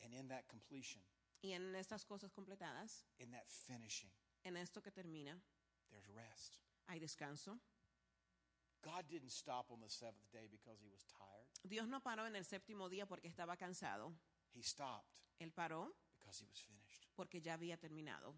And 0.03 0.13
in 0.13 0.27
that 0.29 0.47
completion, 0.47 1.01
Y 1.43 1.51
en 1.53 1.75
estas 1.75 2.03
cosas 2.03 2.31
completadas, 2.31 3.05
in 3.19 3.29
that 3.31 3.47
finishing, 3.47 4.09
en 4.43 4.57
esto 4.57 4.81
que 4.81 4.91
termina, 4.91 5.39
there's 5.91 6.07
rest. 6.07 6.57
hay 6.87 6.99
descanso. 6.99 7.59
God 8.81 9.07
didn't 9.07 9.31
stop 9.31 9.69
on 9.71 9.79
the 9.81 9.89
seventh 9.89 10.31
day 10.31 10.47
because 10.47 10.79
he 10.81 10.89
was 10.89 11.03
tired. 11.05 11.47
Dios 11.63 11.87
no 11.87 11.99
paró 12.01 12.25
en 12.25 12.35
el 12.35 12.43
séptimo 12.45 12.89
día 12.89 13.05
porque 13.05 13.27
estaba 13.27 13.55
cansado. 13.55 14.13
He 14.55 14.63
stopped 14.63 15.19
Él 15.39 15.51
paró 15.51 15.93
because 16.19 16.39
he 16.41 16.47
was 16.47 16.59
finished. 16.59 17.05
porque 17.15 17.39
ya 17.41 17.53
había 17.53 17.77
terminado. 17.77 18.33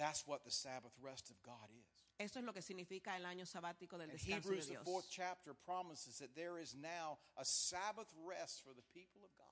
That's 0.00 0.26
what 0.26 0.44
the 0.44 0.50
Sabbath 0.50 0.92
rest 1.02 1.28
of 1.30 1.36
God 1.42 1.68
is. 1.68 2.04
Esto 2.18 2.38
es 2.38 2.44
lo 2.44 2.52
que 2.54 2.62
significa 2.62 3.16
el 3.16 3.24
año 3.26 3.44
sabático 3.44 3.98
del 3.98 4.08
And 4.10 4.12
descanso 4.12 4.48
de 4.48 4.56
Hebrews, 4.56 4.68
the 4.68 4.76
fourth 4.84 5.06
chapter, 5.10 5.52
promises 5.54 6.18
that 6.20 6.34
there 6.34 6.58
is 6.58 6.74
now 6.74 7.18
a 7.36 7.44
Sabbath 7.44 8.08
rest 8.26 8.62
for 8.64 8.72
the 8.72 8.82
people 8.94 9.20
of 9.22 9.30
God. 9.36 9.46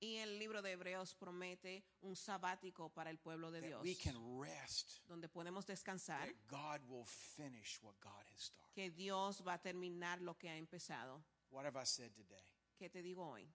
Y 0.00 0.18
el 0.18 0.36
libro 0.40 0.60
de 0.62 0.72
Hebreos 0.72 1.14
promete 1.14 1.84
un 2.02 2.16
sabático 2.16 2.92
para 2.92 3.10
el 3.10 3.18
pueblo 3.18 3.52
de 3.52 3.60
That 3.60 3.68
Dios, 3.68 3.82
we 3.84 3.94
can 3.94 4.16
rest. 4.36 5.00
donde 5.08 5.28
podemos 5.28 5.64
descansar, 5.64 6.26
That 6.26 6.48
God 6.50 6.80
will 6.90 7.04
finish 7.06 7.78
what 7.82 7.94
God 8.00 8.24
has 8.34 8.42
started. 8.50 8.74
que 8.74 8.90
Dios 8.90 9.40
va 9.46 9.54
a 9.54 9.58
terminar 9.58 10.20
lo 10.20 10.34
que 10.34 10.48
ha 10.48 10.56
empezado. 10.56 11.22
What 11.50 11.64
have 11.66 11.76
I 11.76 11.84
said 11.84 12.10
today? 12.16 12.42
¿Qué 12.76 12.90
te 12.90 13.02
digo 13.02 13.24
hoy? 13.24 13.46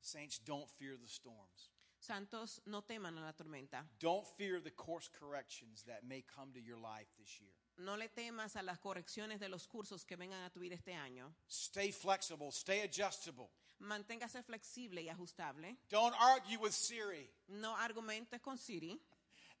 Saints, 0.00 0.38
don't 0.38 0.68
fear 0.78 0.96
the 0.96 1.08
storms. 1.08 1.70
Santos, 2.00 2.60
no 2.66 2.82
teman 2.82 3.16
a 3.18 3.20
la 3.20 3.32
tormenta. 3.32 3.84
Don't 4.00 4.26
fear 4.36 4.60
the 4.60 4.70
course 4.70 5.08
corrections 5.08 5.82
that 5.84 6.02
may 6.04 6.22
come 6.22 6.52
to 6.52 6.60
your 6.60 6.78
life 6.78 7.08
this 7.18 7.40
year. 7.40 7.52
No 7.78 7.96
le 7.96 8.08
temas 8.08 8.56
a 8.56 8.62
las 8.62 8.78
correcciones 8.78 9.38
de 9.40 9.48
los 9.48 9.66
cursos 9.66 10.04
que 10.04 10.16
vengan 10.16 10.42
a 10.44 10.50
tu 10.50 10.60
vida 10.60 10.74
este 10.74 10.94
año. 10.94 11.32
Stay 11.48 11.92
flexible, 11.92 12.48
stay 12.50 12.80
adjustable. 12.80 13.48
Manténgase 13.80 14.42
flexible 14.42 15.02
y 15.02 15.08
ajustable. 15.08 15.76
Don't 15.88 16.14
argue 16.20 16.58
with 16.58 16.72
Siri, 16.72 17.30
No 17.48 17.74
argumentes 17.76 18.40
con 18.42 18.58
Siri 18.58 19.00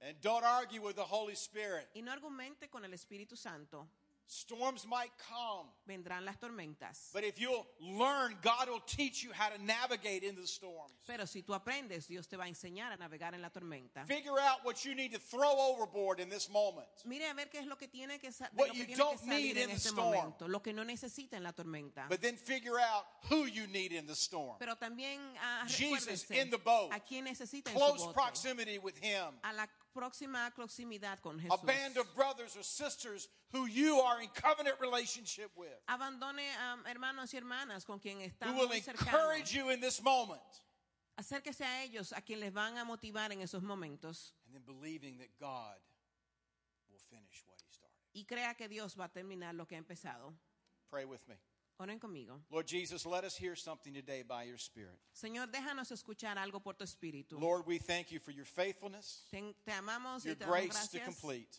and 0.02 0.18
don't 0.20 0.44
argue 0.44 0.80
with 0.80 0.96
the 0.96 1.04
Holy 1.04 1.34
Spirit. 1.34 1.88
y 1.94 2.02
no 2.02 2.12
argumente 2.12 2.68
con 2.68 2.84
el 2.84 2.92
Espíritu 2.92 3.36
Santo. 3.36 3.88
Storms 4.32 4.86
might 4.86 5.10
come, 5.28 5.66
Vendrán 5.88 6.24
las 6.24 6.38
tormentas. 6.38 7.10
but 7.12 7.24
if 7.24 7.40
you'll 7.40 7.66
learn, 7.80 8.36
God 8.40 8.68
will 8.68 8.78
teach 8.86 9.24
you 9.24 9.32
how 9.32 9.48
to 9.48 9.58
navigate 9.60 10.22
in 10.22 10.36
the 10.36 10.46
storms. 10.46 10.92
Pero 11.04 11.24
si 11.26 11.42
tú 11.42 11.52
aprendes, 11.52 12.06
Dios 12.06 12.28
te 12.28 12.36
va 12.36 12.44
a 12.44 12.48
enseñar 12.48 12.92
a 12.92 12.96
navegar 12.96 13.34
en 13.34 13.42
la 13.42 13.50
tormenta. 13.50 14.06
Figure 14.06 14.38
out 14.38 14.64
what 14.64 14.84
you 14.84 14.94
need 14.94 15.10
to 15.12 15.18
throw 15.18 15.58
overboard 15.58 16.20
in 16.20 16.28
this 16.28 16.48
moment. 16.48 16.86
Mire 17.04 17.28
a 17.28 17.34
ver 17.34 17.48
qué 17.50 17.58
es 17.58 17.66
lo 17.66 17.74
que 17.76 17.88
tiene 17.88 18.20
que, 18.20 18.30
de 18.30 18.36
What 18.54 18.68
lo 18.68 18.72
que 18.74 18.78
you 18.78 18.86
tiene 18.86 18.94
que 18.94 18.96
don't 18.96 19.18
salir 19.18 19.30
need 19.30 19.56
in 19.56 19.62
en 19.64 19.68
the 19.70 19.74
este 19.74 19.88
storm. 19.88 20.14
momento, 20.14 20.46
lo 20.46 20.60
que 20.62 20.72
no 20.72 20.84
necesita 20.84 21.36
en 21.36 21.42
la 21.42 21.52
tormenta. 21.52 22.06
But 22.08 22.20
then 22.20 22.36
figure 22.36 22.78
out 22.78 23.06
who 23.30 23.46
you 23.46 23.66
need 23.66 23.90
in 23.90 24.06
the 24.06 24.14
storm. 24.14 24.58
Pero 24.60 24.76
también 24.76 25.18
ah, 25.40 25.64
Jesus 25.66 26.30
in 26.30 26.50
the 26.50 26.58
boat. 26.58 26.92
a 26.92 27.00
quién 27.00 27.24
necesita 27.24 27.72
en 27.72 27.76
su 27.76 27.84
Close 27.84 28.04
bote. 28.04 28.14
proximity 28.14 28.78
with 28.78 28.96
Him. 29.02 29.34
A 29.42 29.52
la 29.52 29.66
próxima 29.92 30.50
proximidad 30.54 31.20
con 31.20 31.38
A 31.38 31.42
Jesús. 31.42 31.66
band 31.66 31.96
of 31.96 32.06
brothers 32.14 32.56
or 32.56 32.62
sisters 32.62 33.28
who 33.52 33.66
you 33.66 34.00
are 34.00 34.20
in 34.22 34.28
covenant 34.28 34.76
relationship 34.80 35.50
with. 35.56 35.68
Abandone 35.88 36.42
a 36.58 36.88
hermanos 36.88 37.32
y 37.32 37.38
hermanas 37.38 37.84
con 37.84 37.98
quien 37.98 38.20
está 38.20 38.46
Who 38.46 38.54
will 38.54 38.72
encourage 38.72 39.52
you 39.54 39.70
in 39.70 39.80
this 39.80 40.02
moment. 40.02 40.40
Acérquese 41.18 41.64
a 41.64 41.82
ellos, 41.84 42.12
a 42.12 42.22
quien 42.22 42.40
les 42.40 42.52
van 42.52 42.78
a 42.78 42.84
motivar 42.84 43.30
en 43.32 43.40
esos 43.42 43.62
momentos. 43.62 44.32
And 44.46 44.54
then 44.54 44.62
believing 44.64 45.18
that 45.18 45.28
God 45.38 45.76
will 46.88 47.00
finish 47.10 47.44
what 47.46 47.58
He 47.60 47.70
started. 47.72 47.96
Y 48.14 48.24
crea 48.24 48.54
que 48.54 48.68
Dios 48.68 48.96
va 48.98 49.04
a 49.04 49.08
terminar 49.08 49.54
lo 49.54 49.66
que 49.66 49.76
ha 49.76 49.78
empezado. 49.78 50.32
Pray 50.88 51.04
with 51.04 51.26
me. 51.28 51.36
Oren 51.80 51.98
conmigo. 51.98 52.38
Lord 52.50 52.66
Jesus, 52.66 53.06
let 53.06 53.24
us 53.24 53.34
hear 53.34 53.56
something 53.56 53.94
today 53.94 54.22
by 54.22 54.42
your 54.44 54.58
Spirit. 54.58 54.98
Señor, 55.14 55.46
déjanos 55.50 55.90
escuchar 55.90 56.36
algo 56.36 56.62
por 56.62 56.74
tu 56.74 56.84
espíritu. 56.84 57.40
Lord, 57.40 57.66
we 57.66 57.78
thank 57.78 58.12
you 58.12 58.20
for 58.20 58.32
your 58.32 58.44
faithfulness, 58.44 59.22
Te, 59.30 59.40
te 59.64 59.72
amamos 59.72 60.24
your 60.24 60.34
y 60.34 60.38
te 60.38 60.44
damos 60.44 60.48
grace 60.50 60.88
to 60.88 60.98
gracias 60.98 61.04
complete. 61.06 61.56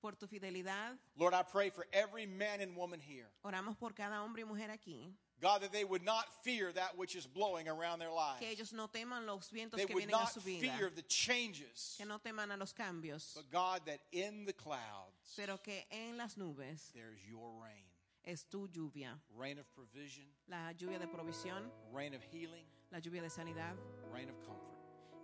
por 0.00 0.12
tu 0.12 0.28
fidelidad. 0.28 0.96
Lord, 1.18 1.34
I 1.34 1.42
pray 1.42 1.70
for 1.70 1.84
every 1.92 2.26
man 2.26 2.60
and 2.60 2.76
woman 2.76 3.00
here. 3.00 3.26
Oramos 3.44 3.76
por 3.76 3.90
cada 3.90 4.22
hombre 4.22 4.42
y 4.42 4.48
mujer 4.48 4.68
aquí. 4.70 5.10
God, 5.40 5.62
that 5.62 5.72
they 5.72 5.84
would 5.84 6.04
not 6.04 6.26
fear 6.44 6.70
that 6.72 6.96
which 6.96 7.16
is 7.16 7.26
blowing 7.26 7.68
around 7.68 7.98
their 7.98 8.12
lives. 8.12 8.38
Que 8.40 8.48
ellos 8.48 8.72
no 8.72 8.86
teman 8.86 9.26
los 9.26 9.50
vientos 9.50 9.72
They 9.78 9.86
que 9.86 9.94
would 9.94 10.04
vienen 10.06 10.14
a 10.14 10.22
not 10.22 10.32
su 10.32 10.40
vida. 10.40 10.60
fear 10.78 10.90
the 10.94 11.02
changes. 11.02 11.96
Que 11.98 12.06
no 12.06 12.18
teman 12.18 12.52
a 12.52 12.56
los 12.56 12.72
cambios. 12.72 13.34
But 13.34 13.50
God, 13.50 13.80
that 13.86 13.98
in 14.12 14.46
the 14.46 14.52
clouds, 14.52 15.34
Pero 15.36 15.58
que 15.58 15.84
en 15.90 16.16
las 16.16 16.36
nubes 16.36 16.92
there's 16.94 17.18
your 17.28 17.50
rain. 17.60 17.82
Es 18.26 18.44
tu 18.48 18.66
lluvia. 18.68 19.18
Rain 19.38 19.58
of 19.58 19.66
provision, 19.74 20.26
La 20.48 20.72
lluvia 20.72 20.98
de 20.98 21.06
provisión, 21.06 21.70
rain 21.92 22.14
of 22.14 22.22
healing, 22.32 22.66
la 22.90 22.98
lluvia 22.98 23.22
de 23.22 23.30
sanidad 23.30 23.74
rain 24.12 24.28
of 24.28 24.36
comfort. 24.44 24.74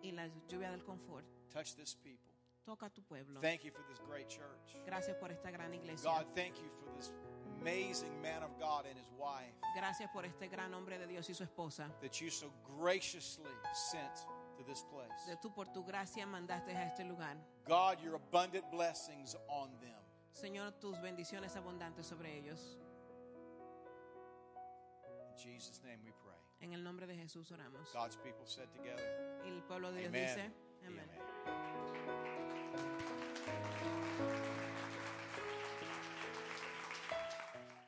y 0.03 0.13
la 0.13 0.29
lluvia 0.49 0.71
del 0.71 0.83
confort. 0.85 1.25
Touch 1.51 1.75
this 1.75 1.95
people. 1.95 2.31
Toca 2.65 2.87
a 2.87 2.91
tu 2.91 3.03
pueblo. 3.03 3.41
Thank 3.41 3.65
you 3.65 3.73
for 3.73 3.83
this 3.89 3.99
great 4.07 4.29
church. 4.29 4.77
Gracias 4.87 5.17
por 5.19 5.31
esta 5.33 5.51
gran 5.51 5.75
iglesia. 5.75 6.09
God, 6.09 6.27
thank 6.35 6.57
you 6.63 6.71
for 6.79 6.91
this 6.97 7.13
amazing 7.61 8.21
man 8.23 8.43
of 8.45 8.51
God 8.59 8.87
and 8.87 8.97
his 8.97 9.11
wife 9.19 9.53
Gracias 9.77 10.09
por 10.13 10.25
este 10.25 10.49
gran 10.49 10.73
hombre 10.73 10.97
de 10.99 11.07
Dios 11.09 11.29
y 11.29 11.35
su 11.35 11.43
esposa. 11.45 11.91
that 12.01 12.21
you 12.21 12.31
so 12.31 12.53
graciously 12.79 13.51
sent 13.75 14.27
to 14.57 14.63
this 14.65 14.85
place. 14.93 15.27
De 15.27 15.37
tú 15.43 15.53
por 15.53 15.67
tu 15.73 15.83
gracia 15.83 16.25
mandaste 16.27 16.71
a 16.73 16.85
este 16.87 17.01
lugar. 17.05 17.37
God, 17.67 18.01
your 18.01 18.15
abundant 18.15 18.71
blessings 18.71 19.35
on 19.49 19.71
them. 19.81 19.99
Señor, 20.33 20.73
tus 20.81 20.97
bendiciones 21.01 21.57
abundantes 21.57 22.07
sobre 22.07 22.39
ellos. 22.39 22.79
Jesus 25.43 25.83
name 25.83 25.99
we 26.05 26.13
pray. 26.23 26.39
En 26.61 26.73
el 26.73 26.85
nombre 26.85 27.07
de 27.07 27.17
Jesús 27.17 27.51
oramos. 27.51 27.93
God's 27.93 28.17
people 28.17 28.47
said 28.47 28.69
together. 28.71 29.03
El 29.45 29.63
pueblo 29.65 29.91
de 29.93 30.09
Dios 30.09 30.13
dice. 30.13 30.53
Amén. 30.87 32.32